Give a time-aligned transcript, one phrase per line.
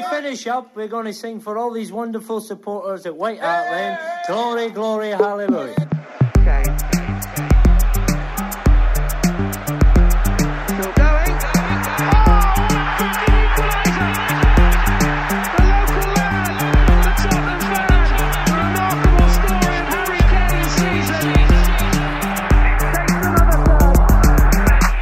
[0.00, 3.70] to finish up, we're going to sing for all these wonderful supporters at White Hart
[3.70, 3.98] Lane.
[4.26, 5.88] Glory, glory, hallelujah.
[6.38, 6.62] Okay.
[10.66, 11.36] Still going.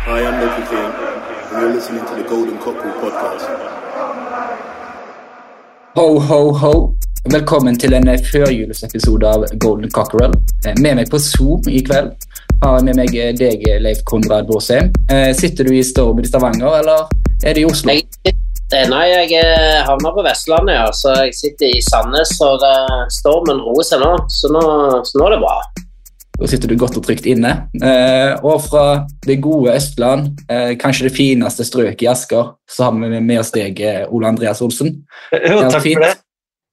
[0.02, 3.79] Hi, I'm Loki King, you're listening to the Golden Cockerel podcast.
[6.00, 6.72] Ho, ho, ho.
[7.28, 10.32] Velkommen til en førjulesepisode av Golden Cockerel.
[10.64, 12.14] Eh, Med meg på Zoom i kveld
[12.62, 14.88] har jeg med meg deg, Leif Konrad Borsheim.
[15.12, 17.04] Eh, Sitter du i Stormen i Stavanger, eller
[17.44, 17.92] er det i Oslo?
[17.92, 19.44] Jeg, nei, jeg
[19.90, 20.88] havner på Vestlandet, ja.
[20.88, 22.64] Så jeg sitter i Sandnes, og
[23.20, 24.14] stormen roer seg nå.
[24.32, 24.64] Så, nå.
[25.04, 25.58] så nå er det bra.
[26.40, 27.50] Da sitter du godt og trygt inne.
[27.84, 28.84] Eh, og fra
[29.26, 33.52] det gode Østland, eh, kanskje det fineste strøket i Asker, så har vi med oss
[33.52, 35.02] deg, eh, Ole Andreas Olsen.
[35.36, 36.14] Jo, takk for det.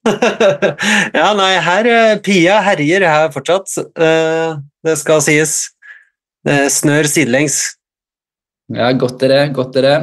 [1.18, 1.88] ja, nei, her
[2.24, 3.74] Pia herjer her fortsatt.
[3.92, 4.56] Eh,
[4.88, 5.58] det skal sies.
[6.48, 7.58] Det snør sidelengs.
[8.72, 9.98] Ja, godt er det, godt er det.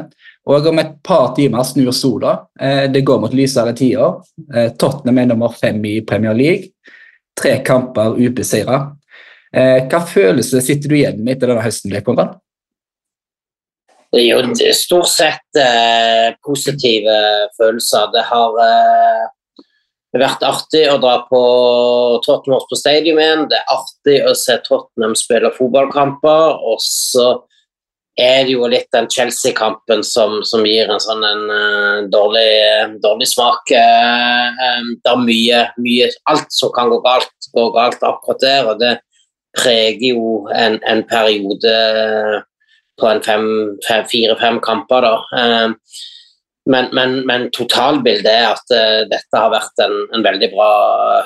[0.45, 2.35] Og om et par timer snur sola.
[2.61, 4.21] Eh, det går mot lysere tider.
[4.53, 6.69] Eh, Tottenham er nummer fem i Premier League.
[7.35, 8.83] Tre kamper ubeseira.
[9.55, 11.93] Eh, hva følelse sitter du igjen med etter denne høsten?
[12.03, 12.35] Konrad?
[14.11, 17.15] Det er jo stort sett eh, positive
[17.55, 18.09] følelser.
[18.11, 19.23] Det har eh,
[20.19, 21.41] vært artig å dra på
[22.25, 23.47] Tottenham på Stadium igjen.
[23.51, 26.59] Det er artig å se Tottenham spille fotballkamper.
[26.59, 27.31] Og så
[28.19, 32.47] er det jo litt den Chelsea-kampen som, som gir en sånn en, uh, dårlig,
[33.03, 33.71] dårlig smak.
[33.71, 38.71] Uh, um, det er mye, mye Alt som kan gå galt, går galt akkurat der.
[38.71, 38.95] og det
[39.57, 41.75] preger jo en, en periode
[42.99, 45.01] på en fem- fem- fire-fem kamper.
[45.07, 45.15] Da.
[45.39, 45.71] Eh,
[46.67, 50.69] Men, men, men totalbildet er at eh, dette har vært en, en veldig bra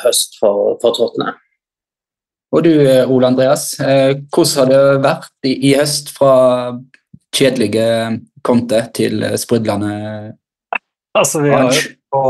[0.02, 1.38] høst for, for Tottenham.
[2.52, 6.34] Og du, eh, Ole Andreas, eh, hvordan har det vært i, i høst fra
[7.32, 7.86] kjedelige
[8.44, 9.94] Conte til sprudlende
[11.16, 12.26] Altså, vi har jo på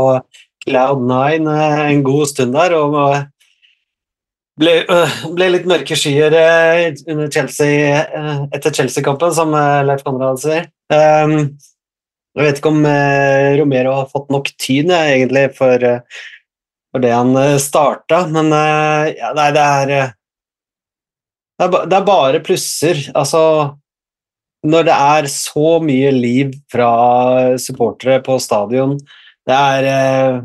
[0.68, 1.56] Cloud Nine
[1.90, 2.94] en god stund der, og
[4.60, 9.54] ble, øh, ble litt mørke skyer eh, under Chelsea, eh, etter Chelsea-kampen, som
[9.86, 10.68] Leif Konrad sier.
[10.92, 11.56] Um,
[12.36, 12.84] jeg vet ikke om
[13.58, 15.82] Romero har fått nok tyn, jeg, egentlig, for,
[16.92, 23.02] for det han starta, men ja, nei, det er det er, det er bare plusser.
[23.18, 23.42] Altså
[24.62, 26.92] Når det er så mye liv fra
[27.58, 28.94] supportere på stadion,
[29.48, 30.40] det er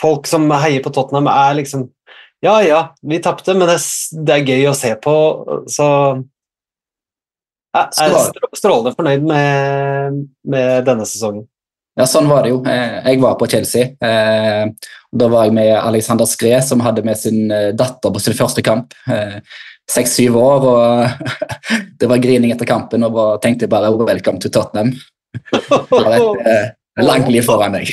[0.00, 1.88] Folk som heier på Tottenham, er liksom
[2.42, 5.14] Ja, ja, vi tapte, men det, er det er gøy å se på,
[5.68, 5.86] så
[7.76, 11.44] jeg er strålende fornøyd med, med denne sesongen.
[11.98, 12.62] Ja, sånn var det jo.
[12.64, 13.90] Eh, Jeg var på Chelsea.
[14.00, 14.70] eh,
[15.10, 18.34] og Da var jeg med Alexander Skre, som hadde med sin eh, datter på sin
[18.38, 18.94] første kamp.
[19.10, 19.40] eh,
[19.90, 21.30] Seks-syv år, og
[22.00, 23.04] det var grining etter kampen.
[23.04, 24.94] Og bare tenkte bare 'welcome to Tottenham'.
[25.50, 26.70] Det var et eh,
[27.04, 27.90] langt liv foran deg.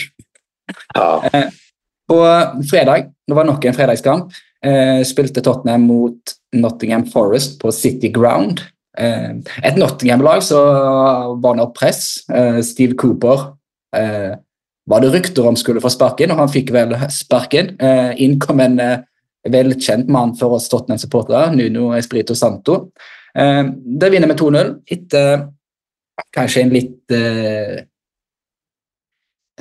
[2.07, 2.23] På
[2.71, 4.31] fredag, det var nok en fredagskamp,
[4.63, 8.61] eh, spilte Tottenham mot Nottingham Forest på City Ground.
[8.97, 9.31] Eh,
[9.63, 12.29] et Nottingham-lag som var under press.
[12.29, 13.51] Eh, Steve Cooper
[13.95, 14.37] eh,
[14.87, 17.75] var det rykter om skulle få sparken, og han fikk vel sparken.
[17.79, 19.03] Eh, inn kom en eh,
[19.51, 22.87] velkjent mann for oss Tottenham-supportere, Nuno Espirito Santo.
[23.35, 23.63] Eh,
[23.99, 25.49] det vinner med 2-0 etter
[26.33, 27.13] kanskje en litt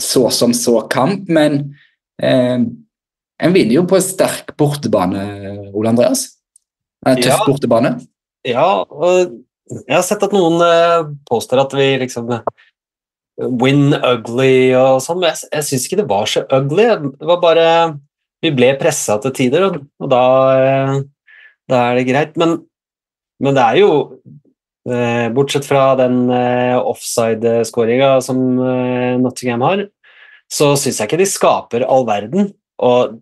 [0.00, 1.75] så som så kamp, men
[2.22, 5.24] en vinner jo på en sterk bortebane,
[5.76, 6.28] Ole Andreas.
[7.06, 7.44] En tøff Ja.
[7.46, 7.90] bortebane.
[8.46, 9.34] Ja, og
[9.66, 12.42] jeg har sett at noen eh, påstår at vi liksom eh,
[13.60, 16.86] win ugly og sånn, men jeg, jeg syns ikke det var så ugly.
[17.18, 17.68] Det var bare
[18.44, 20.22] Vi ble pressa til tider, og, og da,
[20.60, 20.96] eh,
[21.72, 22.36] da er det greit.
[22.38, 22.58] Men,
[23.42, 23.90] men det er jo
[24.86, 29.86] eh, Bortsett fra den eh, offside-skåringa som eh, Nottingham har,
[30.52, 32.52] så syns jeg ikke de skaper all verden.
[32.86, 33.18] Og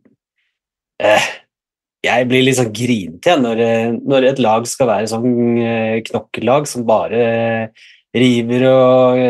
[1.02, 1.30] eh,
[2.04, 5.28] jeg blir litt sånn grinete igjen når, eh, når et lag skal være sånn
[5.62, 7.84] eh, knokkellag som bare eh,
[8.14, 9.22] river og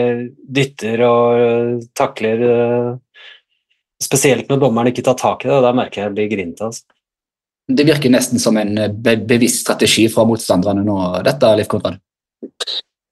[0.58, 2.43] dytter og takler
[4.02, 6.67] Spesielt når dommeren ikke tar tak i det, da merker jeg at jeg blir grinete.
[6.67, 6.82] Altså.
[7.79, 12.02] Det virker nesten som en be bevisst strategi fra motstanderne nå, dette, Liv Konrad.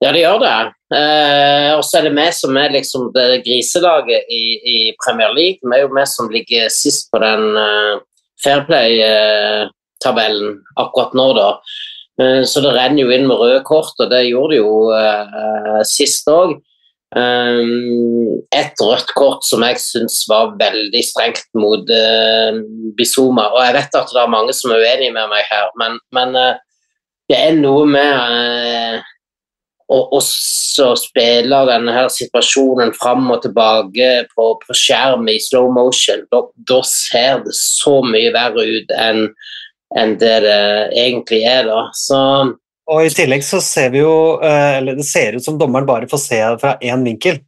[0.02, 0.56] Ja, det gjør det.
[0.98, 5.62] Eh, og så er det vi som er liksom det griselaget i, i Premier League.
[5.62, 8.00] Vi er jo vi som ligger sist på den eh,
[8.42, 11.46] Fairplay-tabellen akkurat nå, da.
[12.18, 15.82] Eh, så det renner jo inn med røde kort, og det gjorde det jo eh,
[15.86, 16.58] sist òg.
[17.12, 22.56] Um, et rødt kort som jeg syns var veldig strengt mot uh,
[22.96, 23.52] Bizuma.
[23.52, 26.32] Og jeg vet at det er mange som er uenige med meg her, men, men
[27.28, 29.04] det er noe med
[29.92, 36.24] å også spille denne her situasjonen fram og tilbake på, på skjerm i slow motion.
[36.32, 39.26] Da, ser det så mye verre ut enn
[40.00, 40.60] en det det
[40.96, 41.66] egentlig er.
[41.68, 41.84] da.
[41.92, 42.18] Så
[42.92, 46.22] og i tillegg så ser vi jo Eller det ser ut som dommeren bare får
[46.24, 47.38] se fra én vinkel.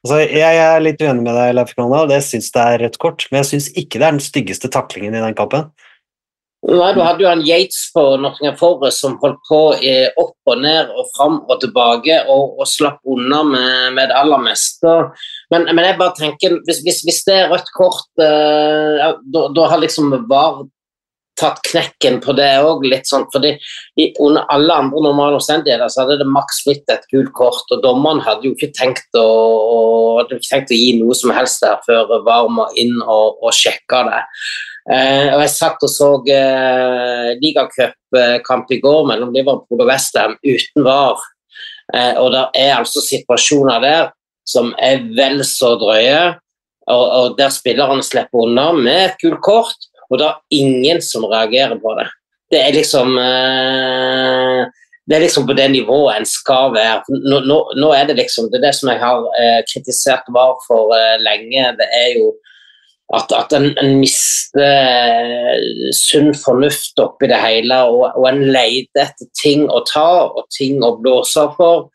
[0.00, 2.96] Altså, jeg er litt uenig med deg, Leif Krona, og det syns det er rødt
[3.02, 5.66] kort, men jeg syns ikke det er den styggeste taklingen i den kampen.
[6.60, 9.60] Du hadde jo han Yates på Nottingham Forest som holdt på
[10.20, 14.42] opp og ned og fram og tilbake og, og slapp unna med, med, det aller
[14.44, 14.96] meste.
[15.52, 19.80] Men, men jeg bare tenker, hvis, hvis, hvis det er rødt kort, eh, da har
[19.80, 20.66] liksom VAR
[21.40, 23.54] tatt knekken på det òg, litt sånn fordi
[24.20, 28.20] under alle andre normale omstendigheter så hadde det maks blitt et gult kort, og dommeren
[28.26, 29.78] hadde jo ikke tenkt å, å,
[30.26, 34.04] ikke tenkt å gi noe som helst der før VAR må inn og, og sjekke
[34.10, 34.20] det.
[34.88, 40.86] Eh, og Jeg satt og så eh, ligacupkamp i går mellom Liverpool og Westham uten
[40.86, 41.20] VAR,
[41.94, 44.08] eh, og det er altså situasjoner der
[44.48, 46.38] som er vel så drøye,
[46.90, 51.24] og, og der spillerne slipper unna med et gult kort og det er ingen som
[51.30, 52.08] reagerer på det.
[52.50, 54.66] Det er liksom eh,
[55.06, 57.02] det er liksom på det nivået en skal være.
[57.30, 60.58] Nå, nå, nå er det liksom Det er det som jeg har eh, kritisert VAR
[60.66, 61.70] for eh, lenge.
[61.78, 62.32] Det er jo
[63.16, 69.08] at, at en, en, mister eh, sunn fornuft oppi det hele, og, og en leter
[69.08, 71.88] etter ting å ta og ting å blåse for.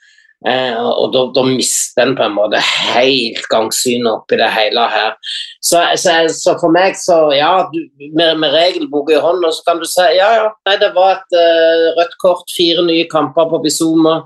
[0.46, 5.16] Eh, og da, mister en på en måte helt gangsynet oppi det hele her.
[5.64, 7.80] Så, så, så for meg, så ja, du,
[8.12, 11.40] med, med regelbok i hånden, så kan du si ja, ja, nei, det var et
[11.40, 14.20] uh, rødt kort, fire nye kamper på Bizuma.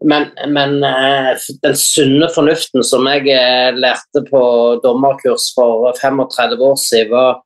[0.00, 4.42] Men, men uh, den sunne fornuften som jeg uh, lærte på
[4.84, 7.42] dommerkurs for 35 år siden, var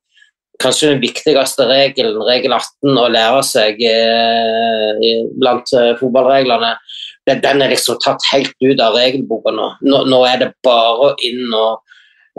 [0.62, 3.80] kanskje den viktigste regelen, regel 18, å lære seg
[5.34, 6.70] blant fotballreglene
[7.26, 9.70] den er liksom tatt helt ut av regelboka nå.
[9.88, 11.80] Nå, er det bare inn og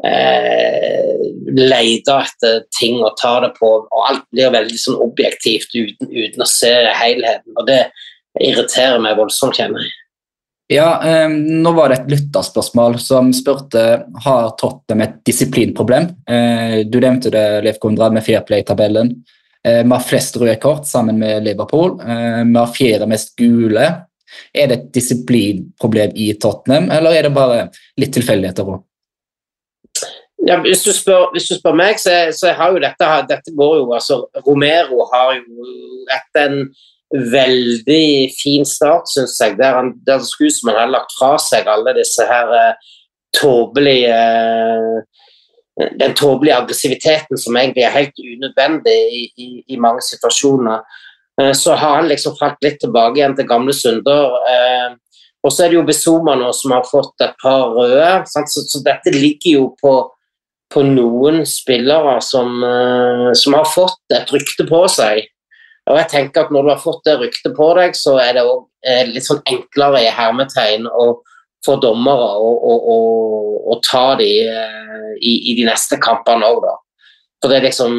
[0.05, 1.25] eh,
[1.57, 6.45] lete etter ting og ta det på, og alt blir veldig sånn objektivt uten, uten
[6.45, 7.55] å se helheten.
[7.57, 7.81] Og det
[8.41, 9.93] irriterer meg voldsomt, kjenner jeg.
[10.67, 13.81] Ja, eh, nå var det et lytterspørsmål som spurte
[14.25, 16.07] har Tottenham et disiplinproblem.
[16.25, 19.11] Eh, du nevnte det, Leif Konrad, med Fairplay-tabellen.
[19.65, 21.99] Eh, vi har flest røde kort sammen med Liverpool.
[22.01, 23.85] Eh, vi har fjerde mest gule.
[24.53, 27.61] Er det et disiplinproblem i Tottenham, eller er det bare
[28.01, 28.81] litt tilfeldigheter òg?
[30.45, 33.77] Ja, hvis, du spør, hvis du spør meg, så, så, har jo dette, dette går
[33.79, 35.69] jo altså Romero har jo
[36.13, 36.59] etter en
[37.13, 39.57] veldig fin start, syns jeg.
[39.59, 42.93] Der han, der skulle som han har lagt fra seg alle disse her uh,
[43.35, 45.01] tåpelige uh,
[45.99, 50.85] Den tåpelige aggressiviteten som egentlig er helt unødvendig i, i, i mange situasjoner.
[51.41, 54.35] Eh, så har han liksom falt litt tilbake igjen til gamle synder.
[54.51, 54.95] Eh,
[55.45, 58.09] og så er det jo Bizuma nå som har fått et par røde.
[58.31, 59.95] Så, så, dette ligger jo på,
[60.73, 65.27] på noen spillere som, eh, som, har fått et rykte på seg.
[65.85, 68.45] Og jeg tenker at Når du har fått det ryktet på deg, så er det
[68.45, 68.65] òg
[69.11, 71.07] litt sånn enklere i hermetegn å
[71.65, 76.75] få dommere å ta de i, i, de neste kampene òg, da.
[77.41, 77.97] For det er liksom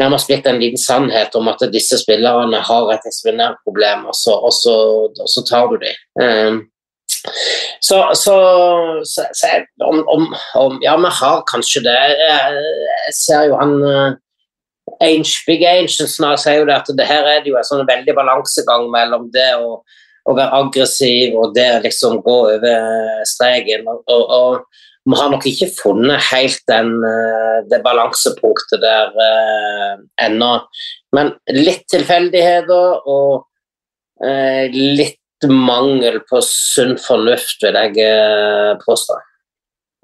[0.00, 5.28] nærmest blitt en liten sannhet om at disse spillerne har et disiplinærproblem, og, og, og,
[5.30, 6.00] så tar du dem.
[6.20, 6.62] Um,
[7.84, 8.34] så, så,
[9.04, 9.52] så, så
[9.84, 10.26] om, om,
[10.58, 11.94] om, Ja, vi har kanskje det.
[11.94, 13.74] Jeg, jeg ser jo han
[15.46, 18.88] Big Ainge sier jo det at det her er det jo en sånn veldig balansegang
[18.92, 19.78] mellom det å,
[20.24, 23.86] å være aggressiv og det liksom gå over streken.
[23.88, 30.54] og, og vi har nok ikke funnet helt den, eh, det balansepunktet der eh, ennå.
[31.12, 33.44] Men litt tilfeldigheter og
[34.24, 35.20] eh, litt
[35.50, 39.18] mangel på sunn fornuft, vil jeg eh, påstå.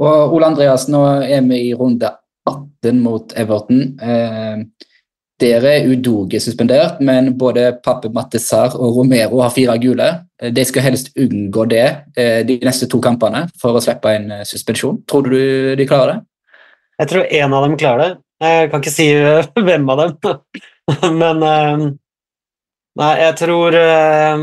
[0.05, 2.13] Og Ole Andreas, nå er vi i runde
[2.49, 3.83] 18 mot Everton.
[4.01, 4.87] Eh,
[5.41, 10.09] der er Udoge suspendert, men både Pappe Mattesar og Romero har fire gule.
[10.41, 14.45] De skal helst unngå det eh, de neste to kampene for å slippe en eh,
[14.49, 15.03] suspensjon.
[15.09, 16.21] Tror du de klarer det?
[17.01, 18.13] Jeg tror én av dem klarer det.
[18.41, 20.13] Jeg kan ikke si eh, hvem av dem,
[21.23, 21.37] men
[22.99, 24.35] Nei, jeg tror ja,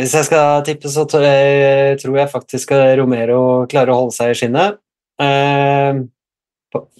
[0.00, 3.40] Hvis jeg skal tippe, så tror jeg, tror jeg faktisk Romero
[3.70, 4.80] klarer å holde seg i skinnet.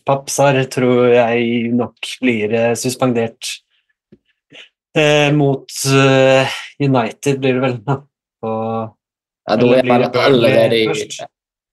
[0.04, 3.54] Papsar tror jeg nok blir eh, suspendert.
[4.94, 6.46] Eh, mot uh,
[6.78, 7.78] United blir det vel,
[8.44, 8.50] på
[9.48, 10.84] Ja, da er man allerede i?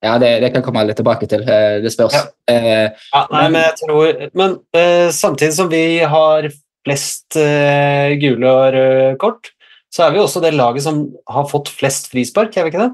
[0.02, 1.44] Ja, det, det kan komme litt tilbake til.
[1.46, 2.16] eh, Det spørs.
[2.18, 2.24] Ja.
[2.50, 6.48] Eh, Ja, nei, men jeg tror Men eh, samtidig som vi har
[6.82, 9.52] flest eh, gule og røde kort,
[9.94, 12.92] så er vi også det laget som har fått flest frispark, er vi ikke det?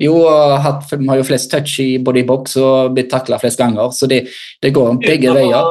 [0.00, 0.14] Jo,
[0.60, 3.90] hatt, vi har jo flest touch i både i boks og blitt takla flest ganger,
[3.96, 4.26] så det,
[4.62, 5.62] det går begge Uten veier.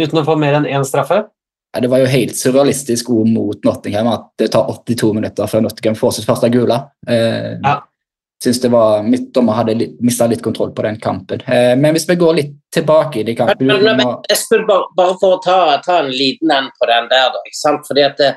[0.00, 1.22] Uten å få mer enn én straffe?
[1.70, 5.62] Ja, det var jo helt surrealistisk god mot Nottingham at det tar 82 minutter før
[5.62, 6.82] Nottingham får sitt første gule.
[7.08, 7.80] Eh, Ja.
[8.42, 11.42] Synes det var, Mitt dommer hadde litt, mista litt kontroll på den kampen.
[11.44, 14.86] Eh, men hvis vi går litt tilbake i de Men, kampene men, men Espen, bare,
[14.96, 17.74] bare for å ta, ta en liten en på den der, da.
[17.84, 18.30] Fordi at det,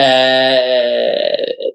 [0.00, 1.68] eh,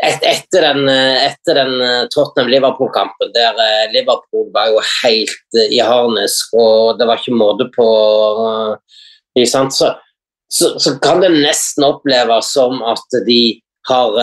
[0.00, 5.82] et, etter den, eh, etter den eh, Tottenham-Liverpool-kampen, der eh, Liverpool var jo helt i
[5.84, 7.88] harnes og det var ikke måte på?
[9.36, 9.90] Så,
[10.52, 14.18] så, så kan det nesten oppleves som at de har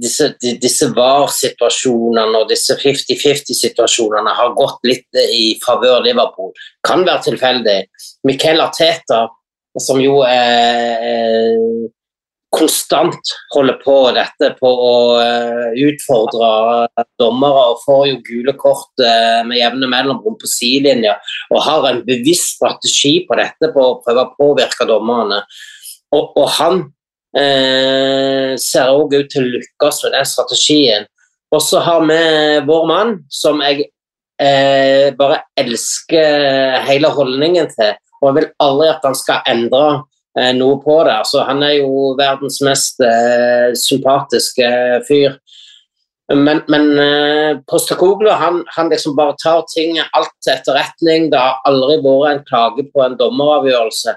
[0.00, 6.54] disse, disse VAR-situasjonene og disse 50-50-situasjonene har gått litt i favør Liverpool.
[6.86, 7.80] Kan være tilfeldig.
[8.28, 9.26] Miquel Arteta,
[9.82, 11.90] som jo eh,
[12.54, 16.50] konstant holder på dette på å eh, utfordre
[17.20, 21.16] dommere og får jo gule kort eh, med jevne mellomrom på sidelinja
[21.50, 25.42] og har en bevisst strategi på dette på å prøve å påvirke dommerne.
[26.14, 26.80] Og, og han
[27.36, 31.10] eh, ser òg ut til å lykkes med den strategien.
[31.54, 32.22] Og så har vi
[32.66, 33.88] vår mann, som jeg
[34.42, 37.94] eh, bare elsker hele holdningen til.
[38.20, 40.15] Og jeg vil aldri at han skal endre eh,
[40.56, 41.14] noe på det.
[41.22, 44.68] Altså, han er jo verdens mest eh, sympatiske
[45.08, 45.38] fyr.
[46.34, 51.30] Men, men eh, Postakoglu han, han liksom bare tar ting alt til etterretning.
[51.32, 54.16] Det har aldri vært en klage på en dommeravgjørelse.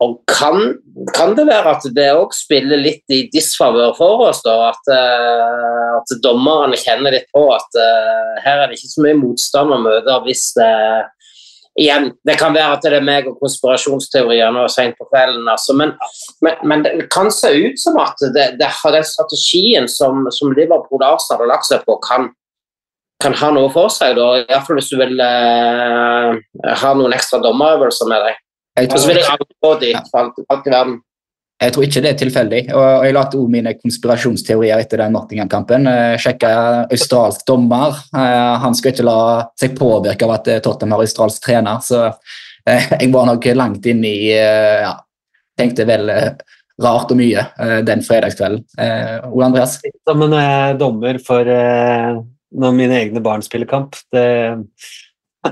[0.00, 0.78] Og kan,
[1.12, 4.70] kan det være at det òg spiller litt i disfavør for oss, da?
[4.70, 9.18] At, eh, at dommerne kjenner litt på at eh, her er det ikke så mye
[9.20, 10.70] motstand å møte hvis det
[11.80, 15.72] Igjen, det kan være at det er meg og konspirasjonsteorier nå seint på kvelden, altså,
[15.78, 15.94] men,
[16.44, 21.04] men, men det kan se ut som at det, det den strategien som, som Liverpool
[21.06, 22.28] Arsenal har lagt seg på, kan,
[23.24, 24.18] kan ha noe for seg.
[24.18, 26.40] da, Iallfall hvis du vil eh,
[26.84, 28.42] ha noen ekstra dommerøvelser med deg.
[28.84, 31.00] Og så vil jeg gå dit for alt i verden.
[31.60, 32.60] Jeg tror ikke det er tilfeldig.
[32.72, 35.88] Og jeg la også mine konspirasjonsteorier etter den Nottingham-kampen.
[35.90, 36.52] Eh, Sjekka
[36.88, 37.98] australsk dommer.
[38.16, 39.20] Eh, Han skal ikke la
[39.60, 42.06] seg påvirke av at eh, Tottenham har australsk trener, så
[42.70, 44.94] jeg var nok langt inn i ja,
[45.58, 46.08] Tenkte vel
[46.80, 47.42] rart og mye
[47.84, 48.62] den fredagskvelden.
[49.28, 49.74] Ole Andreas?
[50.08, 53.98] Som jeg er dommer for når mine egne barn spiller kamp.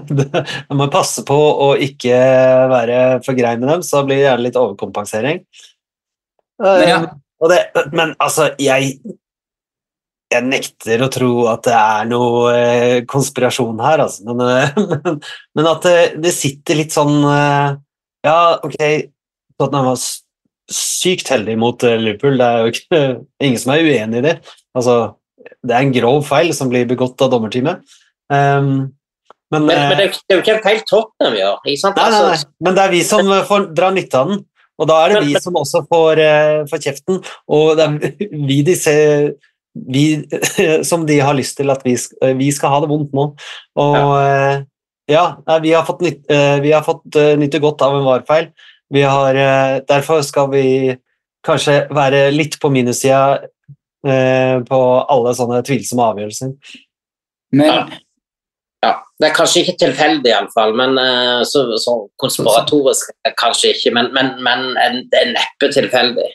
[0.08, 2.16] Det, jeg må passe på å ikke
[2.68, 5.40] være for grei med dem, så blir det gjerne litt overkompensering.
[6.62, 6.98] Men ja.
[7.04, 7.58] Eh, og det,
[7.94, 8.98] men altså, jeg
[10.28, 14.26] jeg nekter å tro at det er noe eh, konspirasjon her, altså.
[14.28, 15.20] Men, eh, men,
[15.56, 17.78] men at det, det sitter litt sånn eh,
[18.28, 18.76] Ja, ok,
[19.56, 20.02] Tottenham var
[20.68, 22.36] sykt heldig mot Liverpool.
[22.36, 23.00] Det er jo ikke,
[23.48, 24.34] ingen som er uenig i det.
[24.76, 24.98] Altså,
[25.64, 27.80] det er en grov feil som blir begått av dommerteamet.
[28.28, 28.90] Um,
[29.48, 31.54] men, Men, men det er jo ikke- feil Tottenham gjør.
[31.64, 31.64] Ja.
[31.64, 32.20] Nei, nei, nei.
[32.36, 34.44] Altså, Men det er vi som får dra nytte av den.
[34.78, 37.22] Og da er det Men- vi som også får, eh, får kjeften.
[37.48, 39.34] Og det er vi de ser
[39.74, 40.26] vi,
[40.90, 43.34] Som de har lyst til at vi, eh, vi skal ha det vondt nå.
[43.76, 44.64] Og eh,
[45.08, 46.26] ja, vi har fått, nytt,
[46.60, 48.50] vi har fått nyte godt av en varfeil.
[48.92, 49.32] Vi har,
[49.88, 50.96] derfor skal vi
[51.46, 53.38] kanskje være litt på minussida
[54.06, 56.52] eh, på alle sånne tvilsomme avgjørelser.
[57.56, 57.78] Men ja,
[59.18, 63.10] Det er kanskje ikke tilfeldig, iallfall, men eh, så, så konspiratorisk
[63.40, 63.94] kanskje ikke.
[63.96, 64.68] Men, men, men
[65.10, 66.28] det er neppe tilfeldig.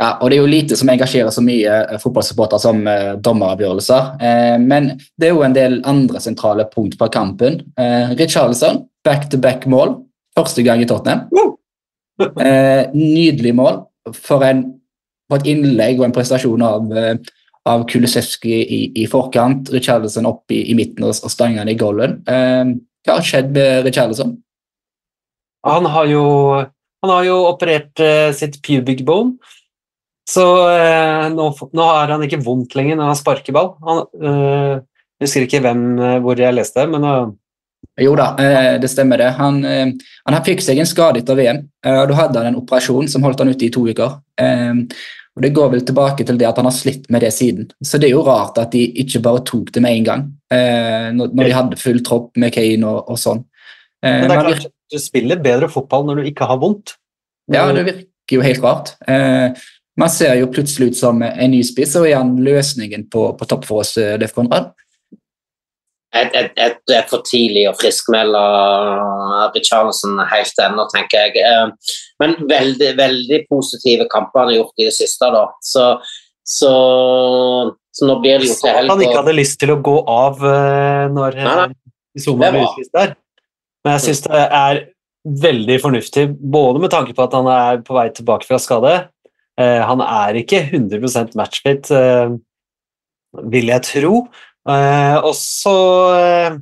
[0.00, 4.08] Ja, og Det er jo lite som engasjerer så mye fotballsupporter fotballsupportere som eh, dommeravgjørelser.
[4.24, 7.60] Eh, men det er jo en del andre sentrale punkt på kampen.
[7.78, 10.00] Eh, Richarlison, back-to-back-mål.
[10.38, 11.28] Første gang i Tottenham.
[12.22, 13.82] Eh, nydelig mål
[14.16, 14.64] for, en,
[15.28, 17.14] på et innlegg og en prestasjon av, eh,
[17.68, 19.70] av Kulisevskij i, i forkant.
[19.70, 22.20] Richarlison opp i, i midten og, og i golden.
[22.26, 22.72] Eh,
[23.06, 24.36] hva har skjedd med Richarlison?
[25.66, 26.22] Han har jo,
[27.02, 29.36] han har jo operert eh, sitt pubic bone,
[30.30, 33.72] så eh, nå, nå har han ikke vondt lenger når han sparker ball.
[33.86, 34.74] Han, eh,
[35.22, 37.30] jeg husker ikke hvem, eh, hvor jeg leste men eh,
[38.02, 38.28] Jo da,
[38.80, 39.32] det stemmer det.
[39.36, 41.58] Han, han har fikk seg en skade etter VM.
[41.90, 44.14] og Da hadde han en operasjon som holdt han ute i to uker.
[45.32, 47.70] Eh, og Det går vel tilbake til det at han har slitt med det siden.
[47.82, 51.10] Så det er jo rart at de ikke bare tok det med en gang, eh,
[51.12, 53.44] når, når de hadde full tropp med Kane og, og sånn.
[54.04, 56.98] Eh, men det er klart, klart, du spiller bedre fotball når du ikke har vondt.
[57.52, 58.96] Ja, det virker jo helt rart.
[59.08, 59.52] Eh,
[60.00, 63.48] Man ser jo plutselig ut som en ny spiss, og er han løsningen på, på
[63.48, 64.70] topp for oss, eh, Leif Konrad?
[66.12, 68.40] Det er for tidlig å friskmelde
[69.54, 71.40] Richarlison helt ennå, tenker jeg.
[71.40, 75.30] Eh, men veldig, veldig positive kamper han har gjort i det siste.
[75.32, 75.46] da.
[75.64, 75.86] Så,
[76.44, 76.72] så,
[77.96, 78.92] så nå blir det jo til helg.
[78.92, 81.40] Han ikke hadde lyst til å gå av uh, når
[82.20, 83.16] Zuma ble utvist der.
[83.82, 84.84] Men jeg syns det er
[85.48, 88.94] veldig fornuftig, både med tanke på at han er på vei tilbake fra skade.
[89.56, 91.88] Uh, han er ikke 100 matchfit,
[93.48, 94.16] vil jeg tro.
[94.68, 95.78] Eh, og så
[96.18, 96.60] eh,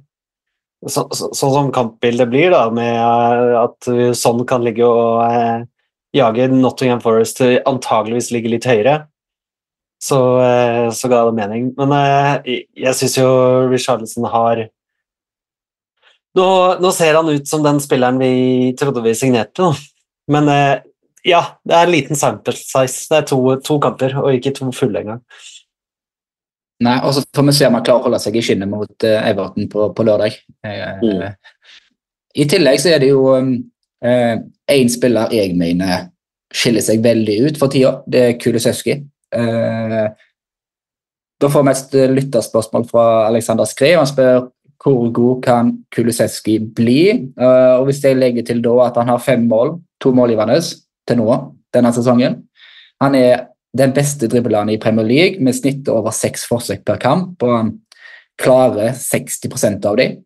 [0.80, 5.66] Sånn så, så, som kampbildet blir, da, med eh, at sånn kan ligge og eh,
[6.16, 8.94] jage Nottingham Forest antageligvis ligge litt høyere,
[10.00, 11.66] så, eh, så ga det mening.
[11.76, 13.28] Men eh, jeg syns jo
[13.68, 14.64] Richarlison har
[16.40, 16.48] nå,
[16.80, 19.74] nå, ser han ut som den spilleren vi trodde vi signerte, nå.
[20.32, 20.48] men
[21.28, 23.04] ja, det er en liten sample size.
[23.10, 25.20] Det er to, to kamper, og ikke to fulle engang.
[26.80, 29.04] Nei, og så får vi se om han klarer å holde seg i skinnet mot
[29.04, 30.38] uh, Everton på, på lørdag.
[30.64, 31.24] Uh, mm.
[32.40, 36.08] I tillegg så er det jo én um, uh, spiller jeg mener
[36.50, 37.98] skiller seg veldig ut for tida.
[38.10, 39.04] Det er Kulisevskij.
[41.40, 44.00] da får vi et lytterspørsmål fra Alexander Skred.
[44.00, 44.48] Han spør
[44.82, 47.30] hvor god kan Kulisevskij bli?
[47.38, 50.58] og Hvis jeg legger til da at han har fem mål, to målgivende
[51.06, 51.38] til nå
[51.74, 52.42] denne sesongen
[53.00, 57.42] Han er den beste dribleren i Premier League med snittet over seks forsøk per kamp.
[57.42, 57.70] og Han
[58.40, 60.18] klarer 60% av dem.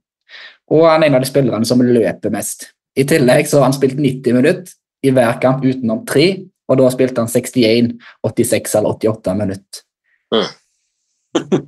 [0.72, 2.70] Og han er en av de spillerne som løper mest.
[2.96, 4.72] I tillegg så har han spilt 90 minutter
[5.04, 6.28] i hver kamp utenom tre,
[6.70, 7.90] og da spilte han 61,
[8.24, 9.82] 86 eller 88 minutter.
[10.32, 11.64] Mm.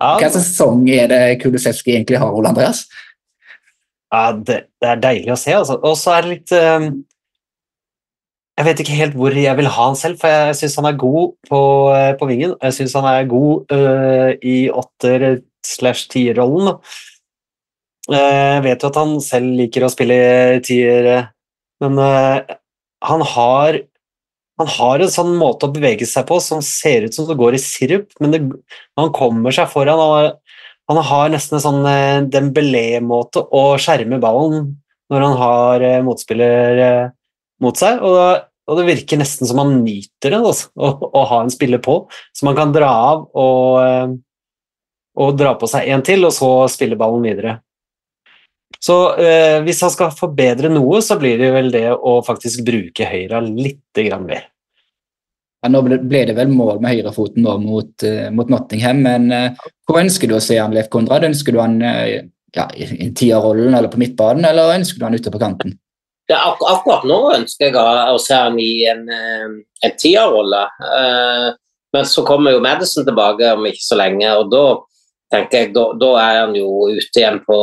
[0.00, 2.86] Hva sesong er det Kulisevskij egentlig har, Ole Andreas?
[4.10, 5.54] Ja, det, det, er deilig å se.
[5.54, 5.76] Altså.
[5.86, 6.88] Og så er det litt um
[8.56, 11.00] jeg vet ikke helt hvor jeg vil ha han selv, for jeg syns han er
[11.00, 11.58] god på,
[11.92, 12.54] eh, på vingen.
[12.62, 16.78] Jeg syns han er god uh, i åtter- slash tierrollen.
[18.08, 18.14] Uh,
[18.56, 20.16] jeg vet jo at han selv liker å spille
[20.64, 21.26] tier,
[21.84, 22.40] men uh,
[23.04, 23.82] han har
[24.56, 27.58] han har en sånn måte å bevege seg på som ser ut som det går
[27.58, 28.38] i sirup, men det,
[28.96, 30.00] han kommer seg foran.
[30.00, 34.70] og han har nesten en sånn Dembélé-måte å skjerme ballen
[35.12, 36.80] når han har motspiller
[37.62, 38.02] mot seg.
[38.04, 41.82] Og, og, det virker nesten som han nyter det, altså, å, å, ha en spiller
[41.82, 42.00] på,
[42.34, 44.16] så man kan dra av og, eh,
[45.22, 47.60] og dra på seg en til, og så spille ballen videre.
[48.82, 53.08] Så eh, hvis han skal forbedre noe, så blir det vel det å faktisk bruke
[53.08, 54.50] høyra litt mer.
[55.64, 59.64] Ja, nå ble det vel mål med høyrefoten nå mot, uh, mot Nottingham, men uh,
[59.88, 61.24] hvor ønsker du å se han Leif Konrad?
[61.26, 62.20] Ønsker du han uh,
[62.54, 65.74] ja, i tierrollen eller på midtbanen, eller ønsker du han ute på kanten?
[66.26, 69.46] Ja, ak akkurat nå ønsker jeg å se ham i en, eh,
[69.86, 70.64] en tierrolle.
[70.82, 71.54] Uh,
[71.94, 74.64] men så kommer jo Madison tilbake om ikke så lenge, og da
[75.32, 77.60] tenker jeg, da, da er han jo ute igjen på,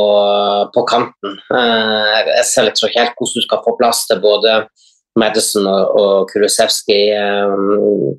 [0.72, 1.36] på kanten.
[1.52, 4.56] Uh, jeg ser liksom ikke helt hvordan du skal få plass til både
[5.20, 8.16] Madison og, og Kulisevskij um,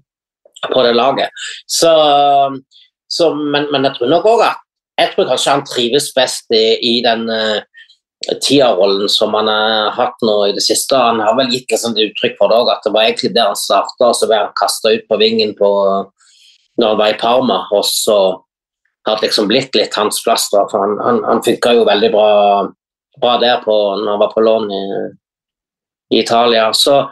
[0.70, 1.46] på det laget.
[1.68, 1.92] Så,
[3.10, 4.62] så men, men, jeg tror nok òg at
[5.02, 7.66] jeg tror kanskje han trives best i, i den uh,
[8.42, 10.98] tierrollen som han har hatt nå i det siste.
[10.98, 13.60] Han har vel gitt liksom uttrykk for det òg, at det var egentlig der han
[13.60, 15.70] starta, og så ble han kasta ut på vingen på,
[16.82, 17.60] når han var i Parma.
[17.76, 18.18] Og så
[19.06, 20.50] har det liksom blitt litt hans plass.
[20.54, 22.30] Da, for Han, han, han funka jo veldig bra,
[23.22, 24.86] bra, der på, når han var på lån i,
[26.16, 26.72] i Italia.
[26.74, 27.04] Så,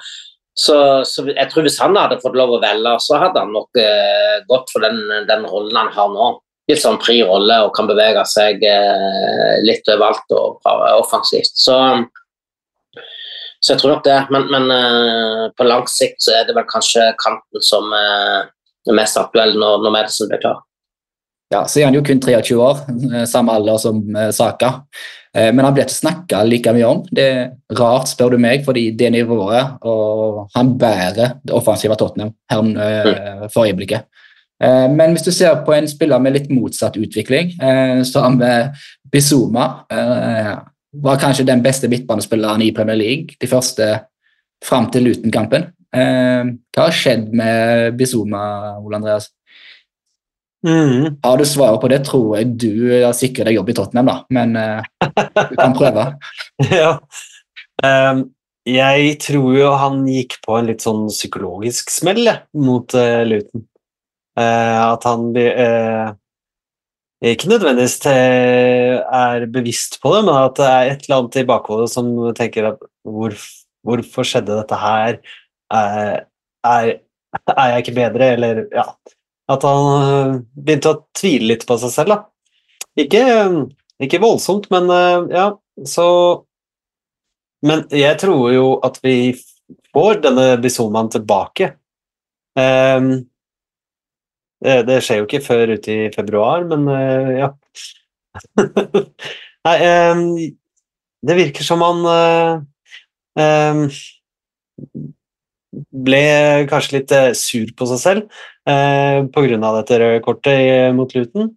[0.54, 3.82] så, så, jeg tror hvis han hadde fått lov å velge, så hadde han nok
[3.82, 6.32] eh, gått for den, den rollen han har nå
[6.72, 11.56] litt sånn fri rolle og kan bevege seg eh, litt overalt og offensivt.
[11.60, 11.78] Så,
[13.60, 14.20] så, jeg tror nok det.
[14.34, 18.46] Men, men eh, på lang sikt så er det vel kanskje kanten som eh,
[18.88, 20.62] er mest aktuell når, når Madison blir klar.
[21.54, 22.80] Ja, så er han jo kun 23 år,
[23.30, 24.00] samme alder som
[24.34, 24.72] Saka.
[25.36, 27.04] Men han blir ikke snakka like mye om.
[27.14, 32.34] Det er rart, spør du meg, fordi det nivået og Han bærer det offensive Tottenham
[32.50, 33.46] her mm.
[33.54, 34.10] for øyeblikket.
[34.64, 38.38] Eh, men hvis du ser på en spiller med litt motsatt utvikling, eh, så har
[38.40, 38.54] vi
[39.12, 39.86] Bizuma.
[39.92, 40.54] Eh,
[41.04, 43.88] var kanskje den beste midtbanespilleren i Premier League de første
[44.64, 45.72] fram til Luton-kampen.
[45.94, 49.28] Hva har skjedd med Bizuma, Ole Andreas?
[50.66, 51.20] Mm.
[51.22, 52.72] Har du svaret på det, tror jeg du
[53.04, 54.16] har sikret deg jobb i Tottenham, da.
[54.34, 56.06] Men du kan prøve.
[56.72, 56.96] ja.
[57.84, 58.24] Um,
[58.66, 63.66] jeg tror jo han gikk på en litt sånn psykologisk smell mot uh, Luton.
[64.40, 66.14] Eh, at han eh,
[67.24, 71.92] ikke nødvendigvis er bevisst på det, men at det er et eller annet i bakhodet
[71.94, 73.36] som tenker at hvor,
[73.86, 75.20] hvorfor skjedde dette her?
[75.74, 76.26] Er,
[76.68, 76.90] er,
[77.54, 78.84] er jeg ikke bedre, eller ja
[79.50, 82.20] At han eh, begynte å tvile litt på seg selv, da.
[83.00, 83.24] Ikke,
[84.04, 85.48] ikke voldsomt, men eh, ja,
[85.90, 86.08] så
[87.64, 89.32] Men jeg tror jo at vi
[89.96, 91.70] får denne Bisomaen tilbake.
[92.60, 93.24] Um,
[94.64, 97.50] det, det skjer jo ikke før ute i februar, men uh, ja.
[99.68, 99.78] Nei,
[100.12, 100.24] um,
[101.24, 102.64] det virker som han uh,
[103.40, 103.84] um,
[106.06, 106.24] ble
[106.70, 109.60] kanskje litt uh, sur på seg selv uh, pga.
[109.80, 111.52] dette røde kortet mot Luton.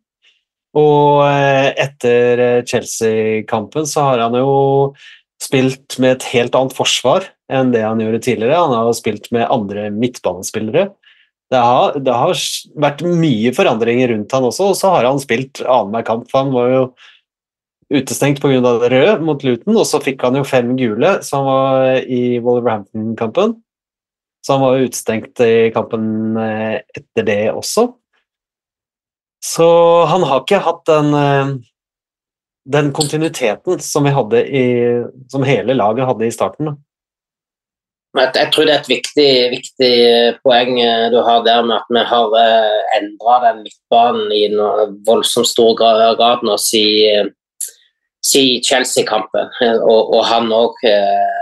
[0.76, 4.92] Og uh, etter Chelsea-kampen så har han jo
[5.42, 8.60] spilt med et helt annet forsvar enn det han gjorde tidligere.
[8.60, 10.90] Han har spilt med andre midtbanespillere.
[11.52, 12.40] Det har, det har
[12.82, 16.26] vært mye forandringer rundt han også, og så har han spilt annenhver kamp.
[16.30, 16.80] for Han var jo
[17.94, 18.58] utestengt pga.
[18.80, 23.60] det røde mot Luton, og så fikk han jo fem gule som var i Wolverhampton-kampen.
[24.46, 27.88] Så han var jo utestengt i kampen eh, etter det også.
[29.42, 29.66] Så
[30.10, 31.54] han har ikke hatt den, eh,
[32.76, 34.66] den kontinuiteten som, i,
[35.30, 36.76] som hele laget hadde i starten.
[38.16, 39.94] Jeg tror det er et viktig, viktig,
[40.44, 42.36] poeng eh, du har der med at vi har
[42.96, 44.44] endra den midtbanen i
[45.08, 47.34] voldsomt stor grad nå siden
[48.26, 49.52] si Chelsea-kampen.
[49.86, 51.32] Og, og, han òg, eh.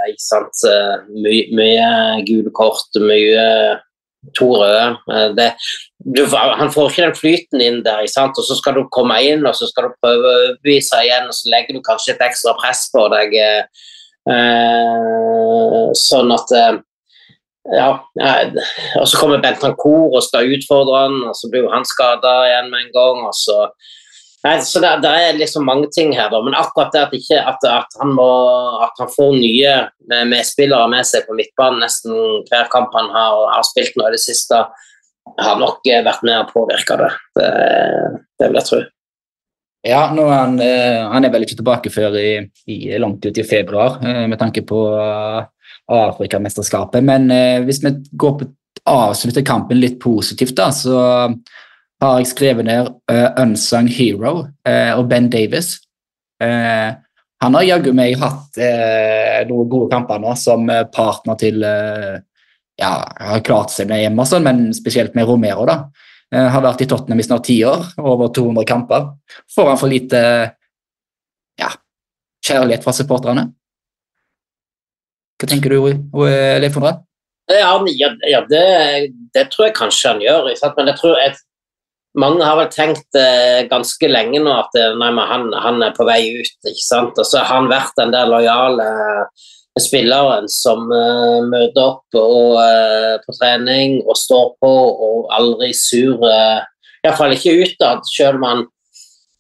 [1.15, 1.89] Mye, mye
[2.29, 3.47] gule kort, mye
[4.37, 4.85] to røde.
[5.13, 5.51] Eh, det,
[6.17, 9.57] du, han får ikke den flyten inn der, og så skal du komme inn og
[9.57, 12.87] så skal du prøve å overbevise igjen, og så legger du kanskje et ekstra press
[12.93, 13.37] på deg.
[13.37, 13.91] Eh,
[16.01, 16.77] sånn at eh,
[17.75, 17.91] ja,
[19.01, 22.87] og så kommer Bentancour og skal utfordre han, og så blir han skada igjen med
[22.87, 23.23] en gang.
[23.29, 23.69] og så
[24.45, 26.37] Nei, så det, det, er liksom mange ting her, da.
[26.45, 28.27] Men akkurat det at, ikke, at, at, han, må,
[28.85, 29.73] at han, får nye
[30.29, 32.13] medspillere med seg på midtbanen nesten
[32.51, 34.61] hver kamp han har, har spilt nå i det siste,
[35.41, 37.09] har nok vært med og påvirka det.
[37.41, 37.49] det.
[38.37, 38.83] Det vil jeg tro.
[39.85, 42.39] Ja, nå er han, eh, han er vel ikke tilbake før i,
[42.73, 45.45] i, langt ut i februar, eh, med tanke på uh,
[45.93, 47.05] Afrikamesterskapet.
[47.05, 47.29] Men
[47.67, 48.49] hvis vi går på
[48.89, 50.97] avslutter kampen litt positivt, da, så
[52.05, 55.77] har jeg skrevet ned uh, Unsung Hero uh, og Ben Davis.
[56.43, 56.97] Uh,
[57.45, 58.57] han har jaggu meg hatt
[59.51, 60.63] noen gode kamper nå som
[60.95, 65.67] partner til Ja, har klart seg med Emerson, men spesielt med Romero.
[65.69, 65.77] da.
[66.35, 69.11] Har vært i Tottenham i snart ti år, over 200 kamper.
[69.55, 70.21] Får han for lite
[71.61, 71.71] ja,
[72.47, 73.49] kjærlighet fra supporterne?
[75.41, 75.91] Hva tenker du,
[76.63, 76.97] Leif Fondre?
[77.53, 77.75] Ja,
[78.31, 78.63] ja det,
[79.35, 80.49] det, tror jeg kanskje han gjør.
[80.79, 81.35] Men jeg tror jeg,
[82.21, 86.07] mange har vel tenkt eh, ganske lenge nå at eh, nei, han, han, er på
[86.09, 86.57] vei ut.
[86.63, 87.19] ikke sant?
[87.19, 89.45] Og så har han vært den der lojale eh,
[89.83, 94.71] spilleren som uh, møter opp og, uh, på trening og står på
[95.09, 96.23] og aldri sur.
[96.23, 96.63] Uh,
[97.05, 98.63] Iallfall ikke utad, selv om han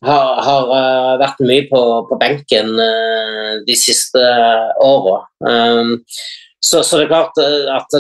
[0.05, 2.75] har, har uh, vært mye på, på benken
[3.65, 4.25] de siste
[4.83, 5.21] åra.
[5.47, 6.01] Um,
[6.59, 7.95] så, så, det er klart at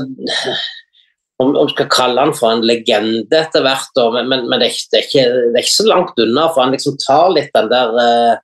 [1.42, 4.82] om, vi skal kalle han for en legende etter hvert, men, men, men det, er,
[4.90, 6.48] det, er ikke, det, er ikke, så langt unna.
[6.50, 8.40] For han liksom tar litt den der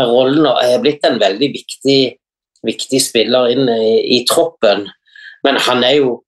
[0.00, 2.00] rollen og er blitt en veldig viktig,
[2.66, 4.86] viktig spiller inn i, i, troppen.
[5.46, 6.18] Men han er jo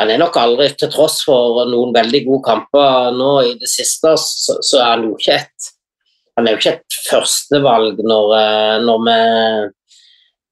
[0.00, 4.16] han er nok aldri, til tross for noen veldig gode kamper nå i det siste,
[4.18, 5.70] så, så er han jo ikke et
[6.34, 9.18] han er jo ikke et førstevalg når, eh, når vi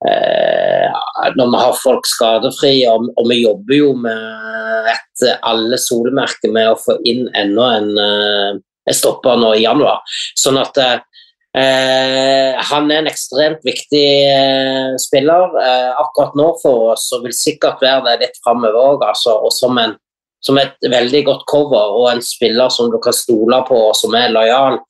[0.02, 0.90] Eh,
[1.36, 6.78] når vi har folk skadefri, og, vi jobber jo med et alle solemerker med å
[6.80, 10.02] få inn enda en, en eh, stopper nå i januar.
[10.38, 10.80] Sånn at
[11.58, 17.36] eh, han er en ekstremt viktig eh, spiller eh, akkurat nå for oss, og vil
[17.36, 19.04] sikkert være det litt framover òg.
[19.08, 19.96] Altså, og som, en,
[20.44, 24.16] som et veldig godt cover og en spiller som du kan stole på og som
[24.18, 24.80] er lojal.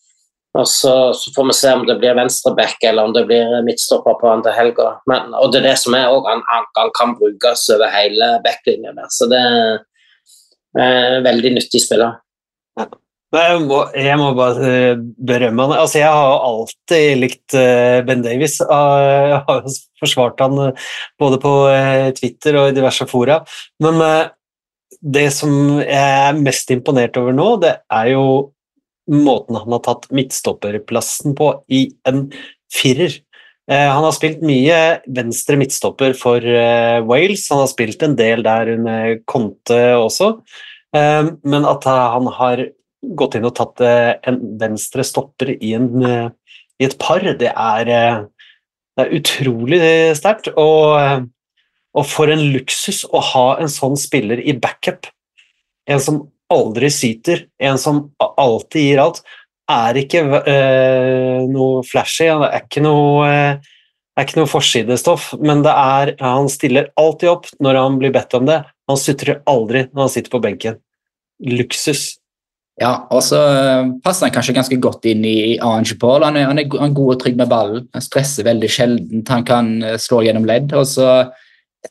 [0.52, 4.18] Og så, så, får vi se om det blir venstreback eller om det blir midtstopper
[4.20, 4.90] på han til helga.
[5.08, 8.92] Men, og det er det som er òg, han, han, kan brukes over hele backlinja
[8.98, 9.08] der.
[9.08, 12.20] Så det er en veldig nyttig spiller.
[13.32, 15.78] Jeg må, jeg må, bare eh, berømme han.
[15.80, 18.58] Altså, jeg har alltid likt eh, Ben Davies.
[18.60, 19.62] Jeg har
[20.02, 20.90] forsvart han eh,
[21.20, 21.52] både på
[22.18, 23.38] Twitter og i diverse fora.
[23.80, 24.02] Men
[25.00, 28.26] det som jeg er mest imponert over nå, det er jo
[29.12, 32.26] måten han har tatt midtstopperplassen på i en
[32.72, 33.16] firer.
[33.72, 34.76] Han har spilt mye
[35.14, 36.44] venstre midtstopper for
[37.08, 40.32] Wales, han har spilt en del der under Conte også,
[40.92, 42.64] men at han har
[43.02, 45.88] gått inn og tatt en venstre stopper i, en,
[46.78, 47.88] i et par, det er,
[48.94, 49.80] det er utrolig
[50.18, 50.52] sterkt.
[50.54, 51.26] Og,
[51.98, 55.10] og for en luksus å ha en sånn spiller i backup
[55.90, 56.20] en som
[56.52, 59.22] aldri syter, en som alltid gir alt,
[59.72, 62.26] er ikke eh, noe flashy.
[62.26, 63.70] det er ikke noe, eh,
[64.18, 68.36] er ikke noe forsidestoff, men det er, han stiller alltid opp når han blir bedt
[68.36, 68.62] om det.
[68.90, 70.80] Han sutrer aldri når han sitter på benken.
[71.42, 72.18] Luksus.
[72.80, 76.24] Ja, og så eh, passer han kanskje ganske godt inn i Ange Paul.
[76.24, 77.88] Han er, han er god og trygg med ballen.
[77.92, 79.32] Han stresser veldig sjeldent.
[79.34, 80.72] Han kan eh, slå gjennom ledd.
[80.78, 81.08] Og så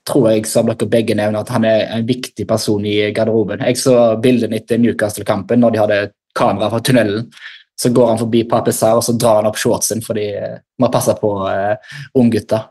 [0.07, 3.61] tror jeg, som dere begge nevner, at han er en viktig person i garderoben.
[3.67, 6.01] Jeg så bildene etter Newcastle-kampen når de hadde
[6.37, 7.29] kamera fra tunnelen.
[7.77, 10.27] Så går han forbi Papesar og så drar han opp shortsen fordi
[10.79, 12.67] man passer på uh, unggutter.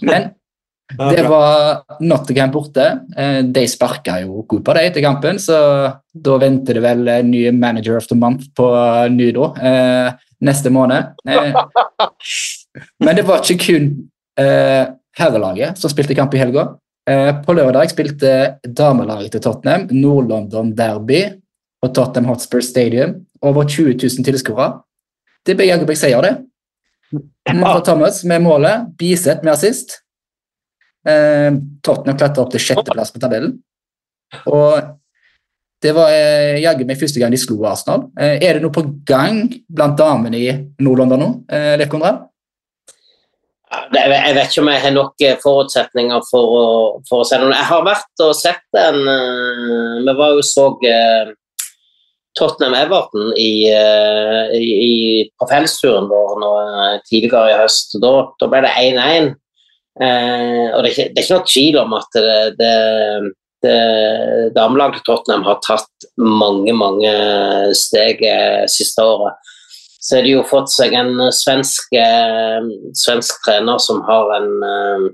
[0.00, 0.30] Men
[0.98, 2.84] det var Nottingham borte.
[3.16, 5.56] Eh, De sparka jo på det etter kampen, så
[6.12, 8.68] da venter det vel en ny manager of the month på
[9.12, 11.14] Nudo eh, neste måned.
[11.28, 11.56] Eh,
[13.04, 13.90] men det var ikke kun
[15.18, 16.70] herrelaget som spilte kamp i helga.
[17.44, 18.30] På lørdag spilte
[18.64, 21.26] damelaget til Tottenham Nord-London Derby
[21.82, 23.26] på Tottenham Hotspur Stadium.
[23.42, 24.70] Over 20 000 tilskuere.
[25.44, 26.32] Det ble jaggu meg seier, det.
[27.52, 30.01] Martha Thomas med målet, Biseth med assist.
[31.02, 31.50] Eh,
[31.82, 33.56] Tottenham klatra opp til sjetteplass på tabellen.
[34.48, 34.92] Og
[35.82, 38.06] det var eh, jaggu meg første gang de slo Arsenal.
[38.14, 42.28] Eh, er det noe på gang blant damene i Nord-London nå, eh, Leif Konrad?
[43.92, 46.64] Jeg vet ikke om jeg har nok eh, forutsetninger for å,
[47.08, 47.52] for å se noe.
[47.54, 51.32] Jeg har vært og sett den eh, Vi var jo så eh,
[52.38, 53.68] Tottenham-Everton i,
[54.56, 54.92] i,
[55.36, 57.98] på fellesturen vår tidligere i høst.
[58.00, 59.28] Da, da ble det 1-1.
[60.00, 63.32] Eh, og det er, ikke, det er ikke noe tvil om at det, det,
[63.64, 67.12] det damelaget Tottenham har tatt mange, mange
[67.78, 69.50] steg eh, siste året.
[70.02, 75.04] Så har de jo fått seg en svensk, eh, svensk trener som har en eh,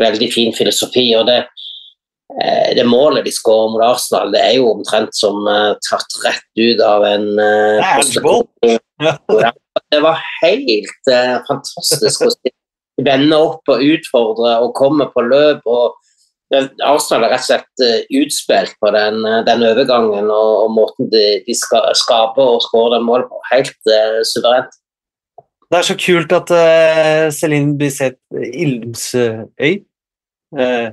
[0.00, 1.10] veldig fin filosofi.
[1.18, 5.74] og det eh, det målet de skårer mot Arsenal, det er jo omtrent som eh,
[5.84, 7.28] tatt rett ut av en
[9.92, 11.12] Det var helt
[11.48, 12.56] fantastisk å se.
[13.00, 15.64] Vende opp og utfordre og komme på løp.
[15.64, 15.96] og
[16.52, 21.08] Arsenal er rett og slett eh, utspilt på den, eh, den overgangen og, og måten
[21.12, 23.40] de, de ska, skaper og skårer målet på.
[23.52, 24.74] Helt uh, suverent.
[25.72, 29.80] Det er så kult at uh, Celine Bisset Ilmsøy
[30.60, 30.92] uh,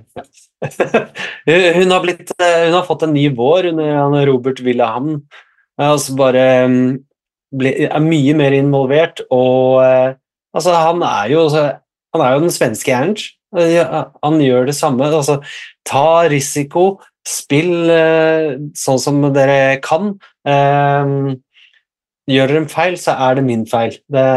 [1.49, 5.25] hun, har blitt, hun har fått en ny vår under Robert Wilhelm.
[5.79, 6.95] Altså bare um,
[7.59, 9.19] ble, er mye mer involvert.
[9.35, 11.43] Og altså, han er jo
[12.15, 13.35] han er jo den svenske Ernst.
[13.53, 15.09] Han gjør det samme.
[15.09, 15.39] Altså,
[15.87, 20.13] ta risiko, spill eh, sånn som dere kan.
[20.47, 21.33] Eh,
[22.29, 23.97] gjør dere en feil, så er det min feil.
[24.11, 24.27] Det,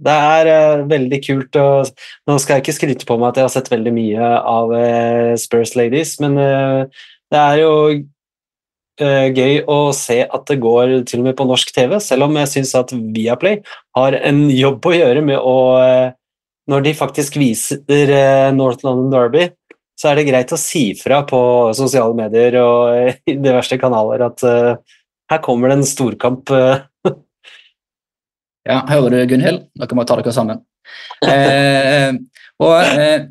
[0.00, 1.60] det er eh, veldig kult.
[1.60, 4.72] Og, nå skal jeg ikke skryte på meg at jeg har sett veldig mye av
[4.76, 7.74] eh, Spurs Ladies, men det er jo
[9.00, 12.50] gøy å se at det går til og med på norsk TV, selv om jeg
[12.50, 13.62] syns at Viaplay
[13.96, 15.54] har en jobb å gjøre med å
[16.70, 17.82] Når de faktisk viser
[18.14, 19.48] eh, North London Derby,
[19.98, 21.40] så er det greit å si fra på
[21.76, 24.76] sosiale medier og i i diverse kanaler at uh,
[25.30, 26.50] her kommer det en storkamp.
[26.50, 26.80] eh,
[28.70, 29.66] Ja, hører du, Gunhild?
[29.78, 30.62] Dere må ta dere sammen.
[31.24, 32.12] Eh,
[32.60, 33.28] og eh,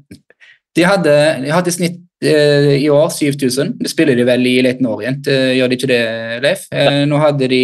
[0.76, 3.76] de, hadde, de hadde i snitt eh, i år 7000.
[3.82, 6.02] Det spiller de vel i Leighton Orient, eh, gjør de ikke det,
[6.46, 6.66] Leif?
[6.74, 7.64] Eh, nå hadde de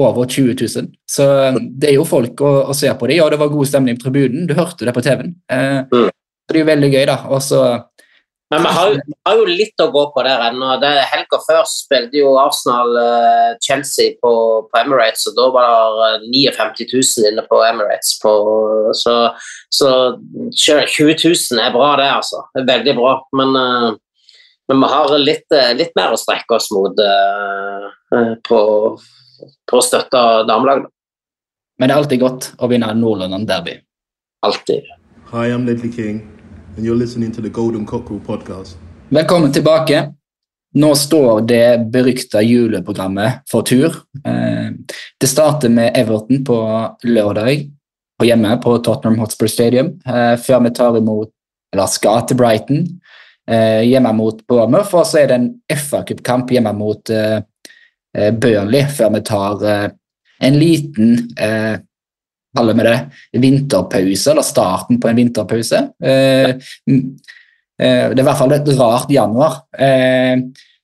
[0.00, 0.90] over 20 000.
[1.10, 3.68] Så eh, det er jo folk å, å se på det, og det var god
[3.68, 4.46] stemning på tribunen.
[4.48, 5.34] Du hørte det på TV-en.
[5.52, 6.10] Eh, Mm.
[6.10, 7.16] så det er jo veldig gøy, da.
[7.32, 7.58] Også,
[8.52, 10.74] Men vi har, vi har jo litt å gå på der ennå.
[11.08, 14.32] Helga før så spilte jo Arsenal-Chelsea på,
[14.68, 18.18] på Emirates, og da var det 59 000 inne på Emirates.
[18.20, 18.32] På,
[18.92, 19.14] så,
[19.72, 19.92] så
[20.52, 22.44] 20 000 er bra, det, altså.
[22.54, 23.14] Det er veldig bra.
[23.40, 23.92] Men, uh,
[24.68, 28.60] men vi har litt, eh, litt mer å strekke oss mot eh, eh, på,
[29.70, 30.88] på å støtte damelaget.
[31.78, 33.78] Men det er alltid godt å vinne Nord-London Derby.
[34.46, 34.88] Alltid.
[35.32, 36.22] Hi, I'm Ledley King,
[36.76, 38.76] and you're listening to the Golden Cockerel podcast.
[39.08, 40.12] Velkommen tilbake.
[40.74, 43.96] Nå står det berykta juleprogrammet for tur.
[44.24, 44.70] Eh,
[45.20, 46.56] Det starter med Everton på
[47.04, 47.70] lørdag
[48.18, 51.30] på hjemme på Tottenham Hotspur Stadium, eh, før vi tar imot,
[51.72, 53.00] eller skal til Brighton,
[53.48, 57.10] eh, hjemme mot Bournemouth, og så er det en FA-cupkamp hjemme mot
[58.14, 59.88] Burnley, før vi tar eh,
[60.42, 61.78] en liten eh,
[62.56, 65.80] kaller vi det vinterpause, eller starten på en vinterpause.
[66.02, 66.50] Eh,
[66.90, 69.62] eh, det er i hvert fall et rart januar.
[69.72, 70.36] Eh,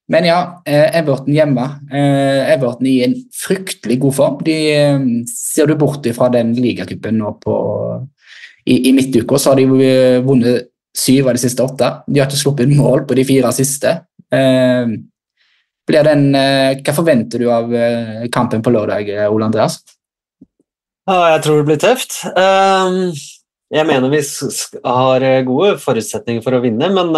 [0.09, 1.67] men ja, eh, Everton hjemme.
[1.93, 4.39] Eh, Everton i en fryktelig god form.
[4.45, 7.59] De eh, Ser du bort fra den ligacupen nå på
[8.69, 11.93] i, I midtuka, så har de eh, vunnet syv av de siste åtte.
[12.09, 13.95] De har ikke sluppet mål på de fire siste.
[14.33, 14.97] Eh,
[15.89, 19.81] den, eh, hva forventer du av eh, kampen på lørdag, eh, Ole Andreas?
[21.09, 22.19] Jeg tror det blir tøft.
[22.37, 23.15] Ehm,
[23.73, 24.21] jeg mener vi
[24.85, 27.17] har gode forutsetninger for å vinne, men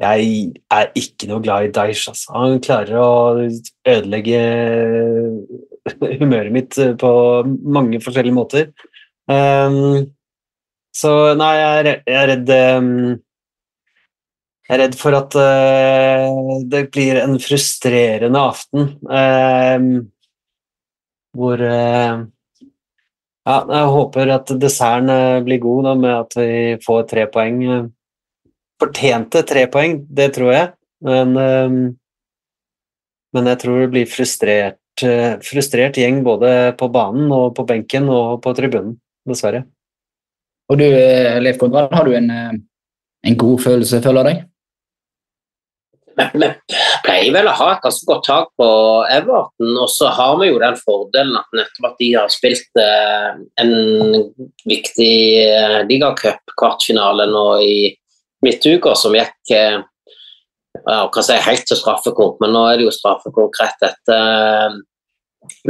[0.00, 2.08] jeg er ikke noe glad i Daish.
[2.08, 2.32] Altså.
[2.32, 3.10] Han klarer å
[3.84, 4.40] ødelegge
[6.22, 7.12] humøret mitt på
[7.68, 8.70] mange forskjellige måter.
[9.28, 10.08] Ehm,
[10.96, 13.18] så nei, jeg er redd ehm,
[14.68, 18.90] Jeg er redd for at uh, det blir en frustrerende aften.
[19.08, 19.80] uh,
[21.38, 22.26] hvor uh,
[23.48, 26.50] ja, jeg håper at desserten blir god da, med at vi
[26.84, 27.62] får tre poeng.
[28.78, 30.68] Fortjente tre poeng, det tror jeg,
[31.02, 31.32] men,
[33.34, 35.02] men jeg tror det blir frustrert,
[35.42, 38.92] frustrert gjeng både på banen og på benken og på tribunen,
[39.26, 39.64] dessverre.
[40.70, 40.86] Og du,
[41.40, 44.44] Leif Konrad, har du en, en god følelse, føler deg?
[46.18, 46.48] Vi
[47.04, 48.68] pleier vel å ha et ganske godt tak på
[49.12, 53.38] Everton, og så har vi jo den fordelen at nettopp at de har spilt eh,
[53.62, 53.72] en
[54.68, 57.78] viktig eh, ligacup-kvartfinale nå i
[58.46, 59.78] midtuka, som gikk eh,
[60.84, 64.78] ja, kan si, helt til straffekonk, men nå er det jo straffekonk rett etter eh,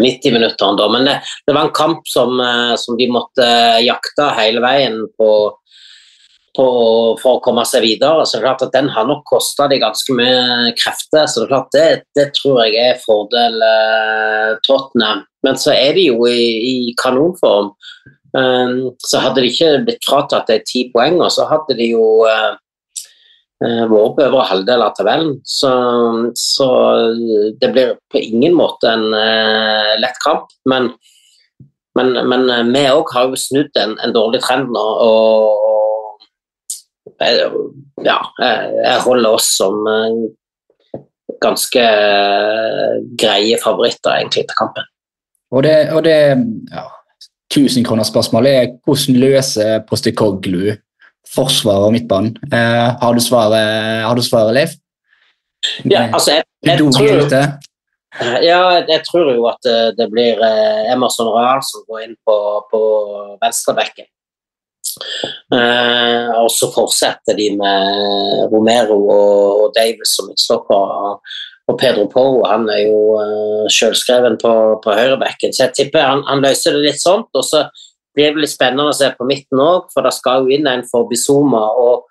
[0.01, 0.89] 90 minutter.
[0.91, 2.41] Men det, det var en kamp som,
[2.81, 3.47] som de måtte
[3.85, 5.29] jakte hele veien på,
[6.59, 8.27] for å komme seg videre.
[8.27, 11.27] Så det er klart at Den har nok kosta de ganske mye krefter.
[11.27, 15.25] så Det er klart det, det tror jeg er fordel eh, Tottenham.
[15.47, 16.43] Men så er de jo i,
[16.91, 17.71] i kanonform.
[18.37, 22.51] Um, så hadde de ikke blitt fratatt de ti poengene, så hadde de jo uh,
[23.65, 25.39] uh, vært på over halvdel av tabellen.
[25.49, 25.71] Så,
[26.37, 26.69] så
[27.63, 30.53] det blir på ingen måte en uh, lett kamp.
[30.69, 30.91] Men,
[31.97, 34.87] men, men vi òg har jo snudd en, en dårlig trend nå.
[35.07, 35.69] og
[37.21, 41.01] ja, jeg, jeg holder oss som eh,
[41.43, 44.87] ganske eh, greie favoritter egentlig til kampen.
[45.51, 46.19] Og det, og det
[46.73, 46.85] ja,
[47.55, 50.77] tusenkronerspørsmålet er hvordan løser Postikoglu
[51.35, 52.37] forsvaret og midtbanen?
[52.53, 54.77] Eh, har, du svaret, har du svaret, Leif?
[55.91, 57.59] Ja, altså, jeg, jeg, jeg tror,
[58.43, 62.37] ja, jeg tror jo at eh, det blir eh, Emerson Royal som går inn på,
[62.71, 62.81] på
[63.43, 64.09] venstrebekken.
[65.55, 71.21] Eh, og så fortsetter de med Romero og, og Davis som midtstopper.
[71.69, 76.23] Og Pedro Porro han er jo uh, sjølskreven på, på høyrebekken, så jeg tipper han,
[76.25, 77.29] han løser det litt sånt.
[77.37, 77.67] Og så
[78.17, 80.87] blir det litt spennende å se på midten òg, for det skal jo inn en
[80.89, 81.67] for Bizuma.
[81.77, 82.09] Og,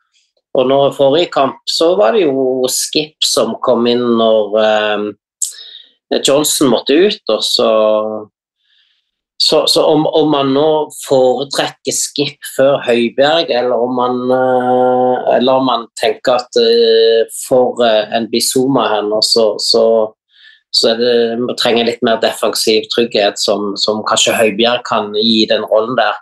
[0.53, 5.07] og når forrige kamp så var det jo Skip som kom inn når eh,
[6.21, 7.69] Johnson måtte ut, og så
[9.37, 10.69] så, så om, om, man nå
[11.05, 17.77] foretrekker Skip før Høibjerg, eller om man, uh, eller om man tenker at uh, for
[17.83, 19.83] uh, en Bizuma her nå, så, så,
[20.73, 25.65] så det, man trenger litt mer defensiv trygghet som, som kanskje Høibjerg kan gi den
[25.69, 26.17] rollen der.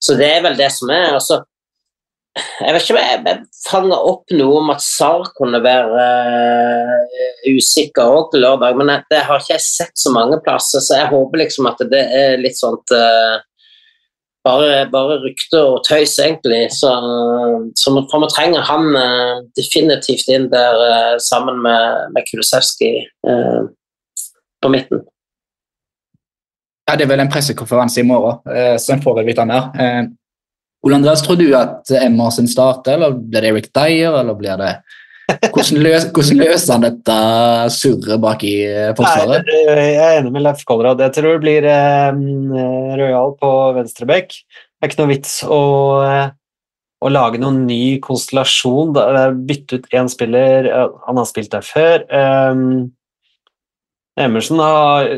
[0.00, 1.10] Så det er vel det som er.
[1.18, 1.42] altså
[2.38, 7.14] jeg vet ikke om jeg, jeg fanger opp noe om at Sar kunne være uh,
[7.50, 11.10] usikker òg til lørdag, men det har ikke jeg sett så mange plasser, så jeg
[11.10, 13.42] håper liksom at det er litt sånt uh,
[14.46, 16.62] bare, bare rykter og tøys, egentlig.
[16.76, 16.92] Så,
[17.76, 23.02] så for vi trenger han uh, definitivt inn der sammen med, med Kulisevskij
[24.60, 25.02] på midten.
[26.86, 28.40] Ja, det er vel en pressekonferanse i morgen,
[28.82, 29.70] så en får vel vite mer.
[30.86, 34.74] Ole Andreas, tror du at Emerson starter, eller blir det Eric Dyer, eller blir det
[35.30, 37.16] Hvordan, løs, hvordan løser han dette
[37.74, 38.54] surret bak i
[38.98, 39.46] forsvaret?
[39.46, 41.02] Nei, jeg er enig med Leif Konrad.
[41.04, 42.18] Jeg tror det blir eh,
[42.98, 44.34] Royal på venstrebekk.
[44.34, 45.60] Det er ikke noe vits å,
[47.04, 48.96] å lage noen ny konstellasjon.
[49.46, 50.70] Bytte ut én spiller,
[51.06, 52.06] han har spilt der før.
[52.10, 52.90] Um,
[54.20, 55.12] Emerson har,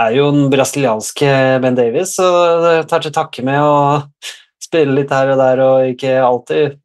[0.00, 3.74] er jo den brasilianske Ben Davies, det tar til takke med å
[4.70, 6.76] spille litt her og der og ikke alltid.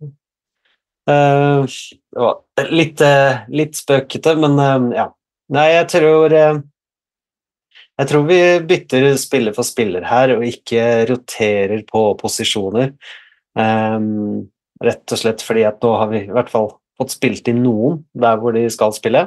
[1.06, 5.12] Uh, det var litt, uh, litt spøkete, men uh, ja.
[5.54, 12.02] Nei, jeg tror Jeg tror vi bytter spiller for spiller her, og ikke roterer på
[12.18, 12.90] posisjoner.
[13.56, 18.02] Rett og slett fordi at nå har vi i hvert fall fått spilt inn noen
[18.18, 19.22] der hvor de skal spille.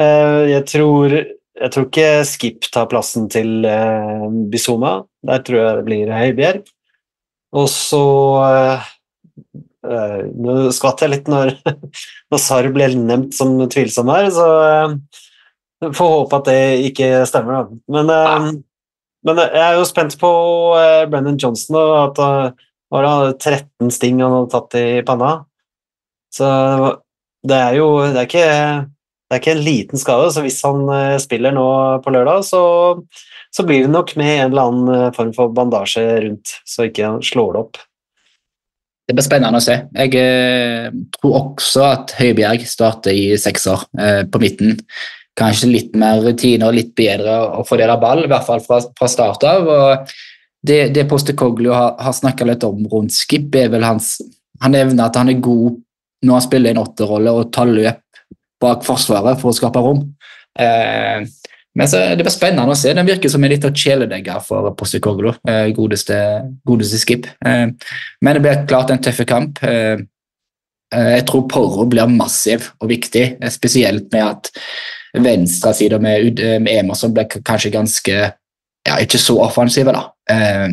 [0.00, 1.20] jeg tror
[1.60, 5.02] jeg tror ikke Skip tar plassen til uh, Bizuma.
[5.26, 6.64] Der tror jeg det blir Høibjerg.
[7.52, 8.02] Og så
[8.40, 8.88] uh,
[9.84, 11.54] uh, Nå skvatt jeg litt når,
[12.32, 15.22] når Sarr ble nevnt som tvilsom her, så uh,
[15.82, 17.80] får håpe at det ikke stemmer, da.
[17.92, 18.60] Men,
[19.26, 20.30] men jeg er jo spent på
[21.10, 22.60] Brennan Johnson, og at
[22.92, 25.32] var det 13 sting han hadde tatt i panna.
[26.32, 26.48] Så
[27.42, 28.48] det er jo Det er ikke
[28.86, 31.64] Det er ikke en liten skade, så hvis han eh, spiller nå
[32.04, 32.60] på lørdag, så,
[33.52, 37.08] så blir det nok med en eller annen eh, form for bandasje rundt, så ikke
[37.08, 37.80] han slår det opp.
[39.08, 39.74] Det blir spennende å se.
[39.98, 44.78] Jeg eh, tror også at Høibjerg starter i sekser eh, på midten.
[45.38, 49.44] Kanskje litt mer rutiner, litt bedre å fordele ball, i hvert fall fra, fra start
[49.48, 49.68] av.
[49.68, 50.14] og
[50.62, 54.20] Det, det Postekoglu har, har snakka litt om rundt Skip, er vel hans
[54.62, 55.80] Han evner at han er god
[56.22, 58.20] når han spiller en åtterrolle og tar løp
[58.62, 60.04] bak forsvaret for å skape rom.
[60.54, 61.24] Eh,
[61.78, 62.92] men så, Det blir spennende å se.
[62.92, 66.16] Den virker som en liten kjæledegger for Postecoglou, eh, godeste,
[66.68, 67.26] godeste Skip.
[67.44, 67.68] Eh,
[68.20, 69.62] men det blir klart en tøff kamp.
[69.64, 70.02] Eh,
[70.92, 74.50] jeg tror Porro blir massiv og viktig, spesielt med at
[75.16, 78.16] venstresida med, med Emerson ble kanskje ganske
[78.88, 80.06] ja, ikke så offensive, da.
[80.30, 80.68] Eh,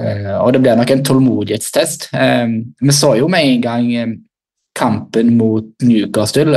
[0.00, 2.08] eh, og det blir nok en tålmodighetstest.
[2.14, 2.46] Eh,
[2.80, 4.18] vi så jo med en gang
[4.74, 6.54] kampen mot Newcastle,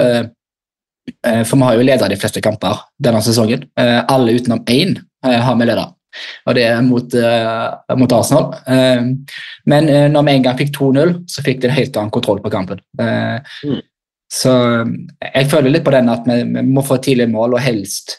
[1.48, 3.64] for vi har jo leda de fleste kamper denne sesongen.
[3.80, 5.88] Eh, alle utenom én eh, har vi leda,
[6.46, 8.50] og det er mot, eh, mot Arsenal.
[8.68, 9.10] Eh,
[9.72, 12.42] men eh, når vi en gang fikk 2-0, så fikk de en helt annen kontroll
[12.44, 12.84] på kampen.
[13.02, 13.82] Eh, Mm.
[14.28, 14.52] Så
[15.24, 18.18] jeg føler litt på den at vi, vi må få et tidlig mål, og helst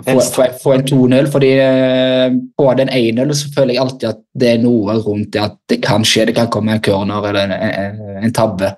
[0.00, 1.30] få, få, få en 2-0.
[1.32, 5.42] fordi eh, på den 1-0 så føler jeg alltid at det er noe rundt det
[5.42, 6.26] at det kan skje.
[6.28, 8.72] Det kan komme en corner eller en, en, en tabbe.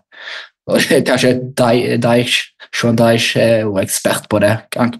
[0.70, 1.32] Og det er kanskje
[2.00, 4.54] Daesh, Sean Daesh er jo ekspert på det.
[4.78, 4.94] Han,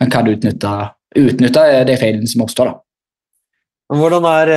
[0.00, 0.76] han kan utnytte,
[1.18, 2.70] utnytte de feilene som oppstår.
[2.70, 2.78] da.
[3.90, 4.52] Hvordan er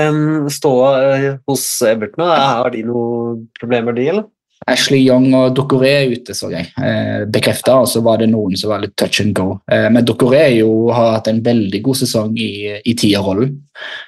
[0.54, 2.28] ståa eh, hos Everton?
[2.30, 4.30] Har de noen problemer, de, eller?
[4.70, 6.70] Ashley Young og Dokoré er ute, så jeg.
[6.80, 9.58] Eh, Bekrefta, og så var det noen som var litt touch and go.
[9.68, 13.58] Eh, men Dokoré har hatt en veldig god sesong i, i tierrollen.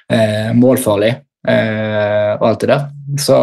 [0.08, 2.86] Eh, målfarlig eh, og alt det der.
[3.20, 3.40] Så,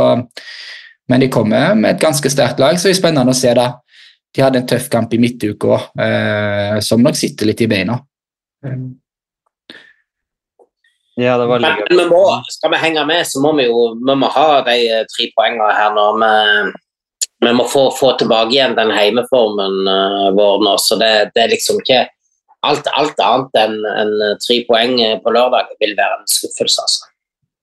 [1.10, 3.52] men de kommer med et ganske sterkt lag, så det er spennende å se.
[3.58, 3.70] da.
[4.34, 8.00] De hadde en tøff kamp i midtuka eh, som nok sitter litt i beina.
[11.20, 13.92] Ja, det var litt men vi må, skal vi henge med, så må vi jo
[14.00, 16.08] vi må ha de eh, tre poengene her nå.
[16.24, 16.34] Vi,
[17.46, 20.78] vi må få, få tilbake igjen den heimeformen eh, vår nå.
[20.82, 22.06] Så det, det er liksom ikke
[22.64, 27.10] Alt, alt annet enn en tre poeng på lørdag vil være en skuffelse, altså.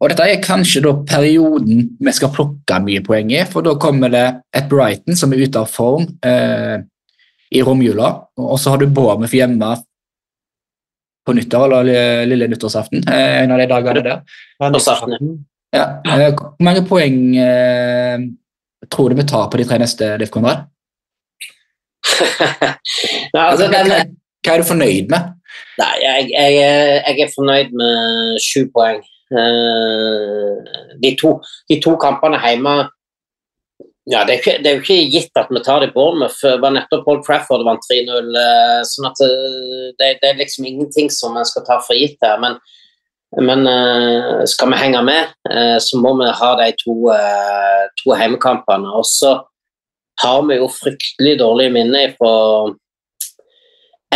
[0.01, 4.13] Og dette er kanskje da perioden vi skal plukke mye poeng i, for da kommer
[4.13, 4.25] det
[4.57, 6.81] et Brighton som er ute av form eh,
[7.53, 9.75] i romjula, og så har du Bournemouth hjemme
[11.27, 14.23] på nyttår, eller lille nyttårsaften, eh, en av de dagene der.
[14.61, 14.71] Ja,
[15.71, 18.19] Eh, hvor mange poeng eh,
[18.91, 20.67] tror du vi tar på de tre neste, Leif Konrad?
[23.35, 24.01] Nei, altså, hva, den, hva,
[24.43, 25.37] hva er du fornøyd med?
[25.81, 29.03] Nei, jeg, jeg, jeg er fornøyd med sju poeng.
[29.31, 30.57] Eh,
[31.01, 31.37] De to,
[31.71, 32.89] de to kampene hjemme
[34.11, 36.41] ja, det, er ikke, det er jo ikke gitt at vi tar det i Bournemouth.
[36.43, 38.33] Det var nettopp Paul Trafford vant 3-0.
[38.41, 42.19] eh, sånn at eh, det, det er liksom ingenting som en skal ta for gitt
[42.25, 42.41] her.
[42.43, 42.57] Men,
[43.39, 43.63] men
[44.51, 45.31] skal vi henge med,
[45.85, 46.97] så må vi ha de to,
[48.01, 48.91] to hjemmekampene.
[48.99, 49.37] Og så
[50.25, 52.35] har vi jo fryktelig dårlige minner fra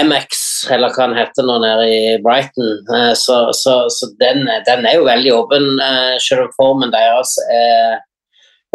[0.03, 2.71] MX, eller hva han heter nå nede i Brighton.
[2.95, 7.37] Eh, Så, så, så den, den er jo veldig åpen, eh, selv om formen deres
[7.53, 8.01] er,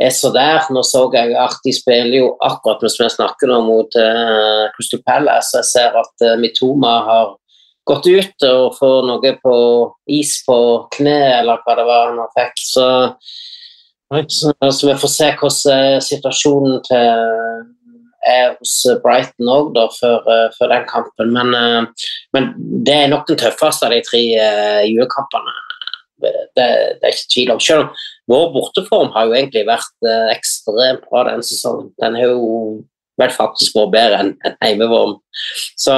[0.01, 0.61] er så der.
[0.71, 5.03] Nå så jeg at de spiller jo akkurat mens vi snakker nå mot eh, Crystal
[5.05, 5.57] Palace.
[5.57, 7.35] Jeg ser at uh, Mitoma har
[7.89, 9.55] gått ut og får noe på
[10.13, 10.57] is på
[10.93, 12.61] kne, eller hva det var han fikk.
[12.61, 12.87] Så,
[14.29, 17.65] så, så vi får se hvordan situasjonen til
[18.59, 21.33] hos Brighton òg, før, eh, før den kampen.
[21.33, 22.53] Men, eh, men
[22.85, 25.55] det er nok den tøffeste av de tre eh, julekampene.
[26.19, 26.65] Det, det
[27.07, 27.61] er ikke tvil om.
[27.63, 27.91] Selv om
[28.29, 31.93] vår borteform har jo egentlig vært eh, ekstremt bra denne sesongen.
[32.01, 32.49] Den har jo
[33.19, 35.17] vel faktisk vært bedre enn en hjemmevorm.
[35.79, 35.95] Så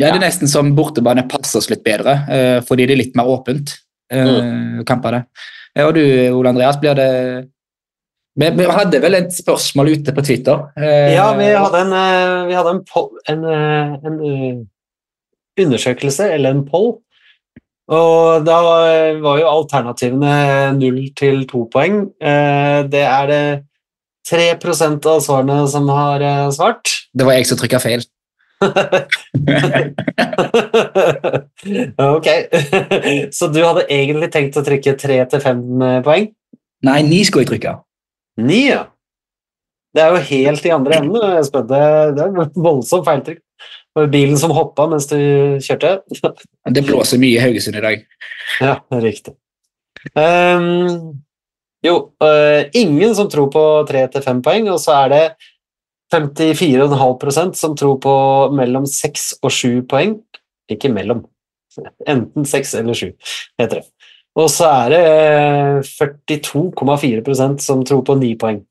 [0.00, 3.18] Ja, det er nesten som bortebane passer oss litt bedre, eh, fordi det er litt
[3.18, 3.78] mer åpent.
[4.12, 4.82] Mm.
[4.84, 5.22] kampene.
[5.72, 5.84] det.
[5.86, 6.02] og du,
[6.36, 7.06] Ole Andreas, blir det
[8.38, 10.58] vi, vi hadde vel et spørsmål ute på Twitter.
[10.76, 14.56] eh, Ja, vi hadde en, eh, vi hadde en, poll, en, eh, en eh,
[15.64, 16.94] undersøkelse, eller en poll.
[17.92, 18.56] Og da
[19.20, 22.06] var jo alternativene null til to poeng.
[22.22, 23.62] Eh, Det er det
[24.28, 26.20] 3 av svarene som har
[26.52, 26.88] svart.
[27.16, 28.02] Det var jeg som trykka feil.
[31.98, 32.28] ok.
[33.36, 36.28] Så du hadde egentlig tenkt å trykke tre til fem eh, poeng?
[36.86, 37.74] Nei, ni skulle jeg trykke.
[38.42, 38.86] Ni, ja.
[39.92, 41.24] Det er jo helt i andre enden.
[41.38, 41.66] Espen.
[41.68, 41.82] Det
[42.16, 43.42] det er voldsomt feiltrykk.
[44.12, 45.18] Bilen som hoppa mens du
[45.62, 45.98] kjørte.
[46.72, 48.06] Det blåser mye i Haugesund i dag.
[48.64, 49.34] Ja, riktig.
[50.16, 51.20] Um,
[51.84, 55.24] jo, uh, ingen som tror på tre til fem poeng, og så er det
[56.14, 58.14] 54,5% som tror på
[58.56, 60.16] mellom 6 og 7 poeng.
[60.72, 61.26] Ikke mellom.
[62.08, 63.12] Enten 6 eller 7,
[63.60, 64.08] heter det.
[64.38, 68.62] Og så er det eh, 42,4% som tror på 9 poeng.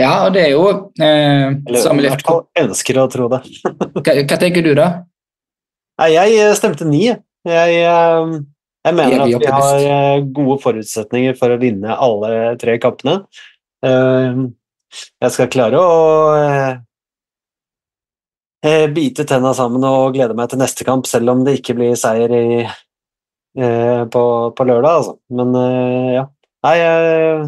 [0.00, 0.64] Ja, og det er jo
[0.98, 3.42] eh, Eller Jeg i hvert fall ønsker å tro det.
[3.68, 4.88] hva, hva tenker du, da?
[6.00, 7.02] Nei, jeg eh, stemte 9.
[7.02, 7.18] Jeg,
[7.52, 8.32] jeg, eh,
[8.88, 13.20] jeg mener at vi har eh, gode forutsetninger for å vinne alle tre kampene.
[13.86, 14.42] Eh,
[15.22, 15.92] Jeg skal klare å
[16.40, 16.72] eh,
[18.66, 21.94] eh, bite tenna sammen og glede meg til neste kamp, selv om det ikke blir
[22.00, 22.80] seier i, eh,
[23.52, 24.22] på,
[24.56, 25.16] på lørdag, altså.
[25.34, 26.26] Men eh, ja.
[26.62, 27.46] Nei, jeg,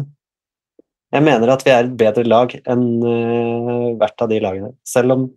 [1.15, 4.73] jeg mener at vi er et bedre lag enn eh, hvert av de lagene.
[4.87, 5.29] Selv om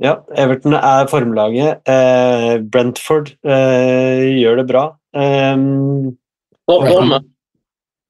[0.00, 1.82] ja, Everton er formlaget.
[1.84, 4.86] Eh, Brentford eh, gjør det bra.
[5.12, 5.56] Eh,
[6.70, 7.28] Bournemouth,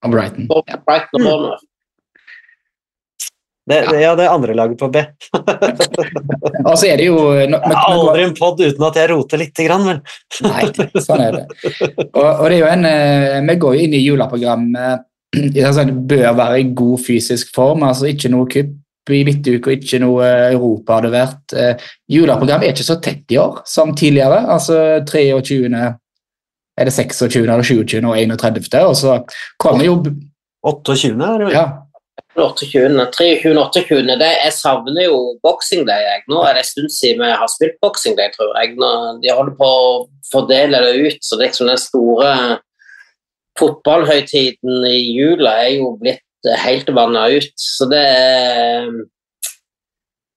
[0.04, 0.46] Og Brighton.
[0.54, 1.66] Og Brighton og Bournemouth.
[3.70, 3.94] Det, ja.
[4.04, 5.02] ja, det er andre laget på B.
[6.68, 9.66] Og så er det jo men- men- aldri en pod uten at jeg roter lite
[9.68, 10.00] grann, vel.
[10.48, 10.66] Nei,
[11.04, 11.44] sånn er det.
[12.10, 15.06] Og, og det er jo en eh, Vi går jo inn i juleprogrammet
[15.56, 17.84] i en sånn, bør være i god fysisk form.
[17.86, 18.76] altså Ikke noe kupp
[19.10, 21.54] i midtuka, ikke noe eh, Europa har det vært.
[21.56, 24.42] Eh, juleprogrammet er ikke så tett i år som tidligere.
[24.54, 24.76] altså
[25.08, 25.66] 23.
[26.80, 27.40] Er det 26.
[27.42, 27.96] eller 27.
[28.06, 28.68] og 31.
[28.86, 29.16] Og så
[29.60, 29.96] kommer jo
[30.64, 31.10] 28.
[31.16, 31.54] er det vel?
[31.56, 31.64] ja,
[32.42, 33.04] 28.
[33.16, 33.52] 23.
[33.56, 34.16] 28.
[34.20, 36.06] Det, jeg savner jo boksing day.
[36.06, 36.24] Jeg.
[36.32, 38.74] Nå er det en stund siden vi har spilt boksing day, tror jeg.
[38.80, 38.90] Nå,
[39.22, 39.94] de holder på å
[40.30, 42.32] fordele det ut, så det er liksom den store
[43.60, 47.50] fotballhøytiden i jula er jo blitt helt vanna ut.
[47.60, 48.92] Så det er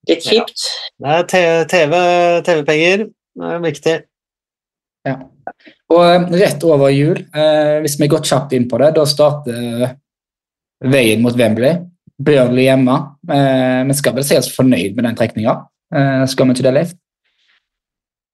[0.10, 0.66] litt kjipt.
[1.04, 2.00] Er TV,
[2.48, 3.08] TV-penger.
[3.34, 3.96] Det er viktig.
[5.94, 9.98] Og eh, rett over jul, eh, hvis vi går kjapt inn på det, da starter
[10.84, 11.82] veien mot Wembley.
[12.22, 12.98] Burnley hjemme.
[13.30, 15.56] Eh, vi skal vel si oss fornøyd med den trekninga.
[15.94, 16.94] Eh, skal vi ikke det, Leif?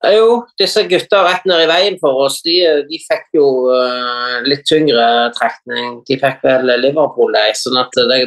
[0.00, 2.56] Ja, Jo, disse gutta rett ned i veien for oss, de,
[2.88, 5.98] de fikk jo uh, litt tyngre trekning.
[6.08, 7.36] De fikk vel Liverpool.
[7.58, 8.22] Sånn at det,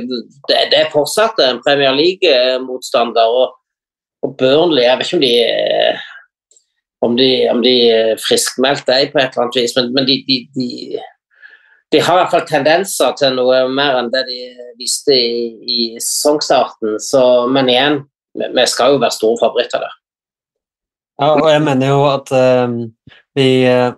[0.51, 3.38] det, det er fortsatt en Premier League-motstander.
[3.41, 3.58] Og,
[4.22, 6.10] og Burnley, jeg vet ikke om de eh,
[7.04, 10.20] om de, om de eh, friskmeldte deg på et eller annet vis, men, men de,
[10.28, 11.01] de, de,
[11.94, 14.39] de har i hvert fall tendenser til noe mer enn det de
[14.80, 16.98] viste i, i sesongstarten.
[17.54, 18.00] Men igjen,
[18.34, 20.00] vi skal jo være store favoritter der.
[21.22, 23.91] Ja, og jeg mener jo at uh, vi uh,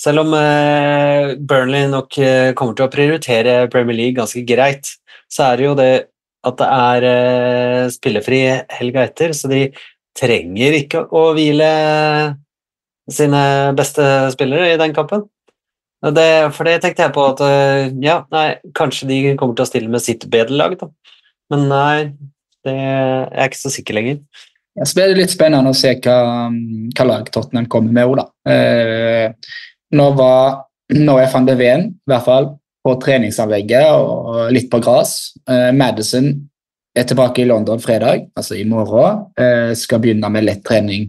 [0.00, 4.86] Selv om uh, Burnley nok eh, kommer til å prioritere Premier League ganske greit,
[5.26, 5.94] så er det jo det
[6.46, 8.38] at det er spillefri
[8.76, 9.64] helga etter, så de
[10.14, 11.72] trenger ikke å hvile
[13.10, 13.42] sine
[13.74, 14.06] beste
[14.36, 15.26] spillere i den kampen.
[15.98, 18.46] Det, for det tenkte jeg på at eh, ja, nei,
[18.78, 20.90] kanskje de kommer til å stille med sitt bedre lag, da.
[21.50, 21.96] Men nei,
[22.66, 24.20] det er jeg ikke så sikker lenger.
[24.78, 26.18] Ja, så blir det litt spennende å se hva,
[26.94, 28.28] hva lag Tottenham kommer med òg, da.
[28.54, 29.52] Eh,
[29.98, 32.46] nå var nå er van de Ven i hvert fall
[32.84, 35.34] på treningsanlegget og litt på gress.
[35.50, 36.30] Eh, Madison
[36.96, 39.26] er tilbake i London fredag, altså i morgen.
[39.38, 41.08] Eh, skal begynne med lett trening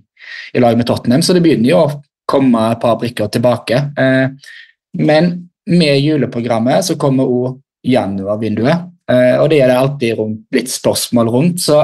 [0.54, 1.94] i lag med Tottenham, så det begynner jo å
[2.30, 3.80] komme et par brikker tilbake.
[3.98, 4.52] Eh,
[4.98, 10.72] men med juleprogrammet så kommer òg januarvinduet, eh, og det er det alltid rundt, litt
[10.72, 11.62] spørsmål rundt.
[11.62, 11.80] så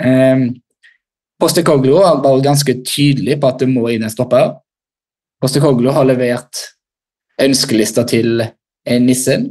[0.00, 0.46] eh,
[1.36, 4.54] Postecoglou har vært ganske tydelig på at det må inn en stopper.
[5.42, 6.62] Postecoglou har levert
[7.42, 8.40] ønskelista til
[9.04, 9.50] Nissen.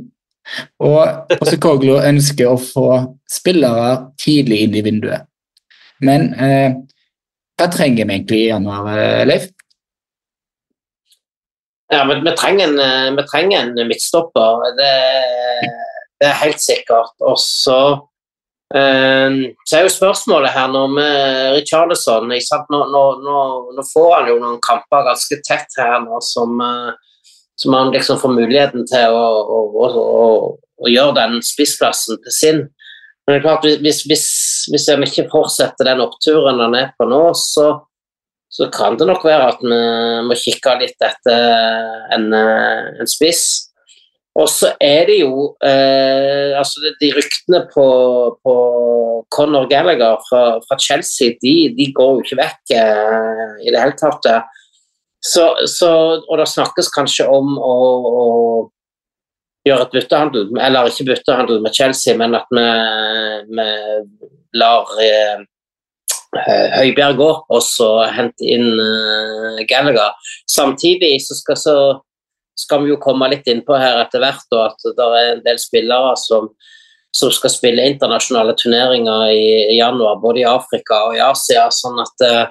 [0.81, 2.89] Og Postecoglou ønsker å få
[3.29, 5.29] spillere tidlig inn i vinduet.
[6.05, 6.73] Men eh,
[7.55, 9.51] hva trenger vi egentlig i januar, eh, Leif?
[11.93, 14.75] Ja, men vi trenger en, eh, vi trenger en midtstopper.
[14.77, 14.91] Det,
[16.19, 17.13] det er helt sikkert.
[17.21, 17.79] Og så
[18.75, 19.37] eh,
[19.75, 22.29] er jo spørsmålet her nå med Richarlison?
[22.29, 23.39] Nå, nå, nå,
[23.77, 27.27] nå får han jo noen kamper ganske tett her nå som, eh,
[27.61, 30.29] som han liksom får muligheten til å, å, å,
[30.81, 32.63] å gjøre den spissplassen til sin.
[33.25, 34.25] Men det er klart, hvis, hvis,
[34.73, 37.71] hvis han ikke fortsetter den oppturen han er på nå, så,
[38.55, 39.77] så kan det nok være at vi
[40.23, 43.45] må kikke litt etter en, eh, en spiss.
[44.35, 47.85] Og så er det jo eh, altså De ryktene på,
[48.43, 48.55] på
[49.31, 53.97] Conor Gallagher fra, fra Chelsea de, de går jo ikke vekk eh, i det hele
[53.99, 54.29] tatt.
[55.25, 55.91] Så, så,
[56.21, 57.75] og det snakkes kanskje om å,
[58.11, 58.25] å
[59.65, 62.65] gjøre et byttehandel, eller ikke byttehandel med Chelsea, men at vi,
[63.49, 63.69] vi
[64.61, 65.43] lar eh,
[66.35, 70.13] Høibjerg òg, og så hente inn uh, Gallagher.
[70.51, 71.75] Samtidig så skal, så
[72.59, 75.59] skal vi jo komme litt innpå her etter hvert, og at det er en del
[75.61, 76.49] spillere som,
[77.15, 81.67] som skal spille internasjonale turneringer i, i januar, både i Afrika og i Asia.
[81.71, 82.43] sånn at eh,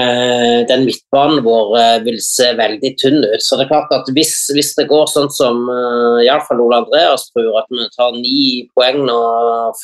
[0.00, 3.44] eh, den midtbanen vår eh, vil se veldig tynn ut.
[3.44, 7.28] Så det er klart at hvis, hvis det går sånn som uh, iallfall Ole Andreas
[7.32, 8.46] tror, at vi tar ni
[8.76, 9.20] poeng nå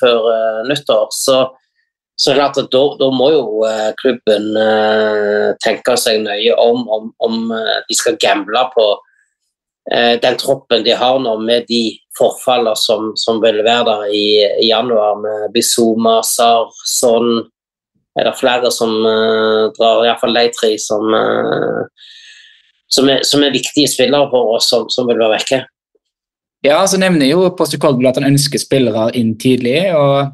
[0.01, 1.45] før eh, nyttår, så,
[2.23, 7.09] så klart at da, da må jo eh, klubben eh, tenke seg nøye om om,
[7.19, 8.93] om eh, de skal gamble på
[10.23, 14.27] den troppen de har nå, med de forfallene som, som vil være der i,
[14.63, 17.49] i januar, med Bizuma, Sar, Son
[18.15, 21.83] Er det flere som uh, drar, iallfall de tre, som, uh,
[22.87, 25.59] som, er, som er viktige spillere for oss, som, som vil være vekke.
[26.63, 29.81] Ja, så nevner jo Postecoglou at han ønsker spillere inn tidlig.
[29.99, 30.31] og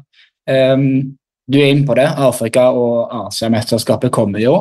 [0.51, 1.15] ehm,
[1.49, 2.05] Du er inne på det.
[2.05, 4.57] Afrika og Asiamesterskapet kommer jo.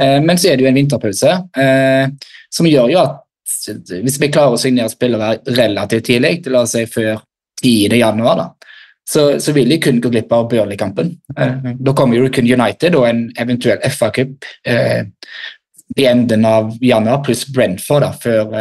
[0.00, 2.08] Eh, men så er det jo en vinterpause eh,
[2.50, 3.20] som gjør jo at
[3.64, 7.20] hvis vi klarer å signere spillere relativt tidlig, til la oss si før
[7.62, 7.94] 10.
[8.00, 8.74] januar, da,
[9.08, 11.12] så, så vil de kun gå glipp av Burnley-kampen.
[11.36, 14.48] Eh, da kommer jo kun United og en eventuell FA-cup
[15.94, 18.54] i enden av januar, pluss Brentford da, før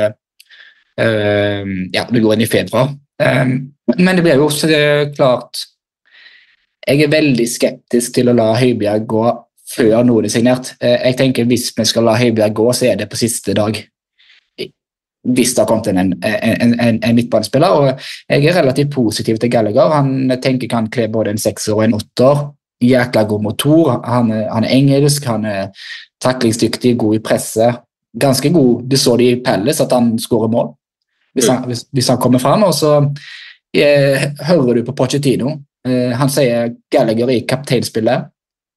[0.94, 2.92] ja, det går inn i februar.
[3.18, 4.68] Men det blir jo også
[5.16, 5.64] klart
[6.88, 9.24] Jeg er veldig skeptisk til å la Høibjerg gå
[9.74, 10.74] før noen er signert.
[10.82, 13.80] Eh, jeg tenker Hvis vi skal la Høibjerg gå, så er det på siste dag.
[15.24, 17.68] Hvis det har kommet en, en, en, en midtbanespiller.
[17.70, 19.96] og Jeg er relativt positiv til Gallagher.
[19.96, 22.44] Han tenker kan kle både en sekser og en åtter.
[22.84, 24.02] Jækla god motor.
[24.04, 25.68] Han han er engelsk, han er
[26.22, 27.80] taklingsdyktig, god i presset.
[28.20, 28.84] Ganske god.
[28.84, 30.74] Du så det i Pelles, at han skårer mål.
[31.34, 32.64] Hvis han, hvis, hvis han kommer fram.
[32.64, 32.98] Og så
[33.74, 35.56] eh, hører du på Pochettino.
[35.88, 38.30] Eh, han sier Gallagher i kapteinspillet,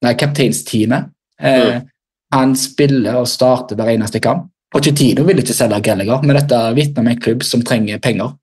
[0.03, 1.13] nei, kapteinsteamet.
[1.39, 1.79] Eh,
[2.35, 4.49] Han spiller og starter hver eneste kamp.
[4.73, 8.33] Pochettino vil ikke selge Gallagher, men dette vitner om en klubb som trenger penger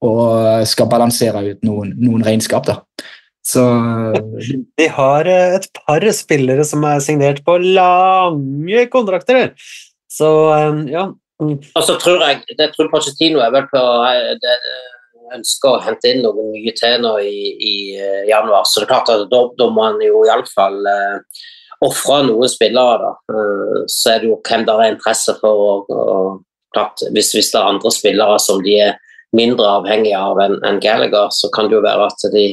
[0.00, 2.64] og skal balansere ut noen, noen regnskap.
[2.64, 2.78] da.
[3.44, 3.64] Så
[4.78, 9.52] De har eh, et par spillere som er signert på lange kontrakter.
[10.08, 10.30] Så
[10.88, 11.10] ja.
[11.40, 11.56] Mm.
[11.60, 13.80] Og så tror jeg det tror Pochettino er vel på
[14.40, 14.56] det,
[15.36, 17.38] ønsker å hente inn noen nye nå i,
[17.70, 18.66] i eh, januar.
[18.66, 21.42] Så det er klart at da, da må han jo iallfall eh,
[21.86, 22.98] ofre noen spillere.
[23.04, 23.12] da.
[23.34, 25.66] Eh, så er det jo hvem der er interesse for.
[25.68, 26.40] Og, og,
[26.74, 28.98] klart, hvis, hvis det er andre spillere som de er
[29.36, 32.44] mindre avhengige av enn en Gallagher, så kan det jo være at de,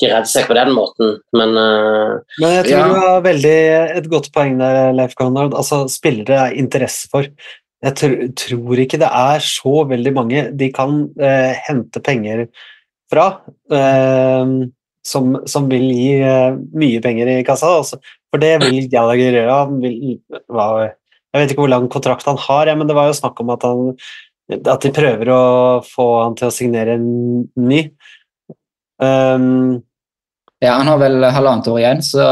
[0.00, 1.14] de redder seg på den måten.
[1.36, 2.88] Men uh, Men jeg tror Ja.
[2.88, 3.56] du har veldig
[4.00, 5.56] et godt poeng der, Leif Konrad.
[5.56, 7.28] Altså, spillere er interesse for.
[7.86, 12.46] Jeg tr tror ikke det er så veldig mange de kan eh, hente penger
[13.12, 13.26] fra,
[13.70, 14.54] eh,
[15.06, 17.76] som, som vil gi eh, mye penger i kassa.
[17.82, 18.00] Altså.
[18.32, 19.58] For det vil Gallagher gjøre.
[21.36, 23.52] Jeg vet ikke hvor lang kontrakt han har, ja, men det var jo snakk om
[23.54, 23.92] at, han,
[24.56, 25.42] at de prøver å
[25.86, 27.10] få han til å signere en
[27.60, 27.82] ny.
[28.96, 29.76] Um,
[30.64, 32.26] ja, han har vel halvannet år igjen, så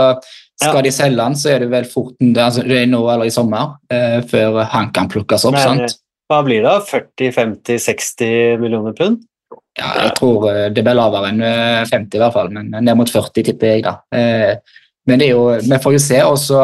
[0.64, 3.34] skal de selge han, så er det vel fort altså, det er nå eller i
[3.34, 5.54] sommer, eh, før han kan plukkes opp.
[5.58, 6.00] Men- sant?
[6.32, 6.74] hva blir det?
[7.58, 9.22] 40-50-60 millioner pund?
[9.78, 12.96] Ja, jeg tror eh, det blir lavere enn eh, 50 i hvert fall, men ned
[12.98, 13.98] mot 40 tipper jeg da.
[14.14, 14.56] Eh,
[15.06, 16.60] Men det er jo, vi får jo se, og så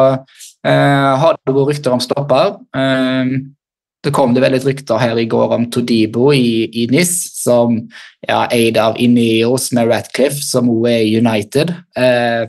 [0.65, 2.55] eh, har det gått rykter om stopper.
[2.73, 3.35] Eh,
[4.01, 7.11] Det kom det vel et rykter her i går om Todibo i, i NIS,
[7.43, 7.75] som
[8.27, 11.69] ja, eid av Ineos med Ratcliffe, som også er United.
[11.95, 12.47] Eh,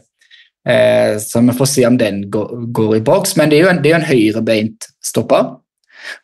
[0.69, 3.73] eh, så vi får se om den går, går i boks, men det er jo
[3.73, 5.57] en, det er en høyrebeint stopper.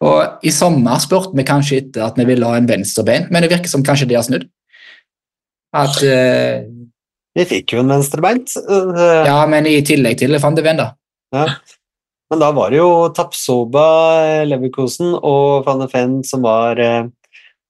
[0.02, 3.52] Og I sommer spurte vi kanskje etter at vi ville ha en venstrebeint, men det
[3.52, 4.48] virker som kanskje det har snudd.
[5.76, 6.64] At, eh,
[7.36, 8.56] Vi fikk jo en venstrebeint.
[8.56, 10.92] eh, ja, men i tillegg til Van de Ven, da.
[11.32, 11.46] Ja.
[12.30, 17.06] Men da var det jo Tapsoba, Leverkosen og Van de Ven som var, eh,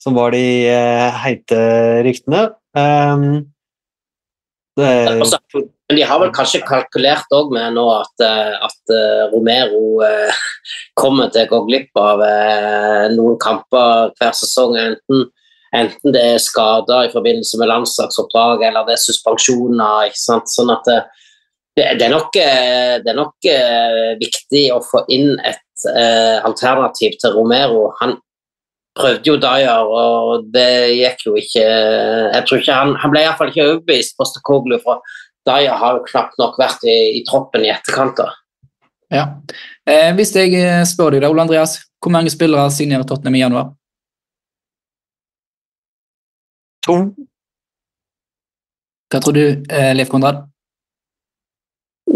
[0.02, 1.58] som var de eh, heite
[2.06, 2.48] ryktene.
[2.74, 3.46] Um,
[4.78, 5.38] det, Altså,
[5.88, 10.42] Men de har vel kanskje kalkulert også med nå at, eh, at eh, Romero eh,
[11.00, 14.76] kommer til å gå glipp av eh, noen kamper hver sesong.
[14.78, 15.24] Enten,
[15.76, 20.10] enten det er skader i forbindelse med landslagsoppdrag eller det er suspensjoner.
[20.10, 20.52] ikke sant?
[20.52, 21.00] Sånn at det,
[21.78, 23.50] det, er nok, det er nok
[24.20, 27.88] viktig å få inn et eh, alternativ til Romero.
[28.02, 28.16] Han
[28.98, 30.68] prøvde jo Dyer, og det
[30.98, 35.00] gikk jo ikke Jeg tror ikke Han, han ble iallfall ikke overbevist, Postecoglou, for
[35.48, 38.20] Dyer har jo knapt nok vært i, i troppen i etterkant.
[38.20, 38.28] da.
[39.14, 39.24] Ja.
[39.88, 43.44] Eh, hvis jeg eh, spør deg, da, Ole Andreas, hvor mange spillere signerer Tottenham i
[43.46, 43.70] januar?
[46.88, 46.98] to.
[49.08, 50.44] Hva tror du, eh, Leif Konrad?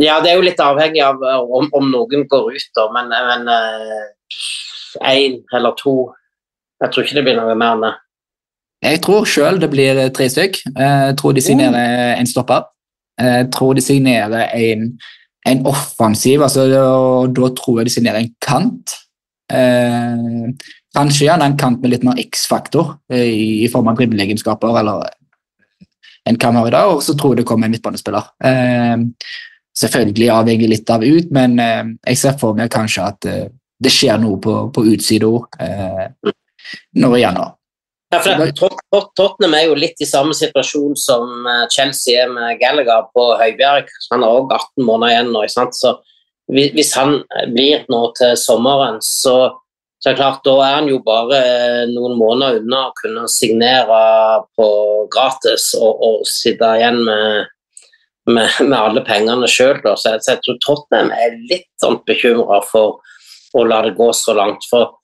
[0.00, 3.12] Ja, det er jo litt avhengig av eh, om, om noen går ut, da, men
[5.00, 5.96] én eller to
[6.82, 7.92] Jeg tror ikke det blir noe mer enn det.
[8.82, 10.58] Jeg tror sjøl det blir tre stykk.
[10.74, 12.64] Jeg tror de signerer en stopper.
[13.22, 14.88] Jeg tror de signerer en,
[15.46, 18.96] en offensiv, altså, og da tror jeg de signerer en kant.
[19.52, 20.50] Eh,
[20.96, 25.10] kanskje gjerne en kant med litt mer X-faktor eh, i, i form av dribleegenskaper eller
[26.30, 28.28] en kan ha i dag, og så tror jeg det kommer en midtbanespiller.
[28.46, 29.06] Eh,
[29.78, 33.50] selvfølgelig avhenger litt av ut, men eh, jeg ser for meg kanskje at eh,
[33.82, 35.30] det skjer noe på, på utsida
[35.62, 36.32] eh,
[37.00, 37.56] nå i januar.
[38.12, 38.20] Ja,
[39.16, 43.88] Tottenham er jo litt i samme situasjon som eh, Chelsea er med Gallagher på Høibjerg.
[44.12, 45.46] Han har òg 18 måneder igjen nå.
[45.48, 45.94] Så
[46.52, 47.22] hvis han
[47.54, 49.36] blir nå til sommeren, så,
[49.96, 53.24] så er det klart, da er han jo bare eh, noen måneder unna å kunne
[53.32, 54.04] signere
[54.60, 54.68] på
[55.12, 57.52] gratis og, og sitte igjen med,
[58.28, 59.80] med, med alle pengene sjøl.
[59.96, 63.00] Så, så jeg tror Tottenham er litt sånn bekymra for
[63.56, 64.68] å la det gå så langt.
[64.68, 64.98] for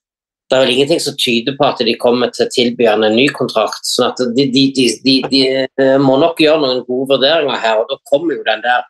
[0.48, 3.16] det er vel ingenting som tyder på at de kommer til å tilby han en
[3.16, 3.84] ny kontrakt.
[3.84, 7.90] sånn at de, de, de, de, de må nok gjøre noen gode vurderinger her, og
[7.90, 8.86] da kommer jo den der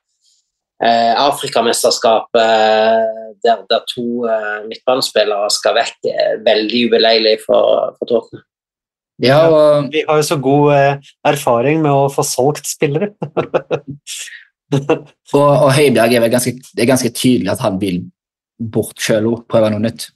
[0.84, 5.98] eh, Afrikamesterskapet eh, der, der to eh, midtbanespillere skal vekk,
[6.46, 8.44] veldig ubeleilig for, for Tottenham.
[9.18, 13.14] Ja, og Vi har jo så god eh, erfaring med å få solgt spillere.
[14.68, 18.02] Og, og Høibjerg er vel ganske, det er ganske tydelig at han vil
[18.60, 20.10] bort sjøl og prøve noe nytt.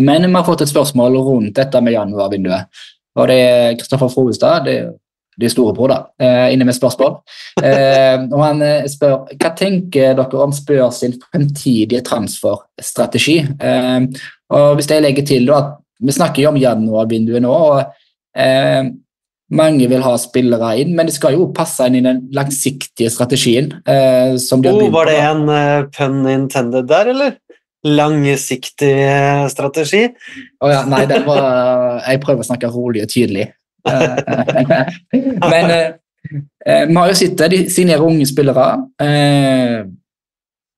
[0.00, 2.82] Men vi har fått et spørsmål rundt dette med januarvinduet.
[3.18, 4.76] Og det er Kristoffer Froestad, det,
[5.40, 7.18] det er storebror, da, eh, inne med spørsmål.
[7.62, 13.40] Eh, og han eh, spør hva tenker dere om Spør sin fremtidige transferstrategi.
[13.60, 14.24] Eh,
[14.54, 17.52] og hvis jeg legger til da, at Vi snakker jo om januarvinduet nå.
[17.52, 17.82] og
[18.32, 18.86] eh,
[19.50, 23.72] mange vil ha spillere inn, men det skal jo passe inn i den langsiktige strategien.
[23.84, 27.34] Eh, som de har Oh, var det en uh, pun intended der, eller?
[27.88, 28.96] Langsiktig
[29.48, 30.02] strategi?
[30.60, 33.46] Å ja, nei, det var, jeg prøver å snakke rolig og tydelig.
[33.88, 34.16] Eh,
[35.52, 35.86] Men eh,
[36.66, 38.66] eh, vi har jo sett de signerer unge spillere.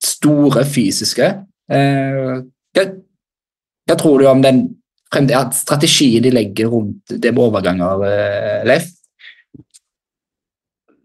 [0.03, 1.33] Store fysiske.
[1.73, 2.87] Hva,
[3.87, 4.65] hva tror du om den
[5.53, 8.07] strategien de legger rundt det med overganger,
[8.67, 8.89] Leif?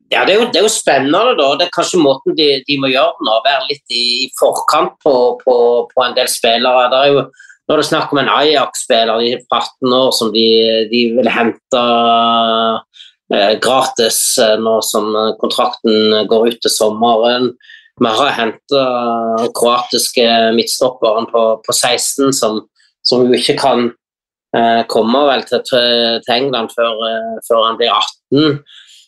[0.07, 1.49] Ja, det er, jo, det er jo spennende, da.
[1.59, 3.35] Det er kanskje måten de, de må gjøre det nå.
[3.43, 5.55] Være litt i, i forkant på, på,
[5.91, 6.85] på en del spillere.
[6.93, 7.23] Det er jo,
[7.67, 10.47] når det snakk om en Ajax-spiller er 18 år som de,
[10.93, 11.81] de vil hente
[13.35, 17.51] eh, gratis eh, nå som eh, kontrakten går ut til sommeren.
[17.99, 18.87] Vi har henta
[19.57, 22.61] kroatiske midtstopperen på, på 16 som,
[23.03, 23.89] som jo ikke kan
[24.55, 28.61] eh, komme vel til, til England før, eh, før han blir 18.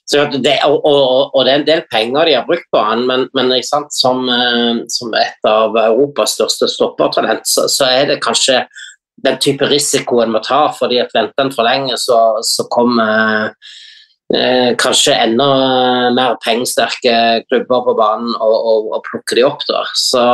[0.09, 3.27] Det, og, og, og det er en del penger de har brukt på han, men,
[3.37, 8.63] men sant, som, eh, som et av Europas største stoppertalent, så, så er det kanskje
[9.23, 13.51] den type risiko en må ta, fordi at venter en for lenge, så, så kommer
[14.33, 15.49] eh, kanskje enda
[16.15, 19.65] mer pengesterke klubber på banen og, og, og plukker de opp.
[19.69, 19.85] da.
[19.93, 20.25] Så,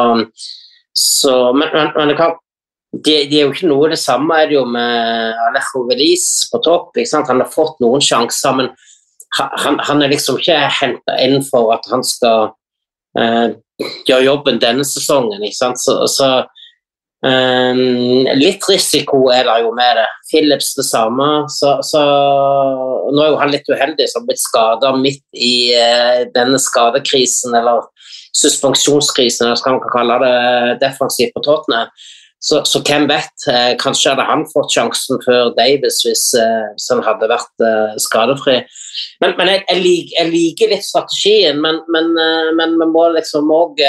[0.96, 4.66] så, men, men, men de, de er jo ikke noe det samme er det jo
[4.72, 6.96] med Alejo Veliz på topp.
[6.96, 8.72] Han har fått noen sjanser, men
[9.36, 12.52] han, han er liksom ikke henta inn for at han skal
[13.20, 13.56] eh,
[14.08, 15.44] gjøre jobben denne sesongen.
[15.44, 15.82] ikke sant?
[15.82, 16.30] Så, så
[17.26, 17.82] eh,
[18.40, 20.08] litt risiko er det jo med det.
[20.32, 21.30] Phillips det samme.
[21.52, 22.04] Så, så
[23.12, 27.56] nå er jo han litt uheldig som har blitt skada midt i eh, denne skadekrisen,
[27.60, 27.90] eller
[28.36, 30.36] suspensjonskrisen, eller hva man kan kalle det,
[30.84, 31.92] defensivt på Tottenham.
[32.46, 36.92] Så, så hvem vet, eh, kanskje hadde han fått sjansen før Davis hvis, eh, hvis
[36.94, 38.60] han hadde vært eh, skadefri.
[39.24, 42.12] Men, men jeg, jeg, liker, jeg liker litt strategien, men, men,
[42.60, 43.82] men vi må liksom òg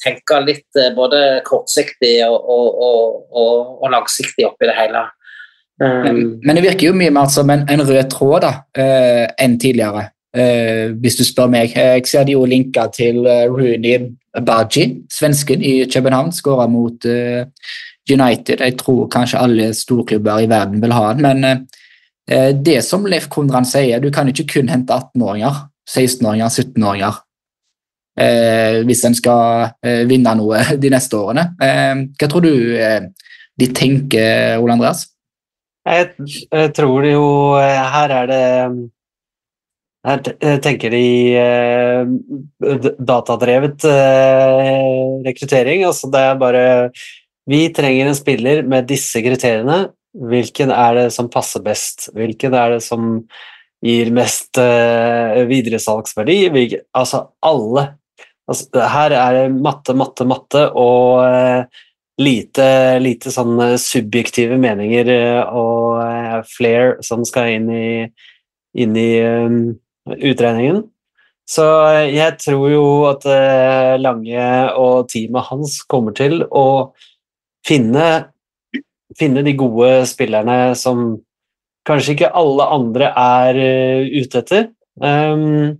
[0.00, 5.04] tenke litt både kortsiktig og, og, og, og, langsiktig oppi det hele.
[5.04, 5.20] Men,
[5.74, 9.56] Um, men det virker jo mye mer som en, en rød tråd da, eh, enn
[9.58, 11.74] tidligere, eh, hvis du spør meg.
[11.74, 17.46] Jeg ser de jo linka til Rooney Baji, svensken i København, skåra mot eh,
[18.10, 18.60] United.
[18.60, 21.44] Jeg tror kanskje alle storklubber i verden vil ha han, men
[22.30, 27.20] eh, det som Leif Kondran sier, du kan ikke kun hente 18-åringer, 16-åringer, 17-åringer.
[28.20, 31.48] Eh, hvis en skal eh, vinne noe de neste årene.
[31.62, 33.10] Eh, hva tror du eh,
[33.58, 35.06] de tenker, Ole Andreas?
[35.84, 36.14] Jeg,
[36.48, 37.24] jeg tror jo
[37.60, 38.44] eh, Her er det
[40.04, 41.04] Her eh, tenker de
[41.40, 42.04] eh,
[43.00, 45.84] datadrevet eh, rekruttering.
[45.88, 46.64] Altså det er bare
[47.48, 49.86] Vi trenger en spiller med disse kriteriene.
[50.14, 52.10] Hvilken er det som passer best?
[52.14, 53.24] Hvilken er det som
[53.84, 56.38] gir mest eh, videresalgsverdi?
[56.54, 57.88] Hvilke, altså alle.
[58.48, 61.82] Altså, her er det matte, matte, matte, og eh,
[62.20, 62.66] lite,
[63.02, 67.88] lite sånn subjektive meninger eh, og eh, flair som skal inn i,
[68.84, 69.58] inn i um,
[70.12, 70.82] utregningen.
[71.48, 71.64] Så
[72.08, 74.46] jeg tror jo at eh, Lange
[74.80, 76.94] og teamet hans kommer til å
[77.64, 78.06] finne,
[79.18, 81.18] finne de gode spillerne som
[81.88, 84.70] kanskje ikke alle andre er uh, ute etter.
[85.00, 85.74] Um,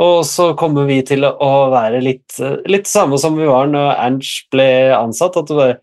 [0.00, 2.36] og så kommer vi til å være litt,
[2.68, 5.36] litt samme som vi var når Ernst ble ansatt.
[5.36, 5.78] at du bare,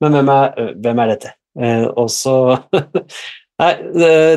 [0.00, 1.34] Men hvem er, hvem er dette?
[1.60, 2.36] Uh, og så
[3.60, 3.72] Nei,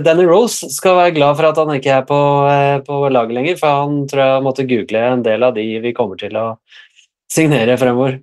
[0.04, 2.20] Danny Rose skal være glad for at han ikke er på,
[2.84, 6.20] på laget lenger, for han tror jeg måtte google en del av de vi kommer
[6.20, 6.48] til å
[7.32, 8.18] signere fremover.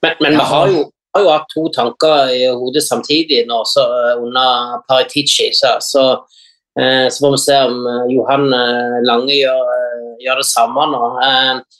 [0.00, 3.84] Men, men vi har jo, har jo hatt to tanker i hodet samtidig nå, så,
[4.16, 5.50] under Paritici.
[5.52, 6.06] Så, så
[6.80, 9.68] Eh, så får vi se om eh, Johan eh, Lange gjør,
[10.24, 11.02] gjør det samme nå.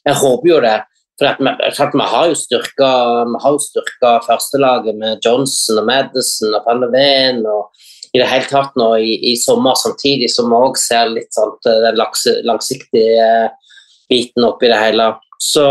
[0.07, 0.77] Jeg håper jo det.
[1.19, 2.91] For, at vi, at vi, har jo styrka,
[3.31, 7.85] vi har jo styrka førstelaget med Johnson og Madison og Van og
[8.15, 11.55] i det hele tatt nå i, i sommer, samtidig som vi òg ser litt sånn
[11.67, 11.99] den
[12.47, 13.29] langsiktige
[14.11, 15.13] biten oppi det hele.
[15.43, 15.67] Så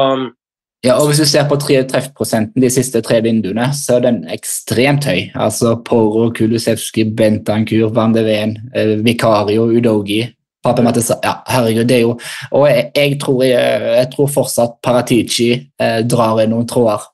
[0.84, 5.06] ja, og Hvis du ser på treffprosenten de siste tre vinduene, så er den ekstremt
[5.08, 5.30] høy.
[5.40, 10.26] Altså Poro, Kulusevski, Bentankur, Van de Ven, eh, Vikario, Udogi
[10.64, 12.14] Pape Matesa, ja, herregud, det er jo
[12.52, 17.10] Og jeg, jeg, tror, jeg, jeg tror, fortsatt Paratici eh, drar i noen tråder.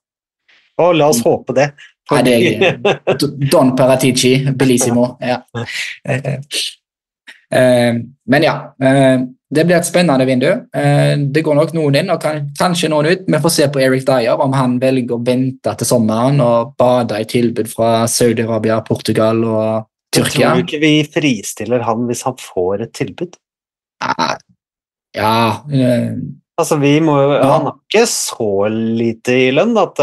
[0.80, 1.72] Og la oss håpe det.
[2.10, 3.18] Ja, det er,
[3.52, 5.18] Don Paratici, bellissimo.
[5.22, 5.42] Ja.
[6.08, 6.34] Eh,
[7.60, 8.56] eh, men ja.
[8.84, 10.50] Eh, det blir et spennende vindu.
[11.34, 13.24] Det går nok noen inn og kanskje noen ut.
[13.26, 17.18] Vi får se på Eric Dyer om han velger å vente til sommeren og bade
[17.18, 20.36] i tilbud fra Saudi-Arabia, Portugal og Tyrkia.
[20.36, 23.40] Jeg tror ikke vi fristiller han hvis han får et tilbud.
[24.06, 24.30] Ja,
[25.18, 25.34] ja
[26.60, 27.34] Altså, vi må jo.
[27.40, 30.02] Han har ikke så lite i lønn at,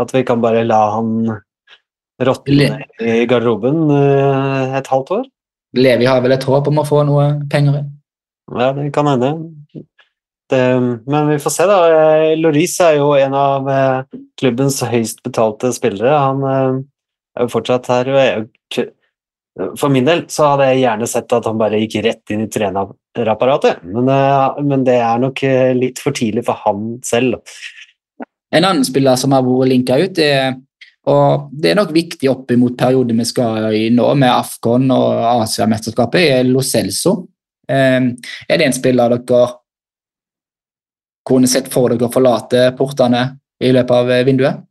[0.00, 1.12] at vi kan bare la han
[2.22, 2.68] råtne
[3.00, 5.26] i garderoben uh, et halvt år.
[5.76, 7.92] Levi har vel et håp om å få noe penger inn?
[8.54, 9.32] Ja, det kan hende.
[10.50, 10.60] Det,
[11.10, 11.78] men vi får se, da.
[12.38, 16.12] Loris er jo en av eh, klubbens høyest betalte spillere.
[16.14, 16.76] Han eh,
[17.36, 18.12] er jo fortsatt her.
[19.80, 22.50] For min del så hadde jeg gjerne sett at han bare gikk rett inn i
[22.52, 25.42] trenerapparatet, men, eh, men det er nok
[25.80, 27.40] litt for tidlig for han selv.
[28.54, 30.54] En annen spiller som har vært linka ut, er
[31.06, 35.20] og Det er nok viktig opp mot perioden vi skal i nå, med Afcon og
[35.44, 37.28] Asiamesterskapet, er Lo Celso.
[37.70, 38.16] Ehm,
[38.48, 39.44] er det en spiller dere
[41.26, 43.22] kunne sett for dere forlate portene
[43.62, 44.66] i løpet av vinduet?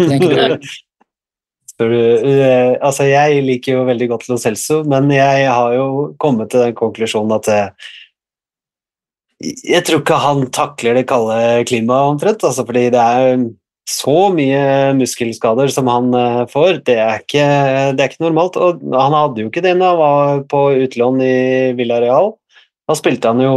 [0.00, 0.68] Tenker du?
[1.78, 5.88] Uh, altså jeg liker jo veldig godt Lo Celso, men jeg har jo
[6.20, 7.50] kommet til den konklusjonen at
[9.38, 12.44] jeg, eh, tror ikke han takler det kalde klimaet omtrent.
[12.44, 13.44] Altså fordi det er
[13.88, 17.44] så mye muskelskader som han uh, får, det er, ikke,
[17.96, 18.58] det er, ikke, normalt.
[18.60, 21.38] Og han hadde jo ikke det da han var på utlån i
[21.78, 22.34] Villarreal.
[22.88, 23.54] Da spilte han jo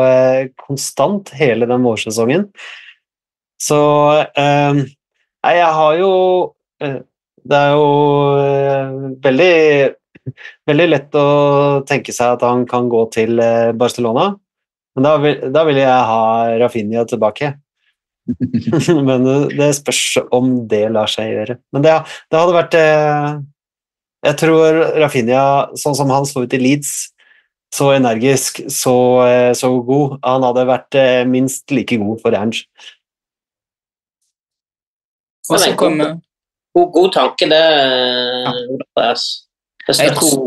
[0.00, 2.48] uh, konstant hele den vårsesongen.
[3.60, 3.78] Så
[4.34, 6.10] Nei, jeg har jo
[6.74, 9.54] Det er jo veldig,
[10.68, 11.28] veldig lett å
[11.88, 13.40] tenke seg at han kan gå til
[13.76, 14.30] Barcelona,
[14.94, 16.24] men da vil, da vil jeg ha
[16.62, 17.54] Rafinha tilbake.
[19.08, 21.58] Men det spørs om det lar seg gjøre.
[21.76, 21.96] Men det,
[22.32, 23.26] det hadde vært eh,
[24.24, 25.42] Jeg tror Rafinha,
[25.76, 26.94] sånn som han så ut i Leeds,
[27.74, 32.64] så energisk, så, eh, så god Han hadde vært eh, minst like god for Ange.
[35.50, 36.14] Og så kommer
[36.72, 37.60] god, god tanke, det.
[37.60, 38.52] Ja.
[39.04, 40.43] det jeg tror,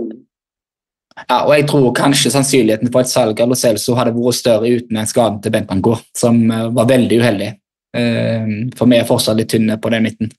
[1.25, 4.69] ja, og jeg tror kanskje sannsynligheten for et salg av Lo Celso hadde vært større
[4.69, 7.49] uten en skade til Bentancourt, som var veldig uheldig.
[7.97, 10.31] Ehm, for vi er fortsatt litt tynne på den midten.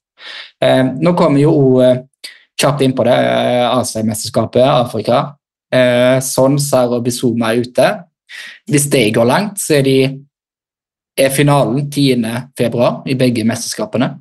[0.62, 2.04] Ehm, nå kommer jo eh,
[2.58, 3.16] kjapt inn på det.
[3.68, 5.24] Asia-mesterskapet, Afrika.
[5.72, 7.90] Eh, sånn ser Bizuma er ute.
[8.68, 9.98] Hvis det går langt, så er, de,
[11.18, 14.12] er finalen 10.2 i begge mesterskapene.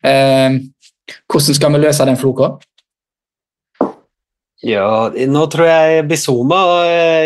[0.00, 2.54] Hvordan skal vi løse den floka?
[4.60, 6.58] Ja, nå tror jeg Bizuma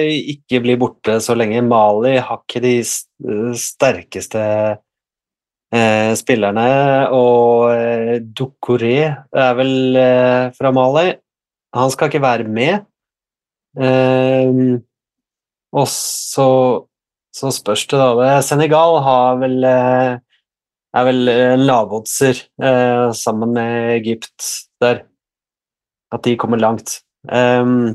[0.06, 1.64] ikke blir borte så lenge.
[1.66, 2.76] Mali har ikke de
[3.58, 4.42] sterkeste
[5.74, 6.66] eh, spillerne.
[7.10, 11.08] Og eh, er vel eh, fra Mali.
[11.74, 12.86] Han skal ikke være med.
[13.82, 14.78] Eh,
[15.74, 16.48] og så,
[17.34, 18.36] så, spørs det, da.
[18.46, 20.20] Senegal har vel eh,
[20.94, 25.02] er vel en lavoddser eh, sammen med Egypt der.
[26.14, 27.00] At de kommer langt.
[27.24, 27.94] Um,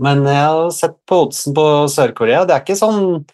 [0.00, 2.44] men jeg har sett på oddsen på Sør-Korea.
[2.48, 3.24] Det er ikke sånn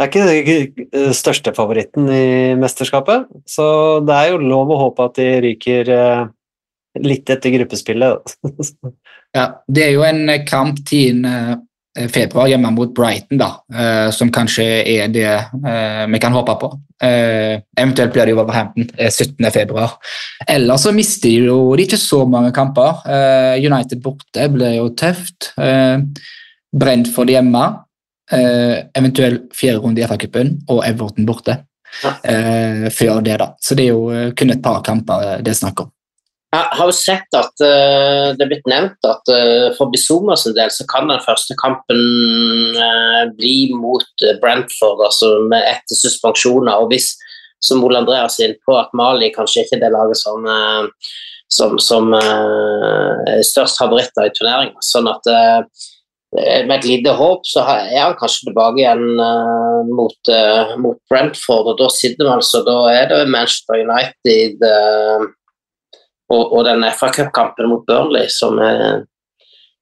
[0.00, 3.64] det er ikke den største favoritten i mesterskapet, så
[4.00, 6.22] det er jo lov å håpe at de ryker eh,
[7.04, 8.36] litt etter gruppespillet.
[9.30, 11.20] Ja, det er jo en eh, kamp 10.
[11.98, 16.56] eh, februar hjemme mot Brighton, da, eh, som kanskje er det eh, vi kan håpe
[16.60, 16.70] på.
[17.02, 19.50] Eh, eventuelt blir det jo Wolverhampton eh, 17.
[19.54, 19.96] februar.
[20.46, 23.04] Ellers så mister jo de ikke så mange kamper.
[23.60, 25.52] United borte blir jo tøft.
[26.70, 27.64] Brentford hjemme.
[28.30, 31.56] Eventuell fjerde runde i FA-cupen og Everton borte.
[32.04, 32.12] Ja.
[32.94, 33.48] Før det, da.
[33.58, 35.90] Så det er jo kun et par kamper det er snakk om.
[36.50, 40.56] Jeg har jo sett at uh, det er blitt nevnt at uh, for Bizuma sin
[40.56, 42.00] del så kan den første kampen
[42.74, 46.82] uh, bli mot Brentford, altså med etter suspensjoner.
[46.82, 47.12] Og hvis,
[47.62, 50.46] som Ole Andreas er inne på, at Mali kanskje ikke er det laget som,
[51.52, 54.80] som, som er størst favoritter i turneringa.
[54.82, 55.28] Sånn at
[56.32, 59.04] med et lite håp så er han kanskje tilbake igjen
[59.92, 60.32] mot,
[60.80, 64.64] mot Brentford, og da sitter man altså Da er det Manchester United
[66.30, 69.02] og, og den FA Cup-kampen mot Burnley som er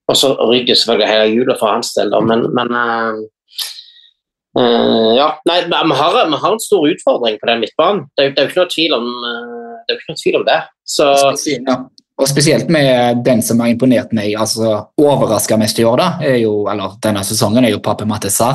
[0.09, 3.19] Og så rygger selvfølgelig hele jula for hans del, da, men, men eh,
[4.57, 8.07] eh, Ja, nei, vi har, vi har en stor utfordring på den midtbanen.
[8.17, 9.99] Det jo- det er jo ikke noe tvil om eh, det.
[9.99, 10.59] ikke noe tvil det.
[10.89, 11.11] Så
[11.69, 11.77] ja.
[12.19, 16.41] Og spesielt med den som har imponert meg, altså overraska mest i år, da, er
[16.43, 18.49] jo, eller denne sesongen, er jo Pape Matessa.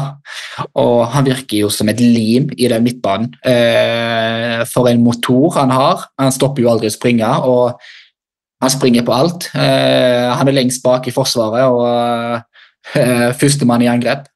[0.81, 3.29] Og han virker jo som et lim i den midtbanen.
[3.39, 6.03] Eh, for en motor han har.
[6.19, 7.79] Han stopper jo aldri å springe, og
[8.63, 9.47] han springer på alt.
[9.55, 14.27] Eh, han er lengst bak i forsvaret og eh, førstemann i angrep.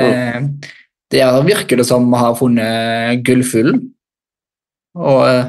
[0.00, 0.40] Eh,
[1.12, 3.84] der virker det som vi har funnet gullfuglen.
[4.96, 5.44] Og eh,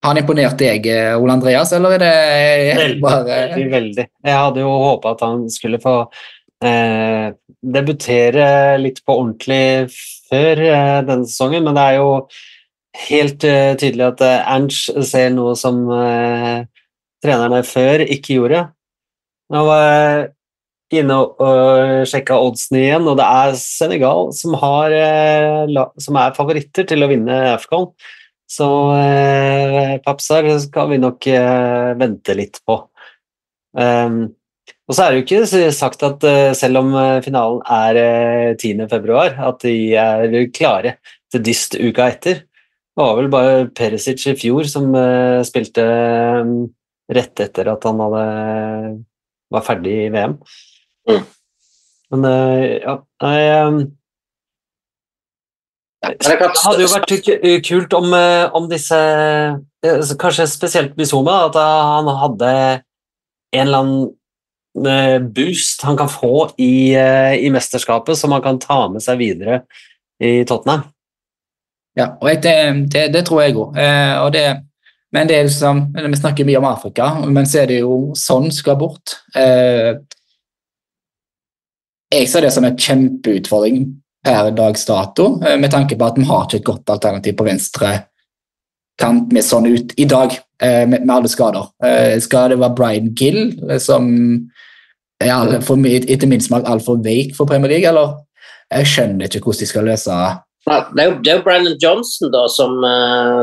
[0.00, 2.12] har han imponert deg, eh, Ole Andreas, eller er det
[2.78, 4.06] Veldig, bare veldig, veldig.
[4.24, 5.96] Jeg hadde jo håpa at han skulle få
[6.64, 7.26] eh,
[7.60, 9.90] debutere litt på ordentlig
[10.30, 12.10] før eh, denne sesongen, men det er jo
[13.10, 16.64] helt eh, tydelig at eh, Ernst ser noe som eh,
[17.20, 18.62] trenerne før ikke gjorde.
[19.52, 24.94] Nå var jeg inne og, og sjekka oddsene igjen, og det er Senegal som, har,
[24.96, 27.90] eh, la, som er favoritter til å vinne AFCON.
[28.50, 28.66] Så
[28.98, 32.80] eh, Papsar skal vi nok eh, vente litt på.
[33.78, 34.22] Um,
[34.90, 37.98] og så er det jo ikke sagt at uh, selv om eh, finalen er
[38.50, 38.88] uh, 10.
[38.90, 40.96] februar, at de er klare
[41.30, 42.42] til dyst uka etter.
[42.42, 45.86] Det var vel bare Perisic i fjor som uh, spilte
[46.42, 46.56] um,
[47.10, 48.24] rett etter at han hadde,
[49.54, 50.34] var ferdig i VM.
[51.06, 51.22] Mm.
[52.10, 53.38] Men eh, ja, nei,
[56.06, 61.46] eh, det det hadde jo vært kult om, eh, om disse eh, Kanskje spesielt Bizuma,
[61.48, 62.54] at han hadde
[63.52, 64.08] en eller annen
[64.86, 69.20] eh, boost han kan få i, eh, i mesterskapet, som han kan ta med seg
[69.20, 69.62] videre
[70.20, 70.84] i Tottenham.
[71.98, 72.56] Ja, og det,
[72.92, 73.76] det, det tror jeg òg.
[73.80, 74.44] Eh, det,
[75.12, 78.50] men det er liksom, vi snakker mye om Afrika, men så er det jo sånn
[78.54, 79.16] skal bort.
[79.34, 79.96] Eh,
[82.10, 83.82] jeg ser det som en kjempeutfordring
[84.24, 87.46] per dags dato, eh, med tanke på at vi har ikke et godt alternativ på
[87.48, 87.92] venstre
[89.00, 91.70] kant med sånn ut i dag, eh, med, med alle skader.
[91.84, 94.10] Eh, skal det være Brian Gill, som
[95.20, 98.18] er for, etter min smak altfor veik for Premier League, eller?
[98.70, 100.20] Jeg skjønner ikke hvordan de skal løse
[100.70, 102.76] det, er jo, det er jo Brandon Johnson da, som,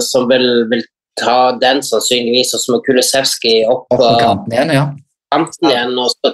[0.06, 0.84] som vil, vil
[1.20, 4.74] ta den sannsynligvis, og som er Kulisevskij opp opp på kanten igjen.
[4.78, 4.86] ja.
[5.34, 5.98] kanten igjen.
[6.00, 6.32] Og så,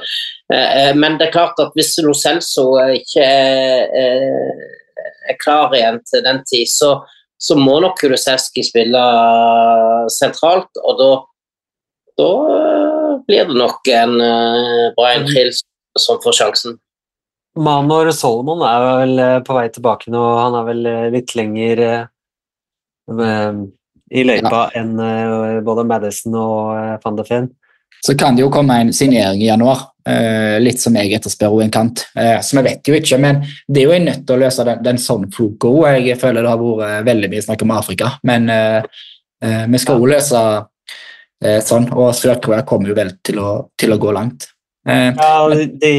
[0.99, 6.23] men det er klart at hvis Lo Celso eh, ikke er, eh, klar igjen til
[6.25, 6.95] den tid, så,
[7.41, 9.03] så må nok Kulusevski spille
[10.13, 11.11] sentralt, og da,
[12.21, 15.53] da eh, blir det nok en eh, Brian Hill
[15.99, 16.79] som får sjansen.
[17.53, 20.21] Manor Solomon er vel eh, på vei tilbake nå.
[20.39, 22.05] Han er vel eh, litt lenger eh,
[23.13, 23.59] eh,
[24.13, 27.51] i løypa enn eh, både Madison og eh, van de Ven.
[28.03, 29.79] Så kan det jo komme en signering i januar,
[30.09, 32.01] eh, litt som jeg etterspør en kant.
[32.19, 34.65] Eh, så vi vet jo ikke, men det er jo en nødt til å løse
[34.67, 35.71] den, den sånn floco.
[35.87, 38.83] Jeg føler det har vært eh, veldig mye snakk om Afrika, men eh,
[39.45, 40.43] eh, vi skal jo løse
[41.45, 44.49] eh, sånn, og Sør-Korea kommer jo vel til å, til å gå langt.
[44.83, 45.95] Eh, Ja, de,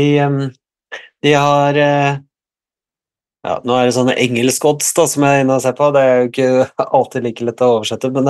[1.25, 5.73] de har ja, Nå er det sånne engelsk-odds da, som jeg er inne og ser
[5.77, 5.89] på.
[5.97, 8.29] Det er jo ikke alltid like lett å oversette, men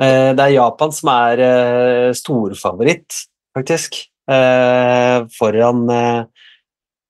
[0.00, 3.18] det er Japan som er eh, storfavoritt,
[3.56, 3.98] faktisk.
[4.30, 6.24] Eh, foran, eh,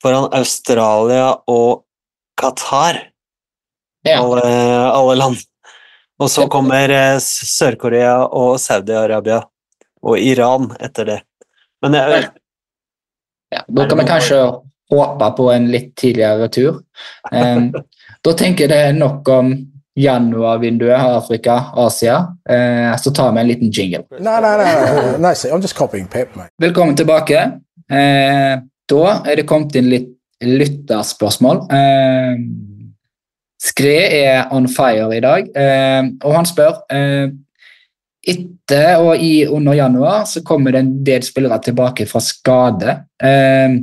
[0.03, 1.85] foran Australia og
[2.41, 2.99] Qatar.
[4.03, 4.23] ja.
[4.23, 4.45] Alle,
[4.91, 5.37] alle land.
[6.21, 9.43] Og så kommer eh, Sør-Korea og Saudi-Arabia.
[10.03, 11.21] Og Iran etter det.
[11.83, 12.29] Men jeg,
[13.51, 14.37] Ja, da kan vi kanskje
[14.91, 16.83] håpe på en litt tidligere tur.
[18.21, 19.47] Da tenker jeg det er nok om
[19.99, 22.37] januarvinduet, Afrika, Asia.
[22.49, 24.05] Eh, så tar vi en liten jingle.
[24.19, 25.35] Nei, nei, nei, nei, no.
[25.51, 26.51] I'm just copying Pep, mate.
[26.63, 27.43] Velkommen tilbake.
[27.91, 28.57] Eh,
[28.91, 30.11] da er det kommet inn litt
[30.41, 31.67] lytterspørsmål.
[31.71, 32.43] Eh,
[33.61, 36.79] Skre er on fire i dag, eh, og han spør
[38.31, 42.97] etter og i under januar så kommer det en del spillere tilbake fra skade.
[43.23, 43.81] Eh,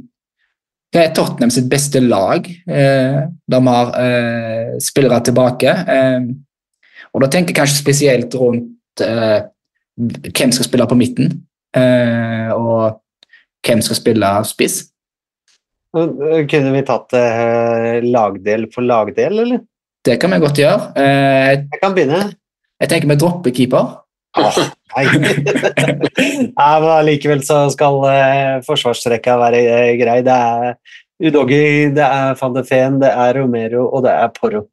[0.96, 2.48] det er Tottenham sitt beste lag.
[2.48, 5.74] Eh, de har eh, spillere tilbake.
[5.94, 6.30] Eh,
[7.14, 11.28] og da tenker jeg kanskje spesielt rundt hvem skal spille på midten,
[11.78, 12.98] og
[13.66, 14.80] hvem skal spille spiss.
[15.94, 19.62] Kunne vi tatt det lagdel for lagdel, eller?
[20.06, 20.90] Det kan vi godt gjøre.
[20.98, 22.24] Jeg kan begynne.
[22.82, 23.94] jeg tenker vi dropper keeper.
[24.38, 24.62] Åh,
[24.96, 25.06] nei.
[26.60, 30.22] nei, men allikevel så skal uh, forsvarsrekka være eh, grei.
[30.26, 30.74] Det er
[31.28, 34.68] Udoggy, det er van de Feen, det er Romero og det er Porro.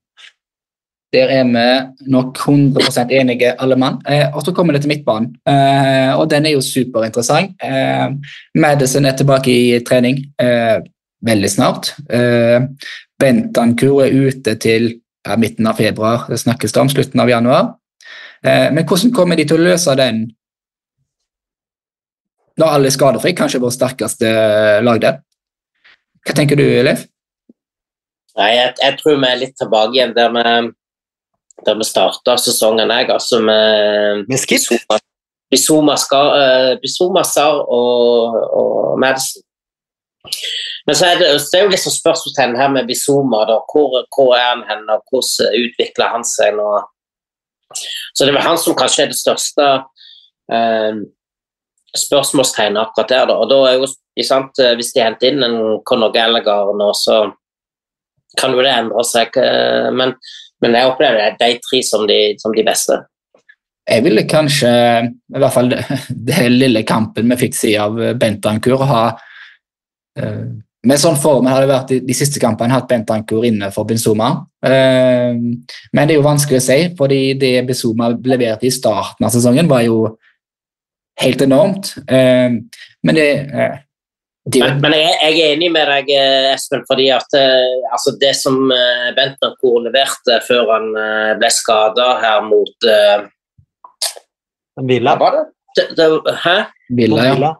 [1.15, 4.01] Der er vi nok 100 enige, alle mann.
[4.09, 7.55] Eh, og så kommer det til midtbanen, eh, og den er jo superinteressant.
[7.63, 8.09] Eh,
[8.55, 10.83] Madison er tilbake i trening eh,
[11.23, 11.95] veldig snart.
[12.11, 12.67] Eh,
[13.21, 14.91] Bentancour er ute til
[15.27, 17.75] ja, midten av februar, det snakkes det om, slutten av januar.
[18.45, 20.25] Eh, men hvordan kommer de til å løse den
[22.61, 23.33] når alle er skadefri?
[23.37, 24.31] Kanskje vår sterkeste
[24.85, 25.21] lag der.
[26.25, 27.07] Hva tenker du, Leif?
[28.39, 30.45] Nei, jeg, jeg tror vi er litt tilbake igjen der vi,
[31.67, 32.91] der vi starta sesongen.
[32.91, 34.65] Jeg, altså med Med Skip?
[34.71, 35.01] Bizuma-
[35.55, 39.43] Bizuma Ska- eh, og, og Madison.
[40.87, 43.45] Men så er det, så er det jo liksom spørsmålstegn her med Bizuma.
[43.49, 43.61] Da.
[43.71, 46.69] Hvor, hvor er han hen, og hvordan utvikler han seg nå?
[48.15, 49.69] Så det er vel han som kanskje er det største
[50.55, 51.01] eh,
[51.99, 53.25] spørsmålstegnet akkurat der.
[53.31, 53.39] Da.
[53.43, 53.89] Og da er jo,
[54.23, 57.25] sant, eh, Hvis de henter inn en Conor Gallagher nå, så
[58.39, 59.35] kan jo det endre seg.
[59.37, 60.15] eh, Men,
[60.63, 63.01] men jeg opplever det er de tre som de, som de beste.
[63.85, 64.71] Jeg ville kanskje,
[65.37, 69.03] i hvert fall det lille kampen vi fikk se av Bentancour, ha
[70.19, 70.47] eh,
[70.85, 74.35] Med sånn form har det vært de, de siste kampene, hatt Bentancour inne for Benzoma.
[74.65, 79.33] Eh, men det er jo vanskelig å si, fordi det Benzoma leverte i starten av
[79.33, 80.03] sesongen, var jo
[81.23, 81.95] helt enormt.
[82.05, 82.61] Eh,
[83.05, 83.81] men det, eh,
[84.45, 87.89] det er Men, men jeg, jeg er enig med deg, eh, Espen, fordi at eh,
[87.89, 93.25] altså det som Bent Bentancourt leverte før han eh, ble skada her mot eh,
[94.85, 95.15] Villa.
[95.15, 95.45] Hva var det?
[95.79, 96.57] det, det hæ?
[96.93, 97.53] Villa, ja.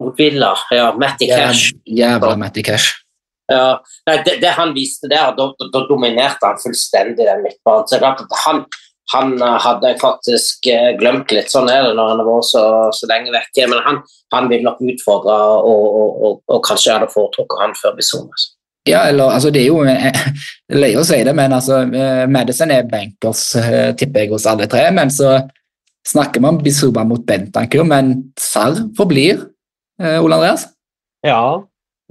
[0.00, 0.92] Mot Villa, ja.
[0.98, 1.72] Matty Cash.
[1.84, 3.02] Jævla Matty Cash.
[3.50, 7.88] Ja, nei, det, det han viste der, da, da, da dominerte han fullstendig den midtbanen.
[7.90, 8.62] Så klart at han,
[9.12, 11.50] han eh, hadde jeg faktisk eh, glemt litt.
[11.52, 12.64] Sånn er det når han har vært så,
[12.96, 13.68] så lenge vekke.
[13.70, 14.00] Men han,
[14.34, 18.44] han vil nok utfordre, og, og, og, og kanskje jeg hadde foretrukket han før Bizuma.
[18.88, 20.22] Ja, eller altså det er jo eh,
[20.82, 21.84] løye å si det, men altså
[22.30, 23.50] Madison er bankers,
[23.98, 24.86] tipper jeg, hos alle tre.
[24.94, 25.40] Men så
[26.08, 29.51] snakker man om Bizuba mot Bentancur, men Sarr forblir
[30.02, 30.66] Ole Andreas.
[31.26, 31.62] Ja,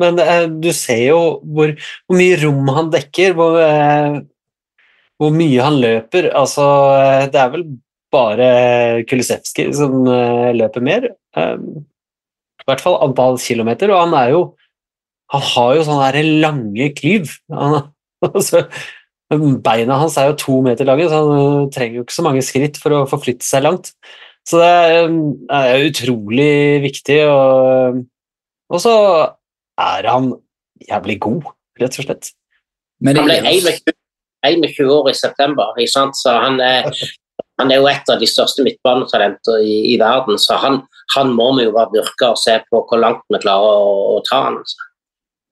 [0.01, 1.73] men eh, du ser jo hvor,
[2.07, 4.21] hvor mye rom han dekker, hvor, eh,
[5.21, 6.31] hvor mye han løper.
[6.37, 6.65] Altså,
[6.97, 7.65] eh, det er vel
[8.11, 8.47] bare
[9.09, 11.11] Kulisevskij som eh, løper mer.
[11.37, 11.57] Eh,
[12.61, 14.41] I hvert fall antall kilometer, og han er jo
[15.31, 17.29] Han har jo sånne lange klyv.
[17.55, 17.85] Han,
[18.27, 18.65] altså,
[19.63, 22.43] beina hans er jo to meter lange, så han eh, trenger jo ikke så mange
[22.43, 23.93] skritt for å forflytte seg langt.
[24.47, 26.53] Så det er, eh, er utrolig
[26.87, 27.19] viktig.
[27.29, 28.01] og
[28.71, 28.93] og så
[29.81, 30.29] er han
[30.87, 31.49] jævlig god,
[31.81, 32.29] rett og slett.
[33.03, 33.97] Men Han ble gir oss- 21
[34.45, 36.15] 21 år i september, ikke sant?
[36.17, 36.87] så han er,
[37.59, 40.39] han er jo et av de største midtbanetalenter i, i verden.
[40.41, 40.79] Så han,
[41.15, 44.23] han må vi jo bare dyrke og se på hvor langt vi klarer å, å
[44.29, 44.57] ta han.
[44.63, 44.87] Altså.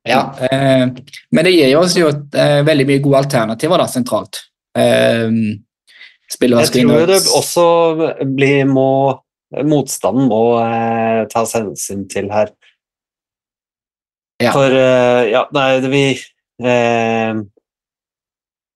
[0.10, 0.88] Ja, eh,
[1.36, 4.40] men det gir oss jo et, eh, veldig mye gode alternativer da, sentralt.
[4.80, 5.28] Eh,
[6.30, 7.66] Jeg tror det også
[8.38, 8.92] blir må
[9.66, 12.52] Motstanden må eh, tas hensyn til her.
[14.38, 14.52] Ja.
[14.54, 16.04] For eh, ja, nei, det vi
[16.62, 17.40] eh,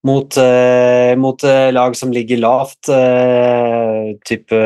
[0.03, 4.57] Mot, eh, mot eh, lag som ligger lavt, eh, type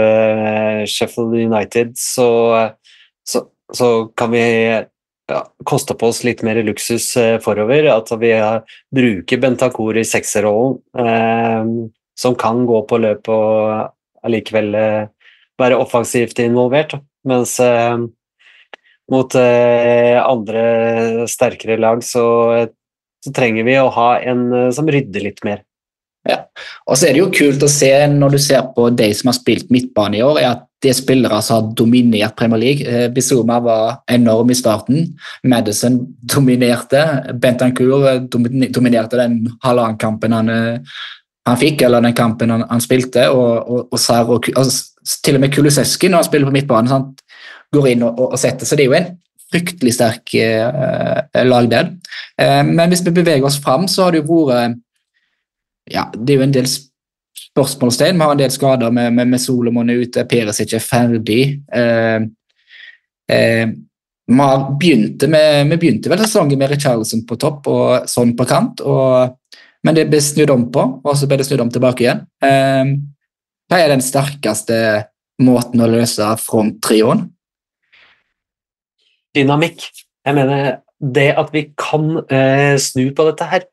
[0.90, 2.30] Sheffield United, så,
[3.22, 3.44] så,
[3.74, 7.12] så kan vi ja, koste på oss litt mer luksus
[7.46, 7.86] forover.
[7.94, 8.34] At vi
[8.98, 10.82] bruker Bentancour i sekserrollen,
[12.20, 13.94] som kan gå på løp og
[14.26, 15.04] allikevel eh,
[15.60, 16.98] være offensivt involvert.
[17.28, 17.98] Mens eh,
[19.12, 22.26] mot eh, andre sterkere lag så,
[23.24, 25.64] så trenger vi å ha en som rydder litt mer.
[26.28, 29.36] Og så er det jo kult å se når du ser på de som har
[29.38, 32.98] spilt midtbane i år, er at det er spillere som har dominert Premier League.
[33.16, 35.06] Bizuma var enorm i starten.
[35.48, 37.00] Madison dominerte.
[37.40, 40.52] Bentancour dominerte den halvannen kampen han,
[41.48, 43.30] han fikk, eller den kampen han, han spilte.
[43.32, 46.92] Og, og, og, Sar, og, altså, til og med Kulusevski, når han spiller på midtbanen,
[46.92, 47.24] sant,
[47.74, 48.68] går inn og, og, setter.
[48.68, 49.14] Så det er jo en
[49.48, 51.94] fryktelig sterk eh, lagdel.
[52.42, 54.84] Eh, men hvis vi beveger oss fram, så har det jo vært
[55.88, 58.18] ja, det er jo en del spørsmålstegn.
[58.20, 61.42] Vi har en del skader med, med, med Solomon er ute, Peres er ferdig.
[61.72, 62.26] Eh,
[63.32, 63.70] eh,
[64.28, 64.48] vi
[64.82, 69.38] begynte med, vi begynte vel sesongen med Richarlison på topp og sånn på kant, og,
[69.88, 72.26] men det ble snudd om på, og så ble det snudd om tilbake igjen.
[72.44, 72.94] Eh,
[73.68, 74.78] hva er den sterkeste
[75.44, 77.28] måten å løse fronttrioen?
[79.38, 79.86] dynamikk.
[80.26, 83.68] Jeg mener det at vi kan eh, snu på dette her,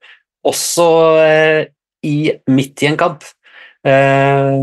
[0.44, 0.88] også
[1.24, 1.60] eh,
[2.04, 3.24] i, midt i en kamp.
[3.86, 4.60] Eh,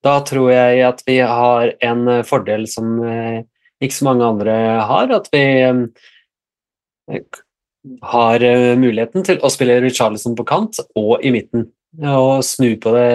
[0.00, 3.42] da tror jeg at vi har en fordel som eh,
[3.82, 4.56] ikke så mange andre
[4.88, 7.24] har, at vi eh,
[8.02, 11.68] har eh, muligheten til å spille Richarlison på kant og i midten,
[12.04, 13.10] og snu på det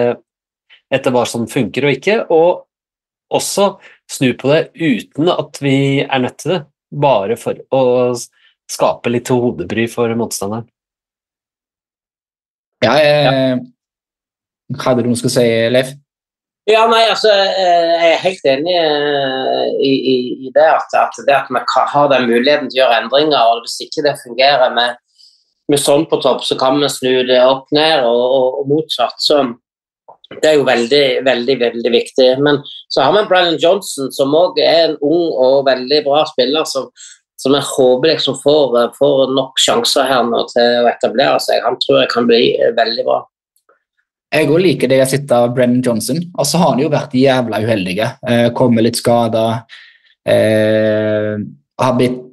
[0.92, 2.66] etter hva som funker og ikke, og
[3.34, 3.76] også
[4.10, 6.60] snu på det uten at vi er nødt til det,
[6.94, 7.84] bare for å
[8.70, 10.66] skape litt hodebry for motstanderen.
[12.84, 13.56] Ja, eh,
[14.82, 15.94] Hadde du noe å si, Leif?
[16.66, 20.16] Ja, nei, altså, eh, Jeg er helt enig eh, i, i,
[20.48, 21.62] i det at, at det at vi
[21.92, 23.38] har den muligheten til å gjøre endringer.
[23.38, 24.98] og Hvis ikke det fungerer med,
[25.70, 29.14] med sånn på topp, så kan vi snu det opp ned og, og, og motsatt.
[29.22, 29.44] Så
[30.42, 32.30] Det er jo veldig, veldig veldig viktig.
[32.42, 32.58] Men
[32.90, 36.66] så har vi Brennan Johnson, som òg er en ung og veldig bra spiller.
[36.66, 36.90] som
[37.36, 41.60] som jeg håper liksom får, får nok sjanser her nå til å etablere seg.
[41.66, 43.18] Han tror jeg kan bli eh, veldig bra.
[44.34, 46.18] Jeg òg liker det jeg sitter av Brennan Johnson.
[46.34, 48.00] Og så har han jo vært jævla uheldig.
[48.02, 49.46] Eh, Kommer litt skada.
[50.26, 51.36] Eh,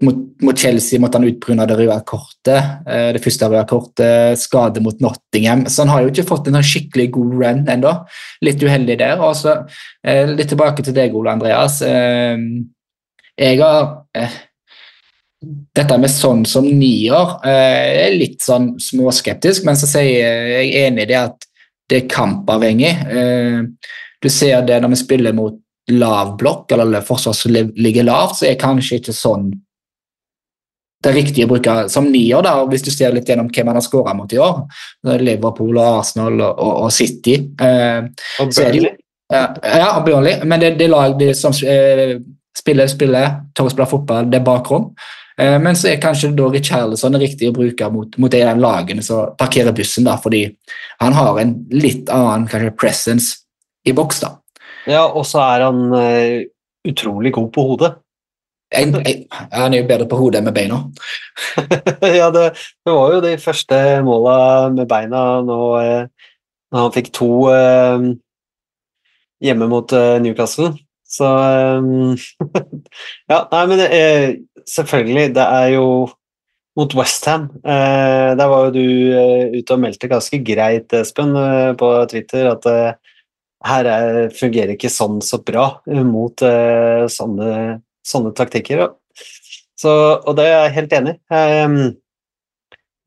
[0.03, 2.87] mot, mot Chelsea måtte han ut det røde kortet.
[2.87, 4.39] Eh, det første røde kortet.
[4.41, 5.65] Skade mot Nottingham.
[5.67, 7.93] Så han har jo ikke fått en sånn skikkelig god run ennå.
[8.41, 9.21] Litt uheldig der.
[9.21, 9.59] Og så
[10.03, 11.81] eh, litt tilbake til deg, Ole Andreas.
[11.85, 12.35] Eh,
[13.37, 13.87] jeg har
[14.17, 14.41] eh,
[15.75, 21.07] dette med sånn som nier eh, er litt sånn småskeptisk, men så sier jeg enig
[21.07, 21.49] i det at
[21.89, 22.93] det er kampavhengig.
[23.11, 23.60] Eh,
[24.23, 25.60] du ser det når vi spiller mot
[25.91, 29.51] lav blokk, eller forsvar som ligger lavt, så er kanskje ikke sånn
[31.03, 33.76] det er riktig å bruke som nier, da, hvis du ser litt gjennom hvem han
[33.76, 34.61] har skåra mot i år.
[35.11, 37.34] Er Liverpool, og Arsenal og, og, og City.
[37.60, 38.05] Eh,
[38.39, 38.93] Og Burnley,
[39.34, 39.41] ja,
[39.81, 42.15] ja, og Burnley, men det, det er lag de som eh,
[42.55, 44.93] spiller, spiller, tør å spille fotball, det er bakrom.
[45.38, 49.05] Eh, men så er kanskje da Richarlison riktig å bruke mot, mot de der lagene
[49.05, 50.45] som parkerer bussen, da, fordi
[51.01, 53.43] han har en litt annen kanskje presence
[53.88, 54.22] i boks.
[54.23, 54.35] da.
[54.89, 56.43] Ja, og så er han uh,
[56.88, 57.93] utrolig god på hodet.
[58.73, 60.80] En, en, han er jo bedre på hodet enn med beina.
[62.19, 64.38] ja, det, det var jo de første måla
[64.73, 66.30] med beina nå eh,
[66.73, 68.07] når han fikk to eh,
[69.45, 69.93] hjemme mot
[70.26, 70.72] Newcastle.
[71.05, 72.26] Så eh,
[73.31, 73.85] Ja, nei, men
[74.69, 75.88] selvfølgelig, det er jo
[76.77, 77.48] mot Westham.
[77.64, 82.49] Eh, der var jo du eh, ute og meldte ganske greit, Espen, eh, på Twitter,
[82.53, 83.18] at eh,
[83.69, 85.69] her er, fungerer ikke sånn så bra
[86.03, 87.52] mot sånne,
[88.03, 88.81] sånne taktikker.
[89.80, 91.19] så, og det er jeg helt enig i.
[91.38, 91.77] Ehm,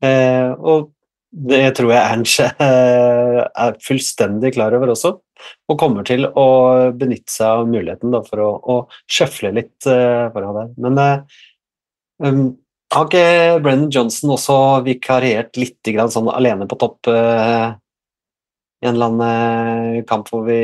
[0.01, 0.89] eh, og
[1.29, 5.13] det tror jeg Ernst er fullstendig klar over også,
[5.67, 6.47] og kommer til å
[6.97, 8.77] benytte seg av muligheten da, for å, å
[9.11, 10.69] sjøfle litt uh, foran der.
[10.85, 11.41] Men uh,
[12.23, 12.45] um,
[12.93, 17.75] har ikke Brennan Johnson også vikariert litt grann sånn alene på topp uh,
[18.81, 20.59] i en eller annen eh, kamp hvor vi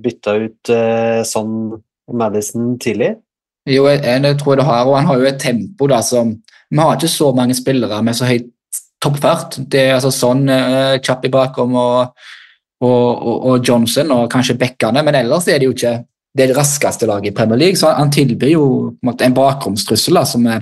[0.00, 1.76] bytta ut eh, sånn
[2.16, 3.12] Madison tidlig?
[3.68, 6.32] Jo, jeg, jeg tror det har, og han har jo et tempo da som
[6.68, 8.48] Vi har ikke så mange spillere med så høyt
[9.00, 9.56] toppfart.
[9.72, 12.26] Det er altså sånn uh, i bakom og,
[12.84, 15.96] og, og, og Johnson og kanskje bekkene, men ellers er det jo ikke
[16.38, 18.64] det raskeste laget i Premier League, så han tilbyr jo
[19.02, 20.58] en, en bakromstrussel som vi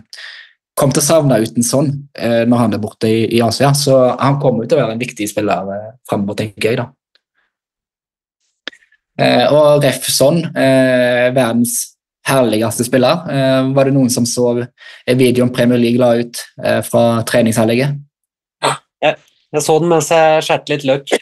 [0.76, 3.72] kommer til å savne uten sånn eh, når han er borte i, i Asia.
[3.76, 6.80] Så han kommer til å være en viktig spiller eh, fremover, tenker jeg.
[6.82, 6.86] da.
[9.16, 11.78] Eh, og ref sånn, eh, verdens
[12.28, 13.24] herligste spiller.
[13.32, 14.52] Eh, var det noen som så
[15.06, 18.02] videoen Premier League la ut eh, fra treningsanlegget?
[19.56, 21.15] Jeg så den mens jeg skjærte litt løk.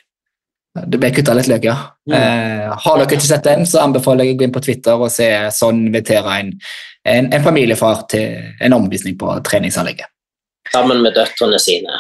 [0.74, 1.76] Det ble kutta litt løk, ja.
[2.10, 2.14] Mm.
[2.18, 5.12] Eh, har dere ikke sett den, så anbefaler jeg å gå inn på Twitter og
[5.14, 6.51] se sånn inviterer en,
[7.06, 10.10] en, en familiefar til en omvisning på treningsanlegget.
[10.74, 11.94] Sammen med døtrene sine.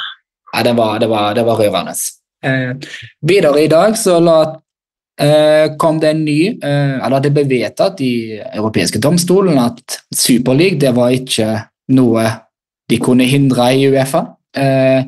[0.50, 1.94] Ja, det var, det var, det var rørende.
[2.44, 2.74] Eh,
[3.22, 4.38] videre i dag så la,
[5.22, 10.82] eh, kom det en ny eh, Eller det ble vedtatt i europeiske domstolen at Superleague
[10.82, 11.48] det var ikke
[11.94, 12.26] noe
[12.90, 14.26] de kunne hindre i Uefa.
[14.56, 15.06] Eh,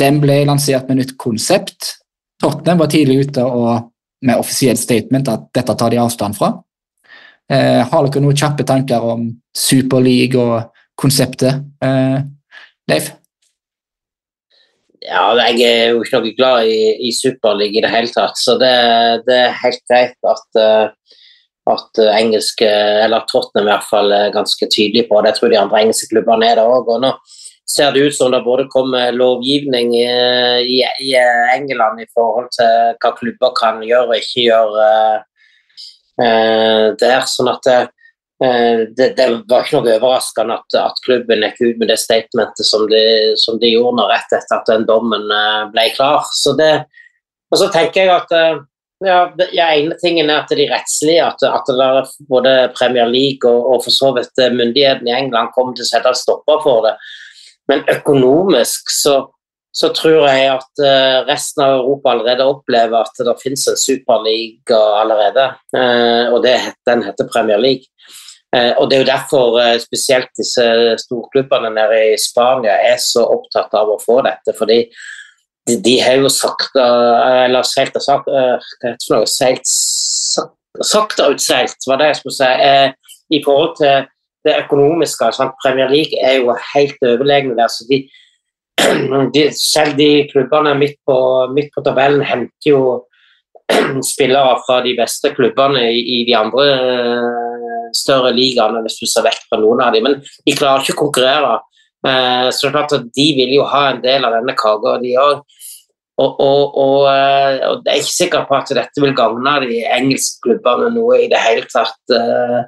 [0.00, 1.99] den ble lansert med nytt konsept.
[2.40, 3.90] Tottenham var tidlig ute og
[4.26, 6.52] med offisielt statement at dette tar de avstand fra.
[7.50, 9.26] Eh, har dere noen kjappe tanker om
[9.56, 12.20] Superleague og konseptet, eh,
[12.90, 13.10] Leif?
[15.00, 18.58] Ja, jeg er jo ikke noe glad i, i Superliga i det hele tatt, så
[18.60, 18.74] det,
[19.26, 21.14] det er helt greit at, uh,
[21.72, 23.70] at engelske, eller Tottenham
[24.12, 25.32] er ganske tydelig på det.
[25.32, 26.92] Jeg tror de andre engelske klubbene er det òg.
[27.00, 27.14] Nå
[27.70, 30.08] ser det ut som det både kommer lovgivning i,
[30.66, 31.14] i, i,
[31.54, 34.90] England i forhold til hva klubber kan gjøre og ikke gjøre
[36.20, 37.24] uh, der.
[37.30, 37.80] sånn at det,
[38.44, 42.64] Eh, det, det, var ikke noe overraskende at, at, klubben gikk ut med det statementet
[42.64, 43.02] som de,
[43.36, 46.24] som de gjorde rett etter at den dommen eh, ble klar.
[46.38, 46.72] Så det,
[47.52, 48.62] og så tenker jeg at eh,
[49.04, 53.44] ja, det, ja, ene tingen er at de rettslige, at, at der, både Premier League
[53.44, 56.96] og, og for så vidt myndighetene i England kommer til å sette stopper for det.
[57.70, 59.14] Men økonomisk så,
[59.72, 60.82] så tror jeg at
[61.28, 65.44] resten av Europa allerede opplever at det finnes en superliga allerede.
[66.34, 66.56] og det,
[66.90, 67.86] den heter Premier League.
[68.56, 70.64] Eh, og Det er jo derfor eh, spesielt disse
[71.04, 74.54] storklubbene nede i Spania er så opptatt av å få dette.
[74.58, 74.80] fordi
[75.68, 76.86] de, de har jo sakta
[77.44, 79.68] eller seilt sagt, uh, seilt
[80.82, 82.50] sakta utseilt, var det jeg skulle si.
[82.70, 84.08] Eh, I forhold til
[84.46, 85.30] det økonomiske.
[85.36, 85.56] Sant?
[85.62, 87.68] Premier League er jo helt overlegne der.
[87.68, 88.02] så de,
[89.34, 91.18] de, Selv de klubbene midt på,
[91.54, 92.82] midt på tabellen henter jo
[94.12, 96.66] spillere fra de beste klubbene i, i de andre
[97.96, 100.06] større ligaene, hvis du ser vekk fra noen av dem.
[100.06, 101.58] Men de klarer ikke å konkurrere.
[102.06, 104.96] Eh, så det er klart at de vil jo ha en del av denne kaka,
[105.02, 105.42] de òg.
[106.20, 109.80] Og, og, og, eh, og, jeg er ikke sikker på at dette vil gagne de
[109.96, 112.58] engelske klubbene noe i det hele tatt eh,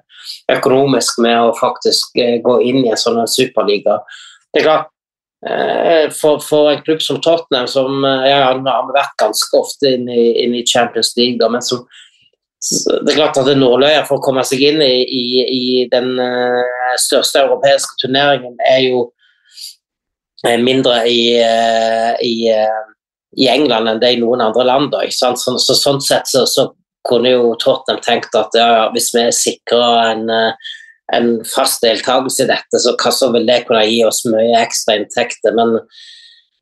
[0.55, 2.17] økonomisk med å faktisk
[2.47, 4.01] gå inn i en sånn superliga.
[4.53, 4.89] Det er klart,
[6.15, 10.55] for, for, en klubb som Tottenham, som ja, har vært ganske ofte inn i, inn
[10.55, 11.83] i Champions League, men som
[12.63, 16.13] det er klart at nåløyet for å komme seg inn i, i, i den
[17.03, 19.01] største europeiske turneringen er jo
[20.63, 21.19] mindre i,
[22.23, 22.37] i,
[23.37, 24.93] i, England enn det i noen andre land.
[24.95, 26.71] Da, så, så, så, sånn sett så, så,
[27.03, 30.29] kunne jo Tottenham tenkt at ja, hvis vi sikrer en,
[31.17, 35.57] en fast deltakelse i dette, så, så vil det kunne gi oss mye ekstra inntekter.
[35.59, 35.81] men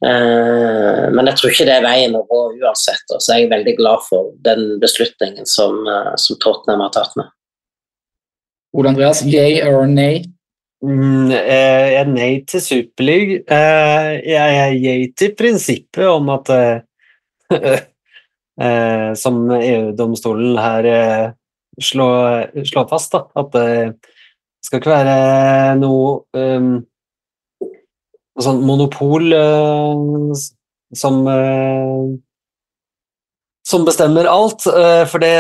[0.01, 3.05] Eh, men jeg tror ikke det er veien å gå uansett.
[3.13, 7.29] Og så jeg veldig glad for den beslutningen som, eh, som Tottenham har tatt med.
[8.73, 10.25] Ole Andreas, yay or nay?
[10.81, 13.43] Mm, jeg er nei til Superleague.
[13.45, 16.53] Eh, jeg er yay til prinsippet om at
[19.23, 20.87] Som EU-domstolen her
[21.81, 26.73] slår, slår fast, da, at det skal ikke være noe um,
[28.41, 30.35] sånn monopol uh,
[30.97, 32.11] som uh,
[33.67, 35.35] som bestemmer alt, uh, for det,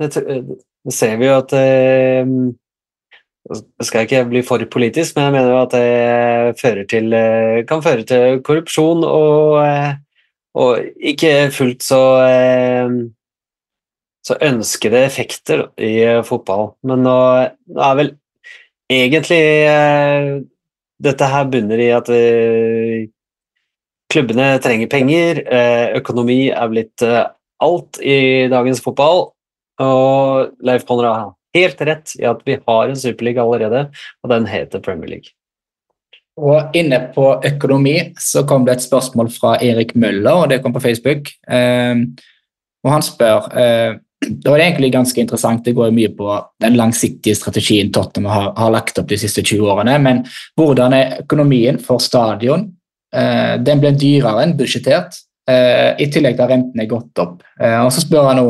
[0.00, 1.52] det, det, ser vi jo at
[3.52, 7.16] Jeg skal ikke bli for politisk, men jeg mener jo at det til,
[7.68, 9.58] kan føre til korrupsjon og,
[10.54, 12.02] og ikke fullt så
[14.22, 16.72] så ønskede effekter i fotball.
[16.86, 17.16] Men nå,
[17.74, 18.12] nå er vel
[18.92, 19.42] egentlig
[21.02, 22.10] dette her bunner i at
[24.12, 25.42] klubbene trenger penger.
[25.98, 29.32] Økonomi er blitt alt i dagens fotball.
[29.82, 33.86] Og Leif Konrad helt rett i at vi har en superliga allerede,
[34.22, 35.34] og den heter Premier League.
[36.40, 40.72] Og inne på økonomi så kom det et spørsmål fra Erik Møller, og det kom
[40.72, 41.28] på Facebook.
[41.48, 43.50] og han spør
[44.22, 45.64] det var det egentlig ganske interessant.
[45.64, 49.70] Det går mye på den langsiktige strategien Tottenham har, har, lagt opp de siste 20
[49.72, 49.96] årene.
[50.02, 50.22] Men
[50.58, 52.68] hvordan er økonomien for stadion?
[53.14, 55.18] Eh, den ble dyrere enn budsjettert.
[55.50, 57.42] Eh, I tillegg til at rentene er gått opp.
[57.58, 58.48] Eh, og Så spør han nå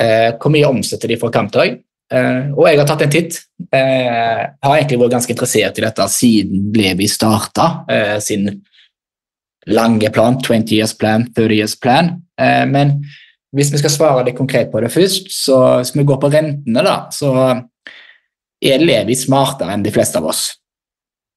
[0.00, 1.78] eh, hvor mye omsetter de for kampdag.
[2.14, 3.40] Eh, og jeg har tatt en titt.
[3.74, 7.68] Eh, har egentlig vært ganske interessert i dette siden Levi starta
[8.22, 8.48] sin
[9.66, 12.20] lange plan, 20 years plan, 30 years plan.
[12.36, 12.98] men
[13.54, 16.82] hvis vi skal svare litt konkret på det først, så hvis vi går på rentene,
[16.82, 17.30] da, så
[18.64, 20.48] er Levi smartere enn de fleste av oss.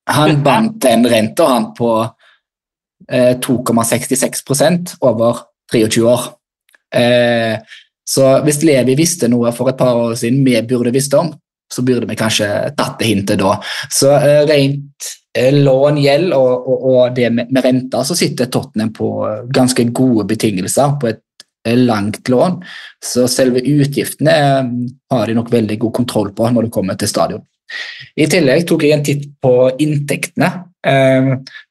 [0.10, 1.92] Han bandt den renta han på
[3.12, 5.44] eh, 2,66% over
[5.74, 6.28] 23 år.
[6.96, 7.60] Eh,
[8.08, 11.34] så hvis Levi visste noe for et par år siden vi burde visst om,
[11.74, 12.48] så burde vi kanskje
[12.78, 13.58] tatt det hintet da.
[13.92, 18.48] Så eh, rent eh, lån, gjeld og, og, og det med, med renta, så sitter
[18.52, 21.24] Tottenham på eh, ganske gode betingelser på et
[21.68, 22.62] eh, langt lån.
[23.04, 24.72] Så selve utgiftene eh,
[25.12, 27.44] har de nok veldig god kontroll på når det kommer til stadion.
[28.16, 29.52] I tillegg tok jeg en titt på
[29.84, 30.48] inntektene.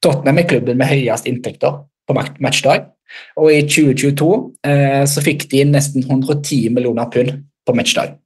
[0.04, 2.90] Tottenham er klubben med høyest inntekter på mat- matchdag.
[3.40, 4.30] Og i 2022
[4.66, 7.34] eh, så fikk de inn nesten 110 millioner pund
[7.66, 8.16] på matchdag.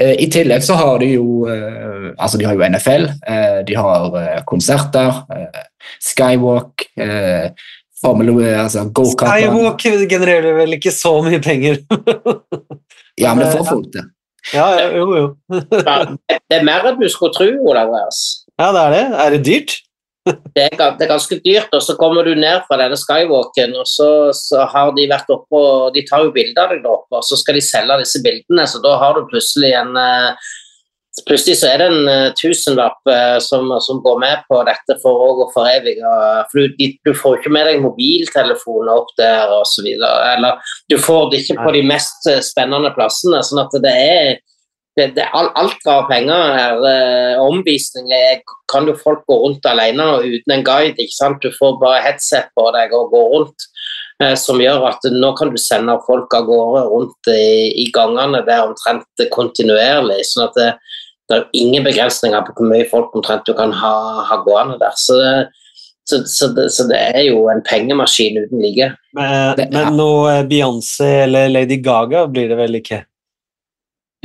[0.00, 3.76] Eh, I tillegg så har de jo eh, altså de har jo NFL, eh, de
[3.76, 5.22] har eh, konserter,
[6.00, 6.86] Skywalk,
[8.00, 9.34] Formel altså go-kart.
[9.34, 11.82] Skywalk genererer vel ikke så mye penger.
[13.20, 14.06] Ja, men det får folk til.
[14.54, 15.26] ja, ja, jo, jo.
[15.52, 18.22] Det er mer enn du skulle tro, Olav Andreas.
[18.56, 19.04] Ja, det er det.
[19.24, 19.76] Er det dyrt?
[20.28, 23.86] Det er, det er ganske dyrt, og så kommer du ned fra denne skywalken, og
[23.88, 27.20] så, så har de vært oppe og De tar jo bilder av deg der oppe,
[27.20, 30.50] og så skal de selge disse bildene, så da har du plutselig en eh,
[31.26, 35.24] Plutselig så er det en eh, tusenlapp eh, som, som går med på dette for
[35.42, 36.12] å forevige.
[36.52, 39.88] For du, du får ikke med deg mobiltelefoner opp der osv.
[39.90, 43.42] Eller du får det ikke på de mest spennende plassene.
[43.44, 44.38] sånn at det er
[44.96, 46.84] det, det, alt, drar penger her.
[46.90, 48.10] Eh, omvisning
[48.70, 50.98] kan jo folk gå rundt alene uten en guide.
[50.98, 51.42] ikke sant?
[51.42, 53.68] Du får bare headset på deg og gå rundt.
[54.22, 58.42] eh, som gjør at nå kan du sende folk av gårde rundt i, i gangene
[58.44, 60.20] der omtrent kontinuerlig.
[60.28, 60.72] sånn at det,
[61.30, 63.94] det er ingen begrensninger på hvor mye folk omtrent du kan ha,
[64.28, 64.92] ha gående der.
[64.98, 65.32] Så det,
[66.10, 68.90] så, så, det, så det er jo en pengemaskin uten like.
[69.16, 73.04] Men, men noe eh, Beyoncé eller Lady Gaga blir det vel ikke?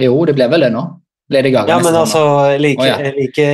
[0.02, 0.86] Jo, det ble vel det nå.
[1.32, 2.22] Lady Gaga Ja, men altså
[2.62, 2.98] like, oh, ja.
[3.16, 3.46] like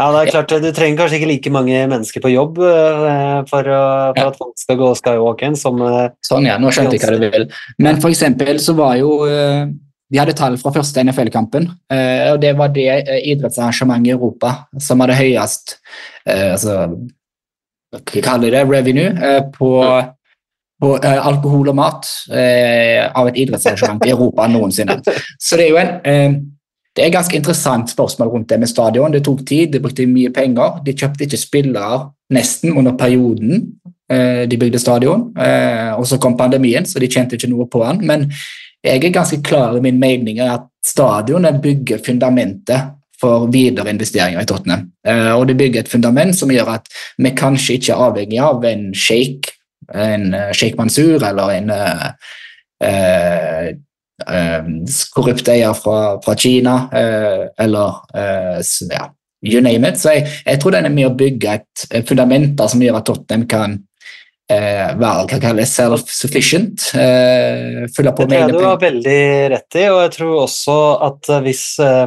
[0.00, 3.66] Ja, det er klart, du trenger kanskje ikke like mange mennesker på jobb uh, for,
[3.68, 3.80] å,
[4.14, 4.30] for Ja.
[4.30, 6.56] at folk skal gå skywalken som uh, Sånn, ja.
[6.56, 7.44] Nå skjønte jeg hva du vil.
[7.84, 9.66] Men for eksempel så var jo eh,
[10.10, 14.54] De hadde tall fra første NFL-kampen, eh, og det var det eh, idrettsarrangementet i Europa
[14.80, 15.76] som hadde høyest
[16.24, 16.78] eh, altså,
[17.92, 18.64] Hva kaller de det?
[18.72, 19.74] Revenue eh, på,
[20.80, 25.00] på eh, alkohol og mat eh, av et idrettsarrangement i Europa noensinne.
[25.38, 26.40] Så det er jo en eh,
[26.96, 29.12] det er ganske interessant spørsmål rundt det med stadion.
[29.14, 30.80] Det tok tid, de brukte mye penger.
[30.84, 32.00] De kjøpte ikke spillere
[32.34, 33.62] nesten under perioden
[34.10, 35.28] eh, de bygde stadion.
[35.38, 38.02] Eh, og så kom pandemien, så de tjente ikke noe på den.
[38.10, 38.26] Men
[38.82, 44.48] jeg er ganske klar i min mening at stadionet bygger fundamentet for videre investeringer i
[44.48, 44.88] Tottenham.
[45.06, 48.64] Eh, og det bygger et fundament som gjør at vi kanskje ikke er avhengig av
[48.66, 49.59] en shake,
[49.94, 52.08] en eh, Sheikh Mansour eller en eh,
[52.84, 53.68] eh,
[54.26, 54.72] eh,
[55.14, 56.76] korrupt eier fra, fra Kina,
[57.58, 58.00] eller
[58.92, 59.06] ja,
[59.42, 60.00] you name it.
[60.00, 63.00] Så jeg, jeg tror den er med å bygge et, et fundament da, som gjør
[63.00, 63.78] at Tottenham kan
[64.50, 66.90] eh, være hva kalles self-sufficient.
[66.98, 68.84] Eh, fylle på Det tror med jeg du egne har penger.
[68.88, 69.22] veldig
[69.54, 70.76] rett i, og jeg tror også
[71.08, 72.06] at hvis, eh,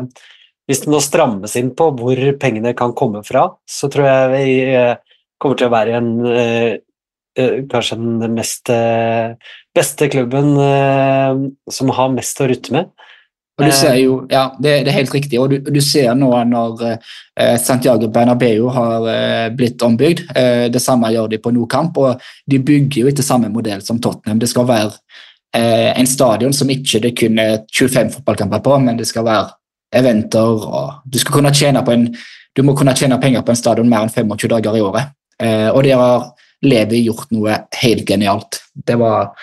[0.70, 4.46] hvis det nå strammes inn på hvor pengene kan komme fra, så tror jeg vi
[4.76, 4.96] eh,
[5.42, 6.42] kommer til å være en eh,
[6.72, 6.76] eh,
[7.36, 9.34] kanskje den mest eh,
[9.76, 11.40] beste klubben eh,
[11.72, 12.92] som har mest å rutte med.
[13.54, 15.38] Og du ser jo, ja, det, det er helt riktig.
[15.38, 20.82] Og du, du ser nå når eh, Santiago Bernabeu har eh, blitt ombygd, eh, det
[20.82, 24.42] samme gjør de på Nordkamp, og de bygger jo etter samme modell som Tottenham.
[24.42, 24.90] Det skal være
[25.54, 29.52] eh, en stadion som ikke det kun er 25 fotballkamper på, men det skal være
[30.02, 32.08] eventer, og du skal kunne tjene på en
[32.54, 35.14] du må kunne tjene penger på en stadion mer enn 25 dager i året.
[35.42, 36.28] Eh, og der har
[36.64, 38.61] Levi gjort noe helt genialt.
[38.73, 39.34] Det var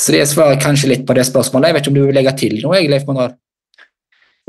[0.00, 1.68] så det svarer kanskje litt på det spørsmålet.
[1.70, 3.36] Jeg vet ikke om du vil legge til noe, Leif Monrad?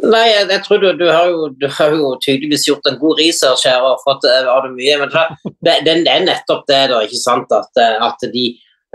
[0.04, 3.22] Nei, jeg, jeg tror du, du, har jo, du har jo tydeligvis gjort en god
[3.22, 4.98] research her og fått eh, av det mye.
[5.04, 5.14] Men
[5.64, 8.48] det, det er nettopp det, da, ikke sant, at, eh, at de,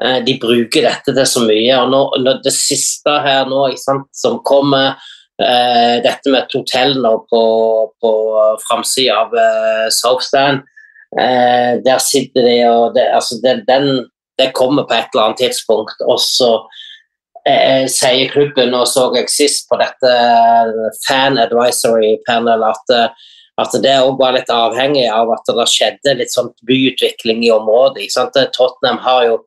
[0.02, 1.78] eh, de bruker dette til så mye.
[1.78, 4.98] og nå, når Det siste her nå, ikke sant, som kommer,
[5.40, 7.42] eh, dette med et hotell nå på,
[8.02, 8.12] på
[8.66, 10.66] framsida av eh, Southstand,
[11.18, 14.06] eh, der sitter de og det, altså, det, den,
[14.38, 15.98] det kommer på et eller annet tidspunkt.
[16.06, 16.52] og så
[17.46, 20.14] eh, sier klubben, og så jeg sist på dette
[21.06, 23.28] fan advisory panel, at, eh,
[23.60, 28.04] at det òg var litt avhengig av at det skjedde litt sånn byutvikling i området.
[28.04, 28.40] Ikke sant?
[28.56, 29.38] Tottenham har jo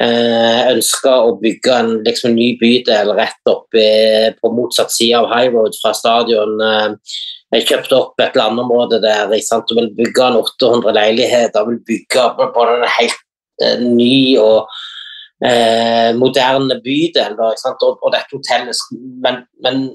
[0.00, 5.30] eh, ønska å bygge en liksom, ny bydel rett opp i, på motsatt side av
[5.32, 6.56] High Road fra stadion.
[6.60, 7.18] Eh,
[7.54, 9.70] jeg kjøpte opp et landområde der ikke sant?
[9.78, 11.68] vil bygge en 800 leiligheter.
[11.68, 13.20] Vil bygge på en helt
[13.62, 14.66] eh, ny og
[15.46, 17.38] eh, moderne bydel.
[17.38, 18.82] Og, og dette hotellet
[19.22, 19.86] men, men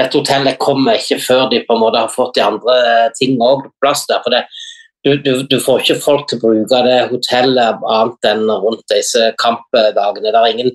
[0.00, 2.76] dette hotellet kommer ikke før de på en måte har fått de andre
[3.18, 4.22] tingene på plass der.
[4.24, 4.44] for det
[5.04, 9.30] du, du, du får ikke folk til å bruke det hotellet annet enn rundt disse
[9.40, 10.28] kampdagene.
[10.28, 10.74] Det er ingen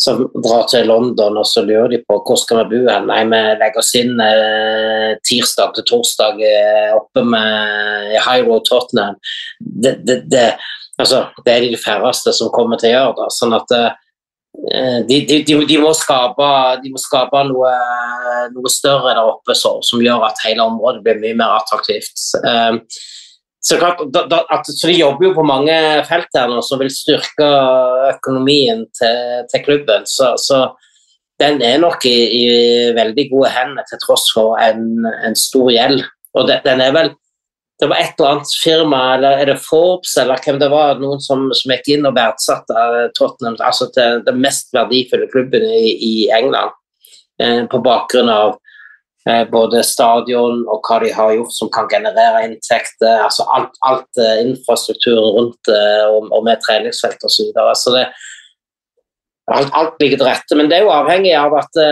[0.00, 3.04] som drar til London og så lurer de på hvor skal vi bo Her?
[3.04, 9.18] Nei, vi legger oss inn eh, tirsdag til torsdag eh, oppe med High Road Tottenham.
[9.60, 10.46] Det, det, det,
[10.96, 13.28] altså, det er de færreste som kommer til å gjøre det.
[13.36, 16.48] sånn at eh, de, de, de, må skape,
[16.88, 17.74] må skape noe,
[18.54, 22.24] noe større der oppe så, som gjør at hele området blir mye mer attraktivt.
[22.40, 22.80] Um,
[23.66, 25.74] så, klart, da, da, at, så De jobber jo på mange
[26.06, 27.46] felt her nå som vil styrke
[28.12, 30.06] økonomien til, til klubben.
[30.06, 30.60] Så, så,
[31.42, 32.44] den er nok i, i,
[32.96, 36.04] veldig gode hender til tross for en, en stor gjeld.
[36.36, 37.12] Og det, den er vel
[37.76, 41.20] det var et eller annet firma, eller er det Forbes, eller hvem det var, noen
[41.20, 42.84] som, som gikk inn og verdsatte
[43.18, 46.72] Tottenham altså til den mest verdifulle klubben i, i England.
[47.42, 48.65] Eh, på bakgrunn av eh,
[49.50, 53.24] både stadion og hva de har gjort som kan generere inntekter.
[53.24, 57.34] altså Alt, alt eh, infrastrukturen rundt eh, og, og, med treningsfelt osv.
[57.34, 57.74] Så, videre.
[57.74, 58.04] så det,
[59.50, 60.58] alt, alt, ligger til rette.
[60.58, 61.82] Men det er jo avhengig av at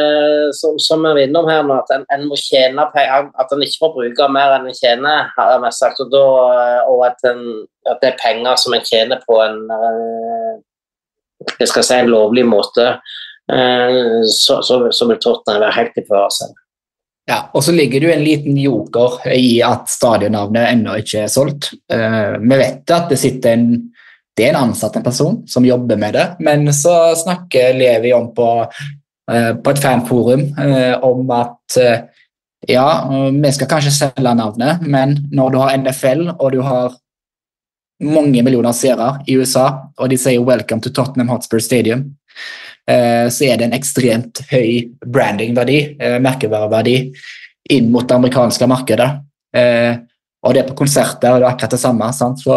[0.59, 3.95] som, som er innom her nå, at en, en må tjene at en ikke får
[3.99, 6.03] bruke mer enn en tjener, har jeg sagt.
[6.07, 6.25] Og, da,
[6.91, 7.45] og at, en,
[7.91, 9.63] at, det er penger som en tjener på en
[11.59, 12.93] jeg skal si en lovlig måte,
[13.45, 16.64] så, så, så vil Tottenham være helt i førersetet.
[17.31, 21.31] Ja, og så ligger det jo en liten joker i at stadionnavnet ennå ikke er
[21.33, 21.71] solgt.
[21.89, 23.69] vi vet at det sitter en
[24.37, 28.33] det er en ansatt en person som jobber med det, men så snakker Levi om
[28.35, 28.49] på,
[29.31, 32.03] uh, på et fanforum uh, om at uh,
[32.67, 32.87] ja,
[33.31, 36.95] vi skal kanskje selge navnet, men når du har NFL og du har
[38.05, 39.67] mange millioner seere i USA,
[40.01, 42.17] og de sier 'Welcome to Tottenham Hotspur Stadium',
[42.85, 45.79] så er det en ekstremt høy brandingverdi,
[46.21, 46.99] merkevareverdi,
[47.73, 49.07] inn mot det amerikanske markedet.
[50.45, 52.11] Og det er på konserter, og det er akkurat det samme.
[52.13, 52.43] Sant?
[52.45, 52.53] Så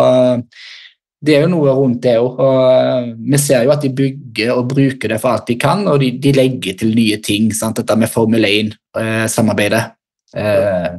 [1.17, 2.41] det er jo noe rundt det òg.
[2.45, 6.01] Eh, vi ser jo at de bygger og bruker det for alt de kan, og
[6.03, 7.49] de, de legger til nye ting.
[7.55, 7.79] Sant?
[7.79, 9.83] Dette med Formel 1-samarbeidet.
[10.37, 10.91] Eh,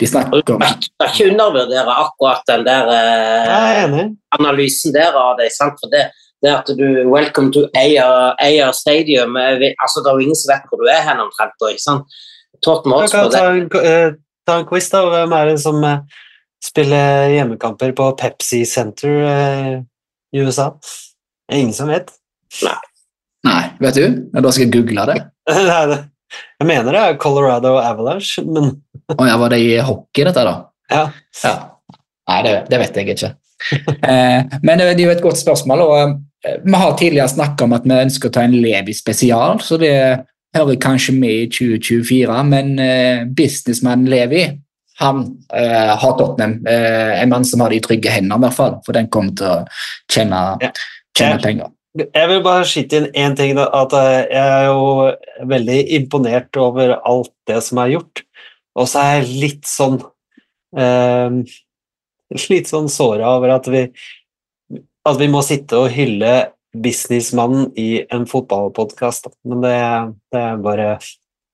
[0.00, 3.98] de snakker om Jeg skal ikke undervurdere akkurat den der eh,
[4.38, 5.50] analysen der av det.
[5.52, 5.76] Sant?
[5.82, 6.06] For det,
[6.44, 9.38] det at du Welcome to Ayer Stadium.
[9.40, 11.56] Altså, det er jo ingen som vet hvor du er hen omtrent.
[11.70, 12.20] Ikke sant?
[12.64, 13.32] Tottenham Hotspur.
[13.32, 15.02] Ta, en, ta en quiz, da.
[15.10, 15.82] Hvem er det som
[16.64, 19.72] spiller hjemmekamper på Pepsi Center eh,
[20.34, 20.70] i USA.
[21.44, 22.10] Det er ingen som vet.
[22.64, 22.78] Nei.
[23.44, 24.04] Nei, vet du?
[24.32, 25.18] Da skal jeg google det.
[25.50, 28.70] jeg mener det er Colorado Avalanche, men
[29.12, 30.54] Å oh, ja, var det i hockey, dette, da?
[30.88, 31.02] Ja.
[31.42, 31.54] ja.
[32.30, 33.34] Nei, det, det, vet jeg ikke.
[34.08, 35.82] eh, men det, er jo et godt spørsmål.
[35.84, 36.14] og eh,
[36.44, 39.94] Vi har tidligere snakka om at vi ønsker å ta en Levi spesial, så det
[40.54, 42.42] hører kanskje med i 2024.
[42.50, 44.44] Men eh, businessmannen Levi
[45.00, 46.60] han eh, har Tottenham.
[46.70, 49.50] Eh, en mann som har de trygge hender, i hvert fall, for den kommer til
[49.50, 49.56] å
[50.12, 50.42] tjene,
[51.16, 51.72] tjene penger.
[51.94, 53.58] Jeg vil bare skyte inn én ting.
[53.58, 58.24] At eh, Jeg er jo veldig imponert over alt det som er gjort.
[58.74, 60.00] Og så er jeg litt sånn
[60.78, 61.38] eh,
[62.50, 63.84] Litt sånn såra over at vi,
[65.04, 66.34] at vi må sitte og hylle
[66.74, 69.28] businessmannen i en fotballpodkast.
[69.46, 69.76] Men det,
[70.34, 70.88] det er bare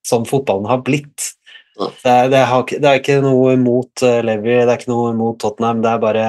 [0.06, 1.32] sånn fotballen har blitt.
[1.80, 5.12] Det er, det, har, det er, ikke noe mot uh, Levi, det er ikke noe
[5.16, 6.24] mot Tottenham, det er bare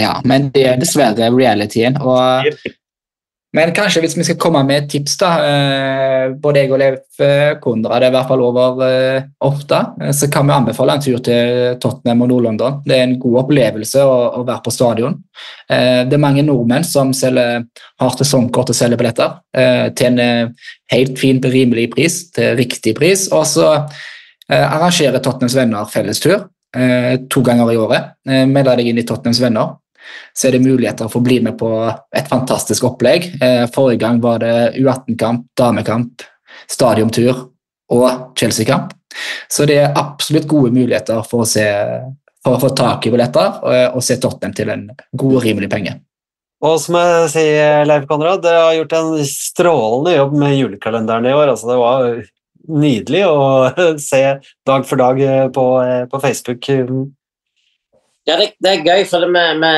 [0.00, 1.98] Ja, men det er dessverre realityen.
[2.00, 2.48] Og
[3.56, 6.98] men kanskje hvis vi skal komme med et tips, da, eh, både jeg og Leif
[7.16, 9.78] Kondra, Konrad er i hvert fall over eh, ofte,
[10.12, 12.82] så kan vi anbefale en tur til Tottenham og Nord-London.
[12.84, 15.16] Det er en god opplevelse å, være på stadion.
[15.68, 17.64] Det er mange nordmenn som selger,
[18.00, 19.34] har sesongkort og selger billetter
[19.98, 20.54] til en
[20.92, 23.26] helt fin, rimelig pris, til riktig pris.
[23.34, 23.66] Og så
[24.48, 26.46] arrangerer Tottenhams venner fellestur
[27.28, 28.14] to ganger i året.
[28.48, 29.76] Meld deg inn i Tottenhams venner
[30.32, 33.30] så er det muligheter for å bli med på et fantastisk opplegg.
[33.42, 36.24] Eh, forrige gang var det U18-kamp, damekamp,
[36.70, 37.48] stadiontur
[37.94, 38.94] og Chelsea-kamp.
[39.50, 41.64] Så det er absolutt gode muligheter for å, se,
[42.44, 45.70] for å få tak i billetter og, og se Tottenham til en god og rimelig
[45.72, 45.96] penge.
[46.64, 51.34] Og som jeg sier, Leif Konrad, dere har gjort en strålende jobb med julekalenderen i
[51.36, 51.52] år.
[51.52, 52.08] Altså, det var
[52.82, 53.36] nydelig å
[54.10, 54.22] se
[54.66, 55.22] dag for dag
[55.54, 55.66] på,
[56.10, 56.70] på Facebook
[58.28, 59.74] ja, det, det, er gøy, for vi, vi,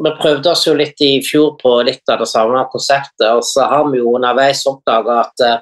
[0.00, 3.68] vi, prøvde oss jo litt i fjor på litt av det samme konseptet, og så
[3.70, 5.56] har vi jo underveis oppdaga at uh,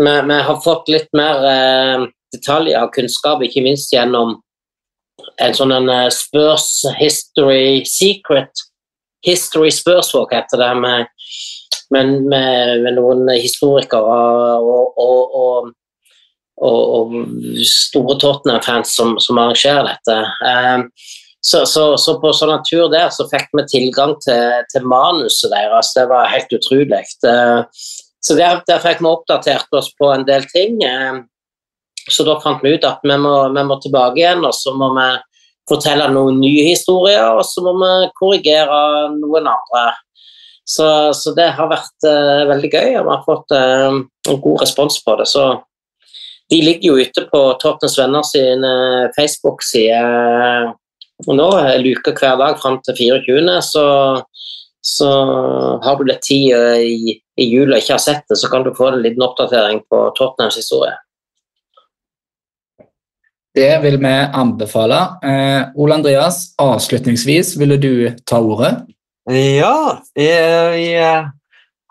[0.00, 4.40] vi, vi, har fått litt mer uh, detaljer og kunnskap, ikke minst gjennom
[5.40, 8.66] en sånn en uh, Spurs History Secret
[9.26, 11.10] History Spurswalk heter det, med,
[11.92, 14.00] med, med, med noen historikere
[14.60, 15.74] og, og, og og,
[16.60, 17.14] og
[17.64, 20.16] store Tottenham-fans som, som arrangerer dette.
[20.46, 21.08] Eh,
[21.40, 25.94] så, så, så, på sånn tur der så fikk vi tilgang til, til manuset deres.
[25.96, 27.00] Det var helt utrolig.
[27.00, 27.80] Eh,
[28.20, 30.76] så der, der, fikk vi oppdatert oss på en del ting.
[30.84, 31.22] Eh,
[32.10, 34.92] så da fant vi ut at vi må, vi må tilbake igjen, og så må
[34.98, 35.08] vi
[35.70, 39.84] fortelle noen nye historier, og så må vi korrigere noen andre.
[40.66, 44.00] Så, så det har vært uh, veldig gøy, og vi har fått en
[44.42, 45.26] god respons på det.
[45.30, 45.44] Så
[46.50, 50.00] de ligger jo ute på Tottenhams Venner sin uh, Facebook-side
[51.28, 53.84] og nå, en uke hver dag fram til 24., så,
[54.80, 55.10] så
[55.84, 58.72] har du litt tid i, i jula og ikke har sett det, så kan du
[58.76, 60.96] få en liten oppdatering på Tottenhams historie.
[63.54, 65.00] Det vil vi anbefale.
[65.26, 67.92] Eh, Ole Andreas, avslutningsvis, ville du
[68.24, 68.76] ta ordet?
[69.30, 71.24] Ja, jeg, jeg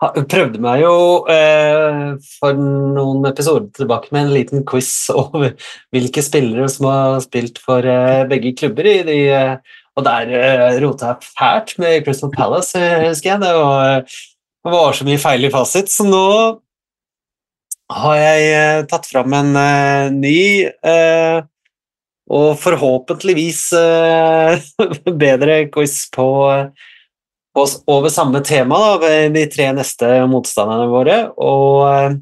[0.00, 0.94] prøvde meg jo
[1.28, 5.52] eh, for noen episoder tilbake med en liten quiz over
[5.92, 8.88] hvilke spillere som har spilt for eh, begge klubber.
[8.88, 13.42] i de, eh, Og der eh, rota jeg fælt med Crystal Palace, husker jeg.
[13.42, 14.00] Det var,
[14.64, 16.26] det var så mye feil i fasit, så nå
[17.90, 20.38] har jeg eh, tatt fram en uh, ny
[22.30, 23.62] og forhåpentligvis
[25.24, 26.89] bedre quiz på, på,
[27.56, 31.16] over samme tema, da, de tre neste motstanderne våre.
[31.42, 32.18] Og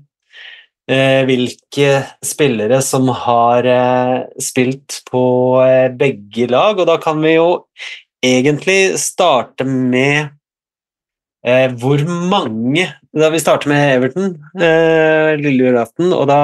[1.28, 1.88] hvilke
[2.24, 3.66] spillere som har
[4.40, 5.20] spilt på
[6.00, 6.80] begge lag.
[6.80, 7.50] Og da kan vi jo
[8.24, 10.30] egentlig starte med
[11.46, 16.40] Eh, hvor mange Da vi starter med Everton eh, lille julaften, og da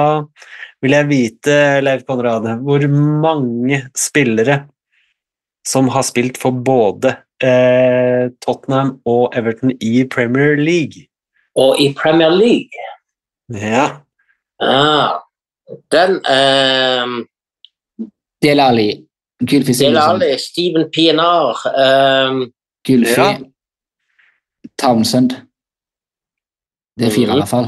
[0.83, 4.65] vil jeg vite, Leif Konrad, hvor mange spillere
[5.65, 7.13] som har spilt for både
[7.43, 11.07] eh, Tottenham og Everton i Premier League.
[11.55, 12.85] Og i Premier League?
[13.49, 13.85] Ja.
[14.59, 15.09] Ah,
[15.91, 17.27] den um,
[18.41, 19.07] Del Ali.
[19.39, 21.57] Gylfi Del Ali, Steven Pienaar
[22.29, 22.51] um,
[22.87, 23.21] Gylfi.
[23.21, 23.37] Ja.
[24.79, 25.31] Townsend.
[26.99, 27.67] Det er fire, i hvert fall.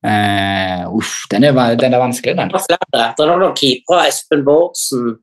[0.00, 2.50] Uh, uff, den er, den er vanskelig, den.
[2.50, 4.06] Det er noen keepere.
[4.08, 5.18] Espen Bårdsen.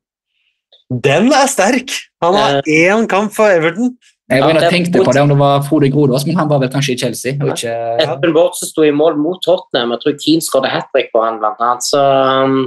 [0.87, 1.91] Den er sterk!
[2.23, 3.97] Han har uh, én kamp for Everton.
[4.27, 6.71] Jeg var ja, tenkte på det om det var Frode Grodås, men han var vel
[6.71, 7.35] kanskje i Chelsea.
[7.35, 7.95] Ikke, ja.
[8.03, 9.93] Espen Bårdsen sto i mål mot Tottenham.
[9.95, 11.87] Jeg tror Keane skåret hat trick på han, blant annet.
[11.87, 12.01] Så
[12.43, 12.57] um,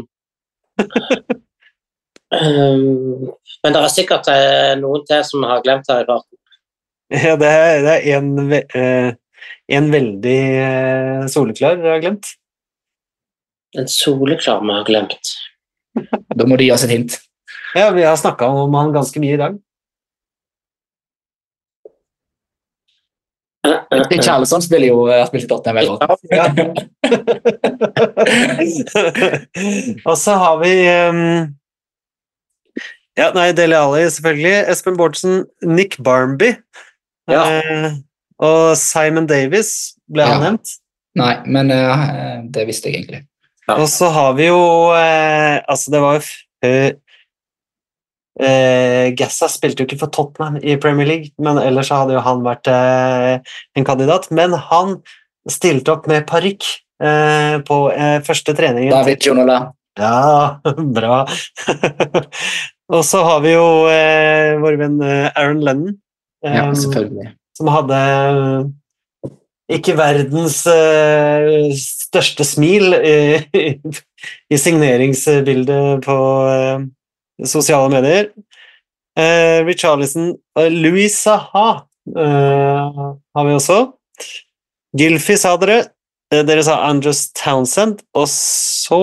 [2.40, 3.28] um,
[3.60, 6.36] Men det er sikkert uh, noen til som har glemt her i farten.
[7.12, 9.10] Ja, det er, det er en, uh,
[9.76, 12.32] en, veldig uh, soleklar vi har glemt.
[13.76, 15.34] En soleklar vi har glemt.
[16.36, 17.20] da må du gi oss et hint.
[17.74, 19.58] Ja, vi har snakka om han ganske mye i dag.
[23.90, 26.20] Kjærleson spiller jo har spilt i Tottenham veldig godt.
[26.32, 26.44] Ja.
[30.08, 31.56] Og så har vi um,
[33.18, 34.54] Ja, nei, Dele Alli, selvfølgelig.
[34.72, 35.44] Espen Bårdsen.
[35.66, 36.54] Nick Barmby.
[37.30, 37.42] Ja.
[37.60, 37.90] Eh,
[38.40, 40.38] og Simon Davis, ble han ja.
[40.46, 40.70] nevnt?
[41.20, 43.20] Nei, men uh, det visste jeg egentlig.
[43.68, 43.76] Ja.
[43.76, 44.62] Og så har vi jo
[44.96, 46.96] eh, Altså, det var jo før
[48.40, 52.44] eh, Gassa spilte jo ikke for Tottenham i Premier League, men ellers hadde jo han
[52.46, 54.30] vært eh, en kandidat.
[54.34, 54.98] Men han
[55.50, 56.66] stilte opp med parykk
[57.02, 57.80] eh, på
[58.26, 58.90] første trening.
[58.92, 59.62] David Jonola.
[60.00, 60.60] Ja,
[60.98, 61.24] bra.
[62.94, 63.66] og så har vi jo
[64.64, 65.98] vår venn Aaron Lennon,
[66.44, 67.34] ja, selvfølgelig.
[67.58, 69.34] Som hadde eh,
[69.76, 70.62] ikke verdens
[71.76, 76.16] største smil i, signeringsbildet på
[77.46, 78.30] sosiale medier.
[79.18, 83.76] Uh, Richarlison uh, Louis Saha har vi også.
[84.98, 85.84] Gylfi sa dere.
[86.32, 88.00] dere sa Andrews Townsend.
[88.16, 89.02] Og så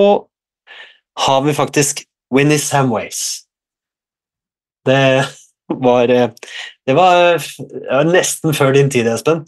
[1.20, 2.04] har vi faktisk
[2.36, 3.48] Winnie Samways.
[4.86, 5.26] Det
[5.68, 6.30] var eh,
[6.86, 7.44] Det var,
[7.92, 9.44] var nesten før din tid, Espen.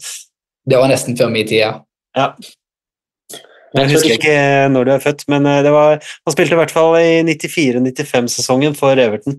[0.68, 1.72] Det var nesten før min tid, ja.
[2.16, 2.34] ja.
[3.74, 4.36] Jeg husker ikke
[4.74, 8.74] når du er født, men eh, det var, han spilte i hvert fall i 94-95-sesongen
[8.78, 9.38] for Everton.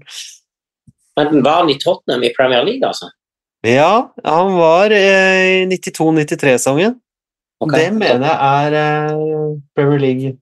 [1.20, 3.12] Men Var han i Tottenham i Premier League, altså?
[3.68, 6.95] Ja, han var eh, i 92-93-sesongen.
[7.62, 7.78] Okay.
[7.78, 10.38] Det mener jeg er Premier League.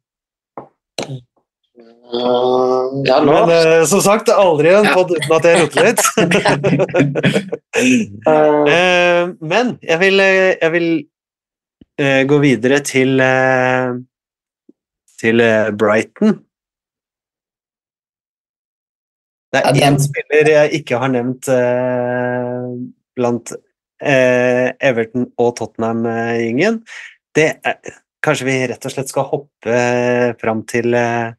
[2.09, 6.01] Uh, ja, Men uh, som sagt, aldri en pod uten at jeg roter litt.
[8.25, 10.87] uh, men jeg vil, jeg vil
[11.99, 13.19] gå videre til
[15.19, 15.43] til
[15.75, 16.37] Brighton.
[19.51, 21.49] Det er én spiller jeg ikke har nevnt
[23.19, 23.51] blant
[23.99, 26.79] Everton og Tottenham-gjengen.
[27.35, 27.49] Det,
[28.25, 31.31] kanskje vi rett og slett skal hoppe eh, fram til eh,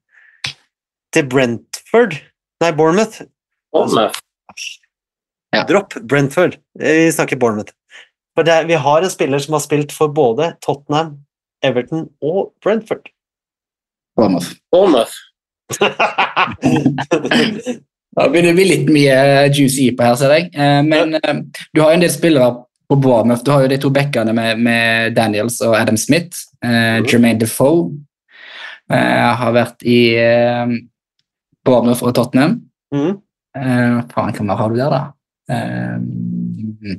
[1.10, 2.16] til Brentford
[2.60, 3.22] Nei, Bournemouth.
[3.72, 4.18] Bournemouth.
[5.56, 5.62] Ja.
[5.64, 6.58] Dropp Brentford.
[6.76, 7.72] Eh, Vi snakker Bournemouth.
[8.36, 11.16] For det, er- vi har en spiller som har spilt for både Tottenham,
[11.62, 13.10] Everton og Brentford.
[14.16, 14.54] Bournemouth.
[14.72, 15.16] Bournemouth.
[18.10, 19.18] Da begynner det å bli litt mye
[19.54, 20.48] juicy på her, ser jeg.
[20.50, 21.34] Eh, Men ja.
[21.70, 22.48] du har jo en del spillere
[22.90, 23.44] på Bournemouth.
[23.46, 26.34] Du har jo de to backene med, med Daniels og Adam Smith.
[26.58, 27.84] Eh, Jermaine Defoe
[28.90, 30.74] eh, har vært i eh,
[31.64, 32.58] Bournemouth og Tottenham.
[32.90, 33.14] Mm.
[33.62, 35.02] Eh, faen, hva mer har du der, da?
[35.54, 36.98] Eh,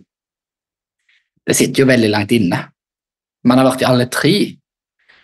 [1.47, 2.59] det sitter jo veldig langt inne.
[3.47, 4.33] Man har vært i alle tre.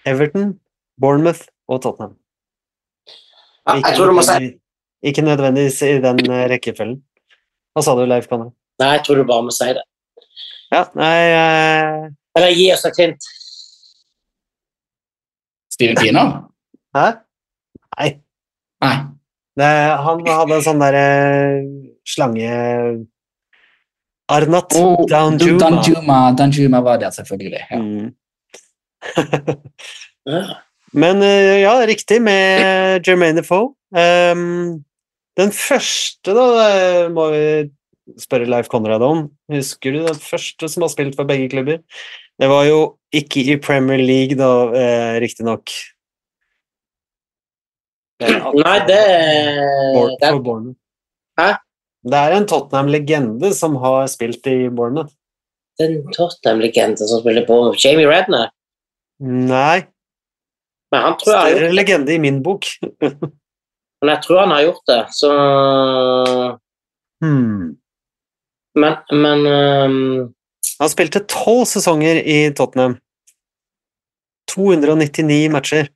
[0.07, 0.55] Everton,
[1.01, 2.15] Bournemouth og Tottenham.
[3.67, 4.53] Ja, jeg tror du må si
[5.03, 7.01] Ikke nødvendigvis i den eh, rekkefølgen.
[7.75, 8.49] Hva sa du, Leif Kanne?
[8.81, 9.83] Nei, jeg tror du bare må si det.
[10.73, 12.07] Ja, nei uh...
[12.37, 13.27] Eller gi oss et hint.
[15.73, 16.31] Steven Keener?
[16.97, 17.05] Hæ?
[17.97, 18.09] Nei.
[18.81, 18.95] Nei.
[19.57, 19.69] Det,
[20.05, 21.05] han hadde en sånn derre
[22.07, 22.49] slange
[24.27, 25.59] Arnat Oh, Danjuma.
[25.59, 26.17] Danjuma.
[26.37, 27.63] Danjuma var der, selvfølgelig.
[27.71, 27.77] Ja.
[27.77, 28.11] Mm.
[30.93, 33.73] Men eh, ja, riktig med Jermaine Defoe.
[33.91, 34.83] Um,
[35.37, 37.43] den første, da, det må vi
[38.19, 39.27] spørre Leif Konrad om.
[39.51, 41.83] Husker du den første som har spilt for begge klubber?
[42.37, 42.79] Det var jo
[43.15, 45.71] ikke i Premier League, da, eh, riktignok.
[48.21, 48.99] Nei, det,
[50.19, 50.79] det for Bournemouth.
[51.37, 51.53] Hæ?
[52.07, 55.13] Det er en Tottenham-legende som har spilt i Bournemouth.
[55.81, 58.49] Den Tottenham-legenden som spiller på Jamie Redner.
[59.19, 59.87] Nei,
[60.93, 61.75] Men han tror jeg større det.
[61.75, 62.67] legende i min bok.
[64.01, 65.31] Men jeg tror han har gjort det, så
[67.21, 67.77] Hmm.
[68.77, 70.33] Men, men um...
[70.79, 72.99] Han spilte tolv sesonger i Tottenham.
[74.53, 75.89] 299 matcher.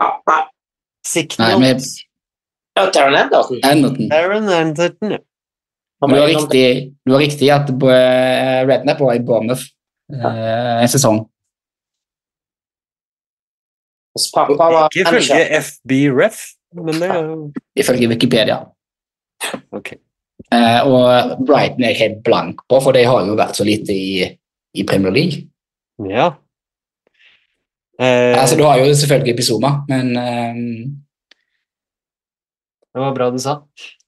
[0.00, 0.40] ja, nei.
[1.38, 1.78] Nei, men
[2.74, 3.14] Ja, Taron.
[3.62, 4.08] Anderton.
[4.10, 5.18] Taron Anderton, ja.
[6.04, 9.62] Du har riktig, du har riktig at eh, Rednap var i Bournemouth
[10.12, 11.22] eh, en sesong.
[14.14, 16.42] Hos pappa var Ikke ifølge FB Ref,
[16.76, 17.38] men det er jo
[17.80, 18.58] Ifølge Wikipedia.
[19.74, 19.94] Ok.
[20.52, 23.94] Eh, og Brighton er jeg helt blank på, for de har jo vært så lite
[23.94, 24.28] i,
[24.74, 25.46] i Premier League.
[26.10, 26.32] Ja.
[27.98, 30.62] Eh, Altså, Du har jo selvfølgelig Episoma, men eh,
[32.94, 33.58] det var bra du sa.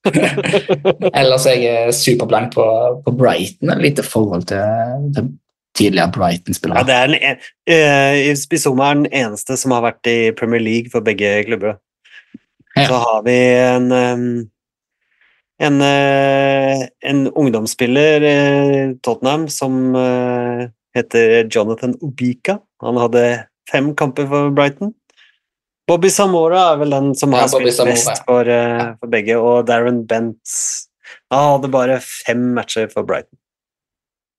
[1.19, 2.65] ellers er jeg superblank på,
[3.03, 3.73] på Brighton.
[3.73, 5.31] et Lite forhold til, til
[5.77, 6.85] tidligere Brighton-spillere.
[6.87, 7.41] det er en,
[8.31, 11.75] uh, Spisoma er den eneste som har vært i Premier League for begge klubber.
[12.77, 12.87] Ja.
[12.87, 14.29] Så har vi en um,
[15.59, 18.37] en, uh, en ungdomsspiller i
[19.03, 22.59] Tottenham som uh, heter Jonathan Obika.
[22.83, 23.23] Han hadde
[23.71, 24.93] fem kamper for Brighton.
[25.87, 29.37] Bobby Samora er vel den som Ja, har Bobby spilt mest for, uh, for begge,
[29.39, 30.57] og Darren Bent
[31.31, 33.37] han hadde bare fem matcher for Brighton.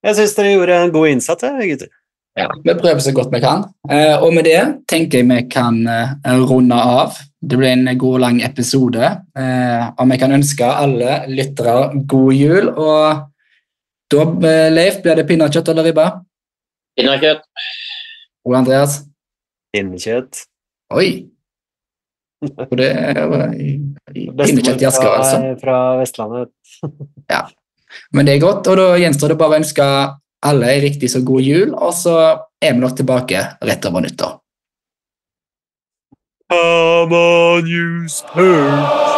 [0.05, 1.91] Jeg syns dere gjorde en god innsats, gutter.
[2.39, 3.65] Ja, vi prøver så godt vi kan.
[3.89, 4.61] Uh, og med det
[4.91, 7.16] tenker jeg vi kan uh, runde av.
[7.39, 9.09] Det ble en god, lang episode.
[9.39, 12.70] Eh, og vi kan ønske alle lyttere god jul.
[12.75, 13.20] Og
[14.11, 14.25] da,
[14.75, 16.09] Leif, blir det pinnekjøtt eller ribbe?
[16.99, 17.47] Pinnekjøtt.
[18.43, 18.99] Og Andreas?
[19.70, 20.43] Pinnekjøtt.
[20.99, 21.29] Oi!
[22.43, 23.81] Og det er jo i-
[24.15, 25.60] i Bestemor pinnekjøtt i Asker, fra, altså.
[25.60, 26.51] fra Vestlandet.
[28.12, 29.85] Men det er godt, og da gjenstår det bare å ønske
[30.47, 32.15] alle en riktig så god jul, og så
[32.62, 34.36] er vi nok tilbake rett over nyttår.
[36.51, 39.18] Come on, you Spurs!